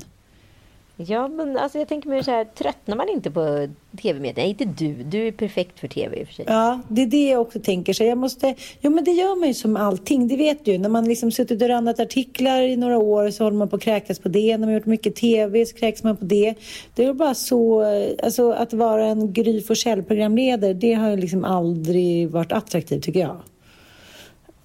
Ja, 1.07 1.27
men 1.27 1.57
alltså 1.57 1.77
jag 1.77 1.87
tänker 1.87 2.09
mig 2.09 2.23
så 2.23 2.31
här, 2.31 2.45
tröttnar 2.45 2.95
man 2.95 3.09
inte 3.09 3.31
på 3.31 3.67
TV-media? 4.01 4.43
Nej, 4.43 4.49
inte 4.49 4.65
du. 4.65 4.93
Du 4.93 5.27
är 5.27 5.31
perfekt 5.31 5.79
för 5.79 5.87
tv 5.87 6.19
i 6.19 6.23
och 6.23 6.27
för 6.27 6.33
sig. 6.33 6.45
Ja, 6.47 6.79
det 6.87 7.01
är 7.01 7.05
det 7.05 7.29
jag 7.29 7.41
också 7.41 7.59
tänker. 7.59 7.93
Så 7.93 8.03
jag 8.03 8.17
måste, 8.17 8.55
jo, 8.81 8.91
men 8.91 9.03
det 9.03 9.11
gör 9.11 9.39
man 9.39 9.47
ju 9.47 9.53
som 9.53 9.77
allting. 9.77 10.27
Det 10.27 10.37
vet 10.37 10.65
du 10.65 10.71
ju. 10.71 10.77
När 10.77 10.89
man 10.89 11.05
liksom 11.05 11.31
suttit 11.31 11.61
och 11.61 11.67
randat 11.67 11.99
artiklar 11.99 12.61
i 12.61 12.75
några 12.75 12.97
år 12.97 13.29
så 13.29 13.43
håller 13.43 13.57
man 13.57 13.69
på 13.69 13.75
att 13.75 13.81
kräkas 13.81 14.19
på 14.19 14.29
det. 14.29 14.57
När 14.57 14.67
man 14.67 14.73
gjort 14.73 14.85
mycket 14.85 15.15
tv 15.15 15.65
så 15.65 15.75
kräks 15.75 16.03
man 16.03 16.17
på 16.17 16.25
det. 16.25 16.55
Det 16.95 17.05
är 17.05 17.13
bara 17.13 17.33
så... 17.33 17.83
Alltså, 18.23 18.51
att 18.51 18.73
vara 18.73 19.05
en 19.05 19.33
Gry 19.33 19.61
Forssell-programledare, 19.61 20.73
det 20.73 20.93
har 20.93 21.09
ju 21.09 21.17
liksom 21.17 21.43
aldrig 21.43 22.29
varit 22.29 22.51
attraktivt 22.51 23.03
tycker 23.03 23.19
jag. 23.19 23.37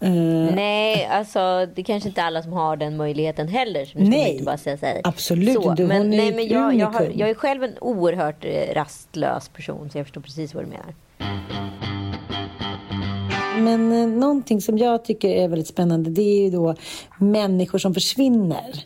Eh, 0.00 0.10
Nej, 0.54 1.06
alltså 1.06 1.66
det 1.74 1.80
är 1.80 1.84
kanske 1.84 2.08
inte 2.08 2.22
alla 2.22 2.42
som 2.42 2.52
har 2.52 2.76
den 2.76 2.96
möjligheten 2.96 3.48
heller. 3.48 3.84
Så 3.84 3.98
Nej, 3.98 4.32
inte 4.32 4.44
bara 4.44 4.58
säga 4.58 4.76
här. 4.82 5.00
absolut 5.04 5.62
så, 5.62 5.70
inte. 5.70 5.82
Hon 5.82 5.88
Men, 5.88 6.12
är 6.12 6.16
nej, 6.16 6.32
men 6.34 6.48
jag, 6.48 6.74
jag, 6.74 6.86
har, 6.86 7.12
jag 7.14 7.30
är 7.30 7.34
själv 7.34 7.64
en 7.64 7.78
oerhört 7.80 8.44
eh, 8.44 8.74
rastlös 8.74 9.48
person 9.48 9.90
så 9.90 9.98
jag 9.98 10.06
förstår 10.06 10.20
precis 10.20 10.54
vad 10.54 10.64
du 10.64 10.68
menar. 10.68 10.94
Men 13.60 13.92
eh, 13.92 14.08
någonting 14.08 14.60
som 14.60 14.78
jag 14.78 15.04
tycker 15.04 15.28
är 15.28 15.48
väldigt 15.48 15.68
spännande 15.68 16.10
det 16.10 16.22
är 16.22 16.42
ju 16.44 16.50
då 16.50 16.74
människor 17.18 17.78
som 17.78 17.94
försvinner. 17.94 18.84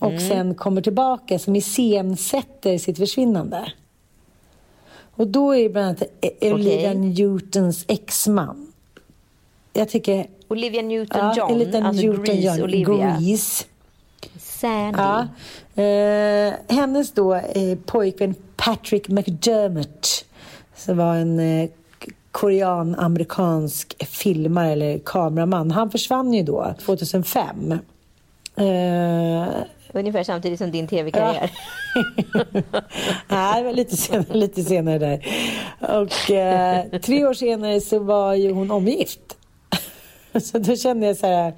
Och 0.00 0.10
Mm. 0.10 0.28
sen 0.28 0.54
kommer 0.54 0.82
tillbaka 0.82 1.38
som 1.38 1.56
iscensätter 1.56 2.78
sitt 2.78 2.98
försvinnande. 2.98 3.72
Och 5.14 5.26
då 5.28 5.54
är 5.54 5.62
det 5.62 5.68
bland 5.68 5.86
annat 5.86 6.02
eh, 6.40 6.54
Olivia 6.54 6.94
Newtons 6.94 7.84
exman. 7.88 8.65
Jag 9.76 9.88
tycker... 9.88 10.26
Olivia 10.48 10.82
Newton-John, 10.82 11.34
ja, 11.36 11.50
en 11.50 11.58
liten 11.58 11.86
alltså 11.86 12.02
Newton-John, 12.02 12.42
Grease 12.42 12.62
Olivia. 12.62 13.18
Grease. 13.20 13.64
Sandy. 14.40 14.98
Ja. 14.98 15.28
Eh, 15.82 16.54
hennes 16.68 17.12
då 17.12 17.34
eh, 17.34 17.78
pojkvän 17.86 18.34
Patrick 18.56 19.08
McDermott 19.08 20.24
som 20.76 20.96
var 20.96 21.14
en 21.14 21.40
eh, 21.40 21.68
korean-amerikansk 22.30 24.06
filmare 24.06 24.72
eller 24.72 24.98
kameraman. 24.98 25.70
Han 25.70 25.90
försvann 25.90 26.34
ju 26.34 26.42
då 26.42 26.74
2005. 26.84 27.72
Eh, 28.56 29.46
Ungefär 29.92 30.22
samtidigt 30.22 30.58
som 30.58 30.70
din 30.70 30.88
tv-karriär. 30.88 31.50
Nej, 33.28 33.62
det 33.62 33.72
lite 33.72 33.96
senare, 33.96 34.38
lite 34.38 34.62
senare 34.62 34.98
där. 34.98 35.26
Och 35.80 36.30
eh, 36.30 37.00
tre 37.00 37.26
år 37.26 37.34
senare 37.34 37.80
så 37.80 37.98
var 37.98 38.34
ju 38.34 38.52
hon 38.52 38.70
omgift. 38.70 39.35
Så 40.40 40.58
då 40.58 40.76
kände 40.76 41.06
jag 41.06 41.16
så 41.16 41.26
här... 41.26 41.52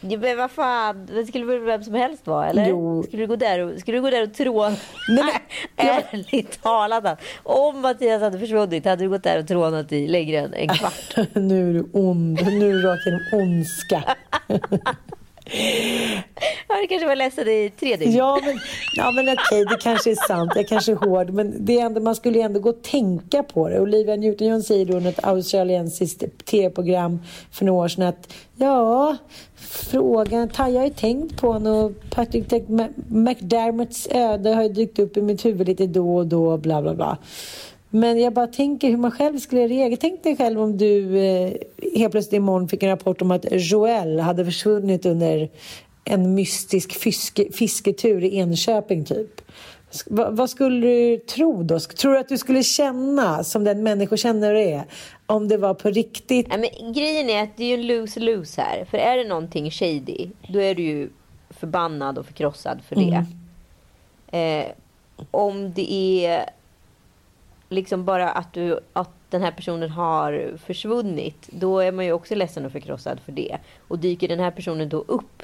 Ja, 0.00 0.18
men 0.18 0.36
vad 0.36 0.50
fan, 0.50 1.06
det 1.06 1.26
skulle 1.26 1.44
väl 1.44 1.60
vem 1.60 1.84
som 1.84 1.94
helst 1.94 2.26
vara, 2.26 2.50
eller? 2.50 2.68
Jo. 2.68 3.02
Skulle 3.02 3.22
du 3.22 3.26
gå 3.26 3.36
där 3.36 3.58
och, 3.58 3.80
skulle 3.80 3.96
du 3.96 4.02
gå 4.02 4.10
där 4.10 4.22
och 4.22 4.34
tråna? 4.34 4.76
Nej, 5.08 5.24
men- 5.76 5.86
Ärligt 5.86 6.62
talat. 6.62 7.04
alltså. 7.04 7.24
Om 7.42 7.80
Mattias 7.80 8.22
hade 8.22 8.38
försvunnit, 8.38 8.84
hade 8.84 9.04
du 9.04 9.08
gått 9.08 9.22
där 9.22 9.38
och 9.38 9.48
trånat 9.48 9.92
i 9.92 10.08
längre 10.08 10.38
än 10.38 10.54
en 10.54 10.68
kvart? 10.68 11.16
nu 11.32 11.70
är 11.70 11.74
du 11.74 11.88
ond. 11.92 12.46
Nu 12.46 12.68
är 12.70 12.72
du 12.74 12.82
rakt 12.82 13.06
genom 13.06 13.20
ondska. 13.32 14.04
Ja, 16.68 16.74
det 16.80 16.86
kanske 16.88 17.06
var 17.06 17.16
ledsen 17.16 17.48
i 17.48 17.72
tre 17.80 17.96
dygn. 17.96 18.12
Ja, 18.12 18.40
men, 18.44 18.58
ja, 18.96 19.10
men 19.10 19.28
okej, 19.28 19.64
det 19.64 19.76
kanske 19.80 20.10
är 20.10 20.26
sant. 20.28 20.52
Jag 20.54 20.68
kanske 20.68 20.92
är 20.92 20.96
hård. 20.96 21.30
Men 21.30 21.64
det 21.64 21.80
är 21.80 21.86
ändå, 21.86 22.00
man 22.00 22.14
skulle 22.14 22.38
ju 22.38 22.44
ändå 22.44 22.60
gå 22.60 22.70
och 22.70 22.82
tänka 22.82 23.42
på 23.42 23.68
det. 23.68 23.80
Olivia 23.80 24.16
Newton-John 24.16 24.62
säger 24.62 24.86
då 24.86 25.00
i 25.00 25.08
ett 25.08 25.24
australiensiskt 25.24 26.46
tv-program 26.46 27.20
för 27.52 27.64
några 27.64 27.84
år 27.84 27.88
sedan 27.88 28.06
att 28.06 28.34
ja, 28.56 29.16
frågan, 29.56 30.48
Taya 30.48 30.72
jag 30.72 30.80
har 30.80 30.86
ju 30.86 30.92
tänkt 30.92 31.40
på 31.40 31.52
honom 31.52 31.84
och 31.84 31.92
Patrick 32.10 32.44
McDermotts 33.08 34.08
öde 34.10 34.54
har 34.54 34.62
ju 34.62 34.68
dykt 34.68 34.98
upp 34.98 35.16
i 35.16 35.22
mitt 35.22 35.44
huvud 35.44 35.66
lite 35.66 35.86
då 35.86 36.16
och 36.16 36.26
då, 36.26 36.56
bla 36.56 36.82
bla 36.82 36.94
bla. 36.94 37.18
Men 37.90 38.20
jag 38.20 38.32
bara 38.32 38.46
tänker 38.46 38.88
hur 38.90 38.96
man 38.96 39.10
själv 39.10 39.38
skulle 39.38 39.68
reagera. 39.68 39.96
Tänk 40.00 40.22
dig 40.22 40.36
själv 40.36 40.60
om 40.60 40.76
du 40.78 41.18
eh, 41.18 41.52
helt 41.96 42.12
plötsligt 42.12 42.32
imorgon 42.32 42.68
fick 42.68 42.82
en 42.82 42.88
rapport 42.88 43.22
om 43.22 43.30
att 43.30 43.46
Joel 43.50 44.20
hade 44.20 44.44
försvunnit 44.44 45.06
under 45.06 45.48
en 46.04 46.34
mystisk 46.34 46.92
fiske, 46.92 47.52
fisketur 47.52 48.24
i 48.24 48.36
Enköping 48.36 49.04
typ. 49.04 49.40
Sk- 49.90 50.30
vad, 50.30 50.50
skulle 50.50 50.86
du 50.86 51.16
tro 51.16 51.62
då? 51.62 51.80
Tror 51.80 52.12
du 52.12 52.18
att 52.18 52.28
du 52.28 52.38
skulle 52.38 52.62
känna 52.62 53.44
som 53.44 53.64
den 53.64 53.82
människokännare 53.82 54.64
är? 54.64 54.84
Om 55.26 55.48
det 55.48 55.56
var 55.56 55.74
på 55.74 55.90
riktigt? 55.90 56.48
Nej, 56.48 56.58
men 56.80 56.92
grejen 56.92 57.30
är 57.30 57.42
att 57.42 57.56
det 57.56 57.64
är 57.64 57.68
ju 57.68 57.74
en 57.74 57.86
lose-lose 57.86 58.60
här. 58.62 58.84
För 58.84 58.98
är 58.98 59.16
det 59.16 59.28
någonting 59.28 59.70
shady, 59.70 60.30
då 60.48 60.60
är 60.62 60.74
du 60.74 60.82
ju 60.82 61.08
förbannad 61.50 62.18
och 62.18 62.26
förkrossad 62.26 62.78
för 62.88 62.96
det. 62.96 63.26
Eh, 64.38 64.66
om 65.30 65.72
det 65.72 65.92
är 66.26 66.50
liksom 67.70 68.04
bara 68.04 68.30
att, 68.30 68.52
du, 68.52 68.78
att 68.92 69.10
den 69.30 69.42
här 69.42 69.50
personen 69.50 69.90
har 69.90 70.58
försvunnit, 70.66 71.48
då 71.50 71.78
är 71.78 71.92
man 71.92 72.04
ju 72.04 72.12
också 72.12 72.34
ledsen 72.34 72.66
och 72.66 72.72
förkrossad 72.72 73.20
för 73.20 73.32
det. 73.32 73.58
Och 73.88 73.98
dyker 73.98 74.28
den 74.28 74.40
här 74.40 74.50
personen 74.50 74.88
då 74.88 75.04
upp, 75.08 75.42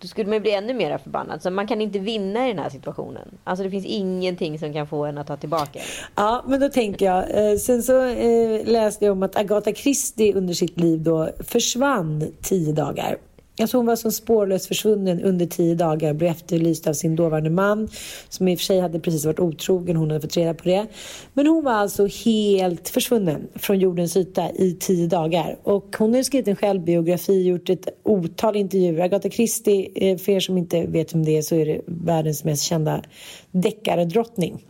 då 0.00 0.08
skulle 0.08 0.26
man 0.26 0.34
ju 0.34 0.40
bli 0.40 0.52
ännu 0.52 0.74
mer 0.74 0.98
förbannad. 0.98 1.42
Så 1.42 1.50
man 1.50 1.66
kan 1.66 1.80
inte 1.80 1.98
vinna 1.98 2.46
i 2.46 2.52
den 2.52 2.62
här 2.62 2.70
situationen. 2.70 3.28
Alltså 3.44 3.64
det 3.64 3.70
finns 3.70 3.86
ingenting 3.86 4.58
som 4.58 4.72
kan 4.72 4.86
få 4.86 5.04
en 5.04 5.18
att 5.18 5.26
ta 5.26 5.36
tillbaka. 5.36 5.80
Ja, 6.14 6.44
men 6.46 6.60
då 6.60 6.68
tänker 6.68 7.06
jag. 7.06 7.50
Eh, 7.50 7.56
sen 7.56 7.82
så 7.82 8.04
eh, 8.06 8.66
läste 8.66 9.04
jag 9.04 9.12
om 9.12 9.22
att 9.22 9.36
Agatha 9.36 9.72
Christie 9.72 10.34
under 10.34 10.54
sitt 10.54 10.80
liv 10.80 11.02
då 11.02 11.30
försvann 11.40 12.32
tio 12.42 12.72
dagar. 12.72 13.16
Alltså 13.60 13.76
hon 13.76 13.86
var 13.86 13.96
som 13.96 14.12
spårlöst 14.12 14.66
försvunnen 14.66 15.22
under 15.22 15.46
tio 15.46 15.74
dagar, 15.74 16.14
blev 16.14 16.30
efterlyst 16.30 16.86
av 16.86 16.92
sin 16.92 17.16
dåvarande 17.16 17.50
man 17.50 17.88
som 18.28 18.48
i 18.48 18.54
och 18.54 18.58
för 18.58 18.64
sig 18.64 18.80
hade 18.80 19.00
precis 19.00 19.24
varit 19.24 19.40
otrogen, 19.40 19.96
hon 19.96 20.10
hade 20.10 20.20
fått 20.20 20.36
reda 20.36 20.54
på 20.54 20.64
det. 20.64 20.86
Men 21.34 21.46
hon 21.46 21.64
var 21.64 21.72
alltså 21.72 22.06
helt 22.06 22.88
försvunnen 22.88 23.48
från 23.54 23.78
jordens 23.78 24.16
yta 24.16 24.50
i 24.50 24.76
tio 24.80 25.06
dagar. 25.06 25.58
Och 25.62 25.96
hon 25.98 26.14
har 26.14 26.22
skrivit 26.22 26.48
en 26.48 26.56
självbiografi, 26.56 27.42
gjort 27.42 27.70
ett 27.70 27.88
otal 28.02 28.56
intervjuer. 28.56 29.04
Agatha 29.04 29.30
Christie, 29.30 29.90
eh, 29.94 30.18
för 30.18 30.32
er 30.32 30.40
som 30.40 30.58
inte 30.58 30.86
vet 30.86 31.14
vem 31.14 31.24
det 31.24 31.38
är, 31.38 31.42
så 31.42 31.54
är 31.54 31.66
det 31.66 31.80
världens 31.86 32.44
mest 32.44 32.62
kända 32.62 33.02
deckardrottning. 33.50 34.64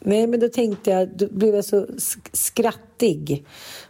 Nej, 0.00 0.26
men 0.26 0.40
då 0.40 0.48
tänkte 0.48 0.90
jag, 0.90 1.08
då 1.16 1.26
blev 1.30 1.54
jag 1.54 1.64
så 1.64 1.86
skrattig. 2.32 3.44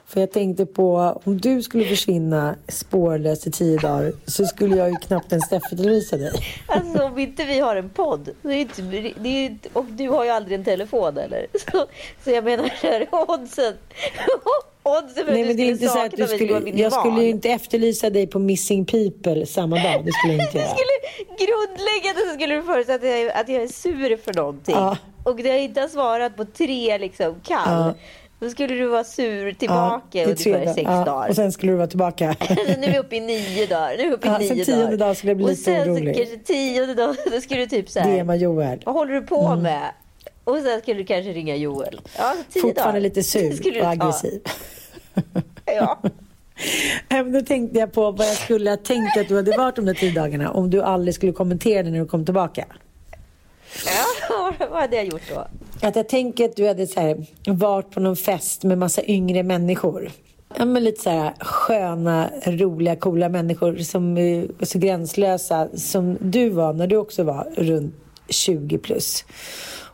För 0.08 0.20
jag 0.20 0.32
tänkte 0.32 0.66
på, 0.66 1.20
om 1.24 1.40
du 1.40 1.62
skulle 1.62 1.84
försvinna 1.84 2.56
spårlöst 2.68 3.46
i 3.46 3.50
tio 3.50 3.78
dagar 3.78 4.12
så 4.26 4.44
skulle 4.44 4.76
jag 4.76 4.90
ju 4.90 4.96
knappt 4.96 5.32
ens 5.32 5.52
efterlysa 5.52 6.16
dig. 6.16 6.32
Alltså 6.66 7.02
om 7.02 7.18
inte 7.18 7.44
vi 7.44 7.60
har 7.60 7.76
en 7.76 7.90
podd, 7.90 8.28
det 8.42 8.48
är 8.48 8.60
inte, 8.60 8.82
det 9.20 9.46
är, 9.46 9.58
och 9.72 9.84
du 9.84 10.08
har 10.08 10.24
ju 10.24 10.30
aldrig 10.30 10.58
en 10.58 10.64
telefon 10.64 11.18
eller? 11.18 11.46
Så, 11.52 11.86
så 12.24 12.30
jag 12.30 12.44
menar, 12.44 12.70
oddsen, 13.10 13.74
oddsen 14.82 15.26
Nej, 15.28 15.44
men 15.44 15.56
det 15.56 15.62
är 15.62 15.70
inte 15.70 15.88
så 15.88 16.04
att 16.04 16.16
du 16.16 16.26
skulle 16.26 16.70
jag 16.70 16.92
skulle 16.92 17.22
ju 17.22 17.30
inte 17.30 17.48
efterlysa 17.48 18.10
dig 18.10 18.26
på 18.26 18.38
Missing 18.38 18.84
People 18.84 19.46
samma 19.46 19.76
dag. 19.76 20.04
Det 20.04 20.12
skulle 20.12 20.32
jag 20.32 20.46
inte 20.46 20.58
göra. 20.58 20.68
skulle, 20.68 21.46
grundläggande 21.46 22.20
så 22.30 22.34
skulle 22.34 22.54
du 22.54 22.62
förutsätta 22.62 23.06
att 23.06 23.20
jag, 23.20 23.30
att 23.30 23.48
jag 23.48 23.62
är 23.62 23.68
sur 23.68 24.16
för 24.16 24.34
någonting. 24.34 24.74
Ja. 24.74 24.96
Och 25.24 25.36
det 25.36 25.48
jag 25.48 25.62
inte 25.62 25.80
har 25.80 25.88
svarat 25.88 26.36
på 26.36 26.44
tre 26.44 26.98
liksom 26.98 27.40
kall. 27.44 27.84
Ja. 27.86 27.94
Då 28.38 28.50
skulle 28.50 28.74
du 28.74 28.86
vara 28.86 29.04
sur 29.04 29.46
Ja, 29.46 29.54
tillbaka 29.54 30.02
det 30.12 30.20
är 30.20 30.26
ungefär 30.26 30.74
sex 30.74 30.84
dagar. 30.86 30.98
Ja, 30.98 31.04
dagar. 31.04 31.28
Och 31.28 31.36
sen 31.36 31.52
skulle 31.52 31.72
du 31.72 31.76
vara 31.76 31.86
tillbaka. 31.86 32.36
nu 32.48 32.54
är 32.84 32.92
vi 32.92 32.98
uppe 32.98 33.16
i 33.16 33.20
nio 33.20 33.66
dagar. 33.66 33.96
Nu 33.96 34.02
är 34.02 34.08
vi 34.08 34.14
uppe 34.14 34.26
i 34.28 34.30
Ja, 34.30 34.38
nio 34.38 34.48
sen 34.48 34.64
tionde 34.64 34.84
dagar. 34.84 34.96
dag 34.96 35.16
skulle 35.16 35.30
jag 35.30 35.36
bli 35.36 35.44
och 35.46 35.50
lite 35.50 35.62
sen 35.62 35.90
orolig. 35.90 36.14
så 36.16 36.20
kanske 36.20 36.36
tionde 36.38 36.94
dag, 36.94 37.16
då 37.32 37.40
skulle 37.40 37.60
du 37.60 37.66
typ 37.66 37.88
så 37.90 37.98
Det 37.98 38.04
är 38.08 38.16
här. 38.16 38.24
man 38.24 38.38
Joel. 38.38 38.82
Vad 38.86 38.94
håller 38.94 39.12
du 39.14 39.22
på 39.22 39.56
med? 39.56 39.90
Och 40.44 40.58
sen 40.58 40.80
skulle 40.80 40.98
du 41.00 41.04
kanske 41.04 41.32
ringa 41.32 41.56
Joel. 41.56 42.00
Ja, 42.18 42.34
tio 42.52 42.62
Fortfarande 42.62 42.92
dagar. 42.92 43.00
lite 43.00 43.22
sur 43.22 43.80
och 43.82 43.88
aggressiv. 43.88 44.40
Ja. 45.64 45.98
Då 47.32 47.40
tänkte 47.42 47.78
jag 47.78 47.92
på 47.92 48.10
vad 48.10 48.26
jag 48.26 48.36
skulle 48.36 48.70
ha 48.70 48.76
tänkt 48.76 49.16
att 49.16 49.28
du 49.28 49.36
hade 49.36 49.56
varit 49.56 49.76
de 49.76 49.84
där 49.84 49.94
tio 49.94 50.12
dagarna 50.12 50.50
om 50.50 50.70
du 50.70 50.82
aldrig 50.82 51.14
skulle 51.14 51.32
kommentera 51.32 51.82
det 51.82 51.90
när 51.90 51.98
du 51.98 52.06
kom 52.06 52.24
tillbaka. 52.24 52.64
ja, 53.86 54.04
vad 54.70 54.80
hade 54.80 54.96
jag 54.96 55.04
gjort 55.04 55.34
då? 55.34 55.46
Att 55.86 55.96
jag 55.96 56.08
tänker 56.08 56.44
att 56.44 56.56
du 56.56 56.66
hade 56.66 56.86
så 56.86 57.00
här, 57.00 57.26
varit 57.46 57.90
på 57.90 58.00
någon 58.00 58.16
fest 58.16 58.64
med 58.64 58.78
massa 58.78 59.04
yngre 59.04 59.42
människor. 59.42 60.10
Ja, 60.58 60.64
men 60.64 60.84
lite 60.84 61.02
så 61.02 61.10
här 61.10 61.34
sköna, 61.40 62.30
roliga, 62.46 62.96
coola 62.96 63.28
människor 63.28 63.76
som 63.76 64.18
är 64.18 64.64
så 64.64 64.78
gränslösa 64.78 65.68
som 65.74 66.18
du 66.20 66.48
var 66.48 66.72
när 66.72 66.86
du 66.86 66.96
också 66.96 67.22
var 67.22 67.48
runt 67.56 67.94
20 68.28 68.78
plus. 68.78 69.24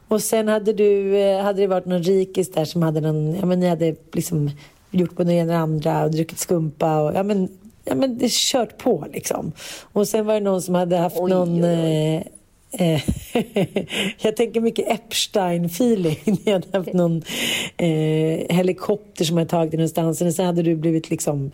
Och 0.09 0.22
sen 0.22 0.49
hade, 0.49 0.72
du, 0.72 1.18
eh, 1.18 1.43
hade 1.43 1.61
det 1.61 1.66
varit 1.66 1.87
någon 1.87 2.03
rikis 2.03 2.53
där 2.53 2.64
som 2.64 2.83
hade 2.83 3.01
någon, 3.01 3.35
ja 3.35 3.47
men 3.47 3.61
ni 3.61 3.68
hade 3.68 3.97
liksom 4.12 4.51
gjort 4.91 5.16
på 5.16 5.24
det 5.24 5.33
ena 5.33 5.53
och 5.53 5.59
andra 5.59 6.05
och 6.05 6.11
druckit 6.11 6.39
skumpa 6.39 7.01
och 7.01 7.14
ja 7.14 7.22
men, 7.22 7.49
ja 7.85 7.95
men 7.95 8.18
det 8.18 8.30
kört 8.30 8.78
på 8.78 9.07
liksom. 9.12 9.53
Och 9.93 10.09
sen 10.09 10.26
var 10.26 10.35
det 10.35 10.41
någon 10.41 10.62
som 10.62 10.74
hade 10.74 10.97
haft 10.97 11.16
Oj, 11.20 11.30
någon 11.30 11.64
oj, 11.64 12.24
oj. 12.24 12.33
Eh, 12.73 13.01
jag 14.23 14.37
tänker 14.37 14.61
mycket 14.61 14.89
Epstein-feeling. 14.89 16.18
Ni 16.45 16.53
hade 16.53 16.79
haft 16.79 16.93
någon 16.93 17.23
eh, 17.77 18.57
helikopter 18.57 19.25
som 19.25 19.37
hade 19.37 19.51
tagit 19.51 19.70
dig 19.70 19.79
någonstans. 19.79 20.20
Och 20.20 20.35
sen 20.35 20.47
hade 20.47 20.62
du 20.62 20.77
blivit 20.77 21.11
liksom, 21.11 21.51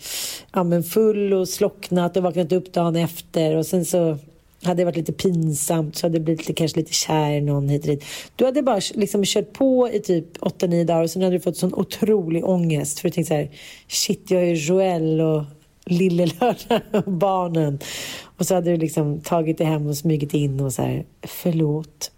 ja, 0.53 0.65
men 0.65 0.83
full 0.83 1.33
och 1.33 1.49
slocknat 1.49 2.17
och 2.17 2.23
vaknat 2.23 2.53
upp 2.53 2.73
dagen 2.73 2.97
efter. 2.97 3.57
Och 3.57 3.67
sen 3.67 3.85
så 3.85 4.19
hade 4.63 4.81
det 4.81 4.85
varit 4.85 4.97
lite 4.97 5.13
pinsamt 5.13 5.97
så 5.97 6.07
hade 6.07 6.19
det 6.19 6.25
blivit 6.25 6.41
lite, 6.41 6.53
kanske 6.53 6.79
lite 6.81 6.93
kär 6.93 7.31
i 7.31 7.41
någon 7.41 7.69
hit 7.69 7.83
och 7.83 7.89
dit. 7.89 8.05
Du 8.37 8.45
hade 8.45 8.63
bara 8.63 8.81
liksom 8.95 9.25
kört 9.25 9.53
på 9.53 9.91
i 9.93 10.01
typ 10.01 10.39
8-9 10.39 10.85
dagar 10.85 11.03
och 11.03 11.11
sen 11.11 11.23
hade 11.23 11.37
du 11.37 11.41
fått 11.41 11.57
sån 11.57 11.75
otrolig 11.75 12.45
ångest. 12.45 13.01
För 13.01 13.09
du 13.09 13.13
tänkte 13.13 13.29
så 13.29 13.35
här, 13.35 13.51
shit 13.89 14.31
jag 14.31 14.43
är 14.43 14.55
Joel 14.55 15.21
och 15.21 15.43
Lille 15.91 16.27
Lördag 16.27 16.81
och 16.93 17.13
barnen. 17.13 17.79
Och 18.39 18.47
så 18.47 18.55
hade 18.55 18.71
du 18.71 18.77
liksom 18.77 19.21
tagit 19.21 19.59
dig 19.59 19.67
hem 19.67 19.87
och 19.87 19.97
smugit 19.97 20.35
in 20.35 20.61
och 20.61 20.73
så 20.73 20.83
här, 20.83 21.05
förlåt. 21.23 22.11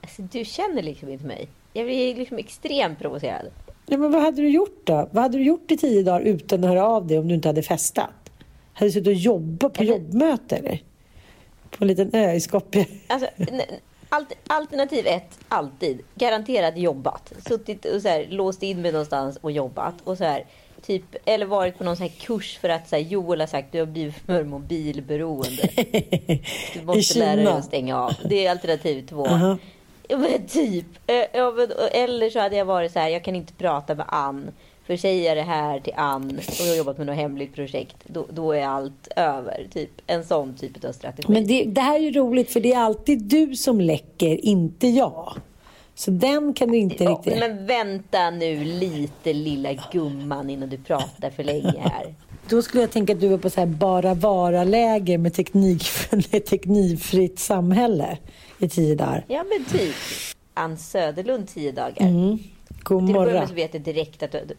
Alltså, 0.00 0.22
du 0.22 0.44
känner 0.44 0.82
liksom 0.82 1.08
inte 1.08 1.24
mig. 1.26 1.48
Jag 1.72 1.86
blir 1.86 2.14
liksom 2.14 2.38
extremt 2.38 2.98
provocerad. 2.98 3.46
Ja, 3.86 3.98
men 3.98 4.12
vad 4.12 4.22
hade 4.22 4.42
du 4.42 4.48
gjort 4.48 4.80
då? 4.84 5.08
Vad 5.12 5.22
hade 5.22 5.38
du 5.38 5.44
gjort 5.44 5.70
i 5.70 5.76
tio 5.76 6.02
dagar 6.02 6.20
utan 6.20 6.64
att 6.64 6.70
höra 6.70 6.86
av 6.86 7.06
dig 7.06 7.18
om 7.18 7.28
du 7.28 7.34
inte 7.34 7.48
hade 7.48 7.62
festat? 7.62 8.10
Hade 8.72 8.88
du 8.88 8.92
suttit 8.92 9.06
och 9.06 9.12
jobbat 9.12 9.72
på 9.74 9.82
Eller- 9.82 9.92
jobbmöte 9.92 10.56
eller? 10.56 10.82
På 11.70 11.84
en 11.84 11.88
liten 11.88 12.14
ö 12.14 12.32
i 12.32 12.40
Skopje? 12.40 12.86
Alltså, 13.06 13.26
alternativ 14.46 15.06
ett, 15.06 15.38
alltid. 15.48 16.00
Garanterat 16.14 16.78
jobbat. 16.78 17.32
Suttit 17.48 17.84
och 17.84 18.02
så 18.02 18.08
här, 18.08 18.26
låst 18.30 18.62
in 18.62 18.82
mig 18.82 18.92
någonstans 18.92 19.36
och 19.40 19.52
jobbat. 19.52 19.94
Och 20.04 20.18
så 20.18 20.24
här, 20.24 20.44
typ, 20.88 21.16
eller 21.24 21.46
varit 21.46 21.78
på 21.78 21.84
någon 21.84 21.96
så 21.96 22.02
här 22.02 22.10
kurs 22.10 22.58
för 22.58 22.68
att 22.68 22.88
så 22.88 22.96
här, 22.96 23.02
Joel 23.02 23.40
har 23.40 23.46
sagt 23.46 23.72
du 23.72 23.78
har 23.78 23.86
blivit 23.86 24.14
för 24.26 24.44
mobilberoende. 24.44 25.68
Du 26.74 26.82
måste 26.84 27.18
lära 27.18 27.36
dig 27.36 27.46
att 27.46 27.64
stänga 27.64 28.00
av. 28.00 28.12
Det 28.24 28.46
är 28.46 28.50
alternativ 28.50 29.06
två. 29.06 29.26
Aha. 29.26 29.58
Ja, 30.08 30.18
men 30.18 30.46
typ. 30.46 30.86
Eh, 31.06 31.24
eller 31.92 32.30
så 32.30 32.40
hade 32.40 32.56
jag 32.56 32.64
varit 32.64 32.92
så 32.92 32.98
här, 32.98 33.08
jag 33.08 33.24
kan 33.24 33.36
inte 33.36 33.52
prata 33.52 33.94
med 33.94 34.06
Ann. 34.08 34.50
För 34.86 34.96
säger 34.96 35.28
jag 35.28 35.36
det 35.36 35.50
här 35.50 35.80
till 35.80 35.92
Ann 35.96 36.38
och 36.38 36.60
jag 36.60 36.66
har 36.66 36.76
jobbat 36.76 36.98
med 36.98 37.06
något 37.06 37.16
hemligt 37.16 37.54
projekt, 37.54 37.96
då, 38.06 38.26
då 38.30 38.52
är 38.52 38.66
allt 38.66 39.08
över. 39.16 39.66
Typ 39.72 39.90
en 40.06 40.24
sån 40.24 40.54
typ 40.54 40.84
av 40.84 40.92
strategi. 40.92 41.32
Men 41.32 41.46
det, 41.46 41.64
det 41.64 41.80
här 41.80 41.94
är 41.94 42.02
ju 42.02 42.12
roligt 42.12 42.50
för 42.50 42.60
det 42.60 42.72
är 42.72 42.78
alltid 42.78 43.22
du 43.22 43.56
som 43.56 43.80
läcker, 43.80 44.44
inte 44.44 44.88
jag. 44.88 45.36
Så 45.98 46.10
den 46.10 46.54
kan 46.54 46.68
du 46.68 46.76
inte 46.76 47.04
Ja, 47.04 47.10
riktigt... 47.10 47.38
Men 47.38 47.66
vänta 47.66 48.30
nu 48.30 48.64
lite 48.64 49.32
lilla 49.32 49.72
gumman 49.92 50.50
innan 50.50 50.68
du 50.68 50.78
pratar 50.78 51.30
för 51.30 51.44
länge 51.44 51.78
här. 51.78 52.14
Då 52.48 52.62
skulle 52.62 52.82
jag 52.82 52.90
tänka 52.90 53.12
att 53.12 53.20
du 53.20 53.28
var 53.28 53.38
på 53.38 53.50
så 53.50 53.60
här 53.60 53.66
bara 53.66 54.14
vara-läger 54.14 55.18
med 55.18 55.34
teknik, 55.34 55.82
ett 56.30 56.46
teknikfritt 56.46 57.38
samhälle 57.38 58.18
i 58.58 58.68
tio 58.68 58.94
dagar. 58.94 59.24
Ja 59.28 59.44
men 59.48 59.78
typ. 59.78 59.94
Ann 60.54 60.78
Söderlund 60.78 61.48
tio 61.48 61.72
dagar. 61.72 62.06
Mm. 62.06 62.38
God 62.82 63.06
Till 63.06 63.16
att 63.16 63.20
börja 63.20 63.26
med 63.26 63.34
morgon. 63.34 63.48
så 63.48 63.54
vet 63.54 63.74
jag 63.74 63.82
direkt 63.82 64.22
att 64.22 64.32
du 64.32 64.54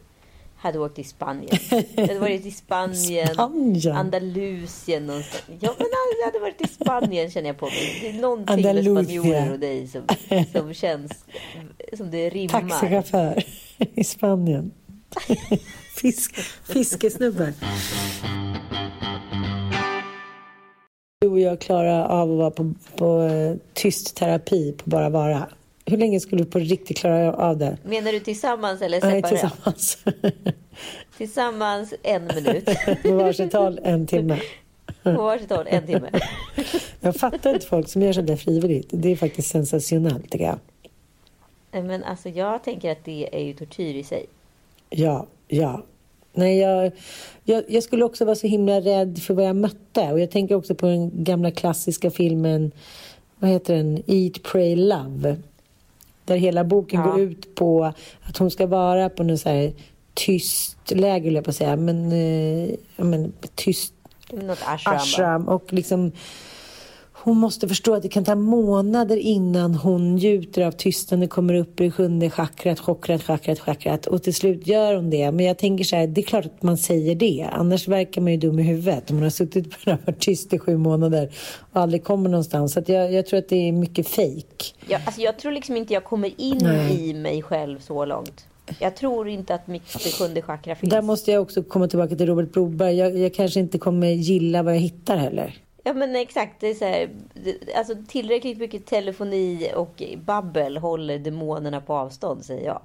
hade 0.60 0.78
åkt 0.78 0.94
till 0.94 1.08
Spanien. 1.08 1.56
Jag 1.94 2.06
hade 2.06 2.20
varit 2.20 2.46
i 2.46 2.50
Spanien, 2.50 3.34
Spanien? 3.34 3.96
Andalusien 3.96 5.06
någonstans. 5.06 5.42
Ja 5.60 5.74
men 5.78 5.86
jag 6.20 6.26
hade 6.26 6.38
varit 6.38 6.60
i 6.60 6.68
Spanien 6.68 7.30
känner 7.30 7.48
jag 7.48 7.58
på 7.58 7.66
mig. 7.66 7.98
Det 8.00 8.08
är 8.08 8.20
någonting 8.20 8.54
Andalusia. 8.54 8.92
med 8.92 9.04
spanjorer 9.04 9.52
och 9.52 9.58
dig 9.58 9.88
som, 9.88 10.02
som 10.52 10.74
känns 10.74 11.24
som 11.96 12.10
det 12.10 12.30
rimmar. 12.30 12.60
Taxichaufför 12.60 13.44
i 13.94 14.04
Spanien. 14.04 14.70
Fisk, 15.96 16.36
fiskesnubbe. 16.64 17.52
Du 21.20 21.28
och 21.28 21.40
jag 21.40 21.60
klarar 21.60 22.08
av 22.08 22.30
att 22.32 22.38
vara 22.38 22.50
på, 22.50 22.74
på 22.96 23.22
eh, 23.22 23.56
tyst 23.72 24.16
terapi 24.16 24.72
på 24.72 24.90
Bara 24.90 25.08
Vara. 25.08 25.48
Hur 25.90 25.96
länge 25.96 26.20
skulle 26.20 26.42
du 26.44 26.50
på 26.50 26.58
riktigt 26.58 26.98
klara 26.98 27.34
av 27.34 27.56
det? 27.58 27.76
Menar 27.82 28.12
du 28.12 28.20
tillsammans 28.20 28.82
eller 28.82 29.00
Nej, 29.00 29.22
separat? 29.22 29.40
tillsammans. 29.40 29.98
Tillsammans 31.16 31.94
en 32.02 32.26
minut. 32.26 32.64
på 33.02 33.12
varsitt 33.12 33.52
håll 33.52 33.80
en 33.82 34.06
timme. 34.06 34.40
På 35.02 35.10
varsitt 35.12 35.50
håll 35.50 35.66
en 35.70 35.86
timme. 35.86 36.10
Jag 37.00 37.16
fattar 37.16 37.54
inte 37.54 37.66
folk 37.66 37.88
som 37.88 38.02
gör 38.02 38.12
sånt 38.12 38.26
där 38.26 38.36
frivilligt. 38.36 38.88
Det 38.90 39.08
är 39.08 39.16
faktiskt 39.16 39.50
sensationellt 39.50 40.30
tycker 40.30 40.44
jag. 40.44 40.58
Nej, 41.72 41.82
Men 41.82 42.04
alltså 42.04 42.28
jag 42.28 42.64
tänker 42.64 42.92
att 42.92 43.04
det 43.04 43.28
är 43.32 43.44
ju 43.44 43.52
tortyr 43.52 43.94
i 43.94 44.04
sig. 44.04 44.26
Ja, 44.90 45.26
ja. 45.48 45.82
Nej, 46.32 46.58
jag, 46.58 46.92
jag, 47.44 47.64
jag 47.68 47.82
skulle 47.82 48.04
också 48.04 48.24
vara 48.24 48.36
så 48.36 48.46
himla 48.46 48.80
rädd 48.80 49.18
för 49.22 49.34
vad 49.34 49.44
jag 49.44 49.56
mötte. 49.56 50.12
Och 50.12 50.20
jag 50.20 50.30
tänker 50.30 50.54
också 50.54 50.74
på 50.74 50.86
den 50.86 51.24
gamla 51.24 51.50
klassiska 51.50 52.10
filmen, 52.10 52.72
vad 53.38 53.50
heter 53.50 53.76
den? 53.76 54.02
Eat, 54.06 54.42
Pray, 54.42 54.76
Love. 54.76 55.36
Där 56.24 56.36
hela 56.36 56.64
boken 56.64 57.00
Ja. 57.00 57.06
går 57.06 57.20
ut 57.20 57.54
på 57.54 57.92
att 58.22 58.36
hon 58.38 58.50
ska 58.50 58.66
vara 58.66 59.08
på 59.08 59.22
något 59.22 59.40
så 59.40 59.48
här 59.48 59.72
tyst 60.14 60.76
läger, 60.90 61.24
höll 61.24 61.34
jag 61.34 61.44
på 61.44 61.50
att 61.50 61.56
säga. 61.56 61.76
Men, 61.76 62.12
eh, 62.12 62.70
men 62.96 63.32
tyst 63.54 63.94
Något 64.32 64.58
ashram. 64.66 64.96
ashram. 64.96 65.48
Och 65.48 65.72
liksom, 65.72 66.12
hon 67.22 67.36
måste 67.36 67.68
förstå 67.68 67.94
att 67.94 68.02
det 68.02 68.08
kan 68.08 68.24
ta 68.24 68.34
månader 68.34 69.16
innan 69.16 69.74
hon 69.74 70.14
njuter 70.14 70.62
av 70.62 70.72
tystnaden, 70.72 71.28
kommer 71.28 71.54
upp 71.54 71.80
i 71.80 71.90
sjunde 71.90 72.30
chakrat, 72.30 72.80
chakrat, 72.80 73.22
chakrat, 73.22 73.60
chakrat. 73.60 74.06
Och 74.06 74.22
till 74.22 74.34
slut 74.34 74.66
gör 74.66 74.94
hon 74.94 75.10
det. 75.10 75.32
Men 75.32 75.46
jag 75.46 75.58
tänker 75.58 75.84
så 75.84 75.96
här, 75.96 76.06
det 76.06 76.20
är 76.20 76.22
klart 76.22 76.44
att 76.44 76.62
man 76.62 76.78
säger 76.78 77.14
det. 77.14 77.48
Annars 77.52 77.88
verkar 77.88 78.20
man 78.20 78.32
ju 78.32 78.38
dum 78.38 78.58
i 78.58 78.62
huvudet. 78.62 79.10
Om 79.10 79.16
man 79.16 79.22
har 79.22 79.30
suttit 79.30 79.70
på 79.70 79.76
det 79.84 79.90
här 79.90 79.98
varit 80.06 80.20
tyst 80.20 80.52
i 80.52 80.58
sju 80.58 80.76
månader 80.76 81.30
och 81.72 81.80
aldrig 81.80 82.04
kommer 82.04 82.30
någonstans. 82.30 82.72
Så 82.72 82.82
jag, 82.86 83.12
jag 83.12 83.26
tror 83.26 83.38
att 83.38 83.48
det 83.48 83.68
är 83.68 83.72
mycket 83.72 84.08
fejk. 84.08 84.74
Jag, 84.88 85.00
alltså 85.04 85.20
jag 85.20 85.38
tror 85.38 85.52
liksom 85.52 85.76
inte 85.76 85.94
jag 85.94 86.04
kommer 86.04 86.40
in 86.40 86.58
Nej. 86.62 87.10
i 87.10 87.14
mig 87.14 87.42
själv 87.42 87.78
så 87.78 88.04
långt. 88.04 88.46
Jag 88.78 88.96
tror 88.96 89.28
inte 89.28 89.54
att 89.54 89.66
mitt 89.66 89.88
sjunde 90.18 90.42
chakra 90.42 90.74
finns. 90.74 90.90
Där 90.90 91.02
måste 91.02 91.30
jag 91.30 91.42
också 91.42 91.62
komma 91.62 91.88
tillbaka 91.88 92.16
till 92.16 92.26
Robert 92.26 92.52
Broberg. 92.52 92.96
Jag, 92.96 93.18
jag 93.18 93.34
kanske 93.34 93.60
inte 93.60 93.78
kommer 93.78 94.08
gilla 94.08 94.62
vad 94.62 94.74
jag 94.74 94.80
hittar 94.80 95.16
heller. 95.16 95.56
Ja 95.82 95.92
men 95.92 96.16
exakt, 96.16 96.60
det 96.60 96.66
är 96.66 96.74
så 96.74 96.84
här, 96.84 97.10
alltså 97.76 97.94
tillräckligt 98.08 98.58
mycket 98.58 98.86
telefoni 98.86 99.72
och 99.74 100.02
babbel 100.16 100.76
håller 100.76 101.18
demonerna 101.18 101.80
på 101.80 101.94
avstånd 101.94 102.44
säger 102.44 102.66
jag. 102.66 102.82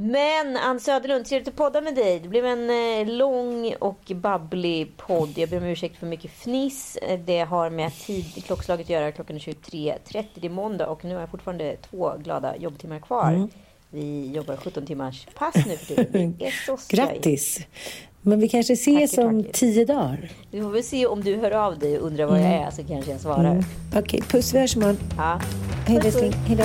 Men 0.00 0.56
Ann 0.56 0.80
Söderlund, 0.80 1.26
trevligt 1.26 1.48
att 1.48 1.56
podda 1.56 1.80
med 1.80 1.94
dig. 1.94 2.20
Det 2.20 2.28
blev 2.28 2.46
en 2.46 2.70
eh, 2.70 3.14
lång 3.14 3.74
och 3.80 4.12
babblig 4.14 4.96
podd. 4.96 5.38
Jag 5.38 5.48
ber 5.48 5.56
om 5.56 5.64
ursäkt 5.64 5.96
för 5.96 6.06
mycket 6.06 6.30
fniss. 6.30 6.98
Det 7.24 7.40
har 7.40 7.70
med 7.70 7.92
tid, 7.92 8.44
klockslaget 8.44 8.86
att 8.86 8.90
göra. 8.90 9.12
Klockan 9.12 9.36
är 9.36 9.40
23.30, 9.40 10.24
det 10.34 10.46
är 10.46 10.50
måndag 10.50 10.86
och 10.86 11.04
nu 11.04 11.14
har 11.14 11.20
jag 11.20 11.30
fortfarande 11.30 11.76
två 11.76 12.12
glada 12.18 12.56
jobbtimmar 12.56 12.98
kvar. 12.98 13.32
Mm. 13.32 13.48
Vi 13.90 14.30
jobbar 14.34 14.56
17 14.56 14.86
timmars 14.86 15.26
pass 15.34 15.54
nu 15.66 15.76
för 15.76 15.94
tiden. 15.94 16.34
Det 16.38 16.46
är 16.46 16.50
så 16.66 16.76
skoj. 16.76 16.98
Grattis! 16.98 17.60
Men 18.22 18.40
vi 18.40 18.48
kanske 18.48 18.72
ses 18.72 19.10
Tackar, 19.10 19.28
om 19.28 19.42
tackar. 19.42 19.52
tio 19.52 19.84
dagar. 19.84 20.30
Vi 20.50 20.62
får 20.62 20.70
väl 20.70 20.84
se 20.84 21.06
om 21.06 21.24
du 21.24 21.36
hör 21.36 21.50
av 21.50 21.78
dig 21.78 21.98
och 21.98 22.06
undrar 22.06 22.26
vad 22.26 22.38
jag 22.40 22.46
är 22.46 22.70
så 22.70 22.84
kanske 22.84 23.10
jag 23.10 23.20
svarar. 23.20 23.50
Mm. 23.50 23.64
Okej, 23.96 24.20
puss 24.28 24.54
vi 24.54 24.58
hörs 24.58 24.76
imorgon. 24.76 24.98
Ja. 25.16 25.40
Hej 25.86 26.00
Puss, 26.00 26.16
hej 26.20 26.56
då. 26.56 26.64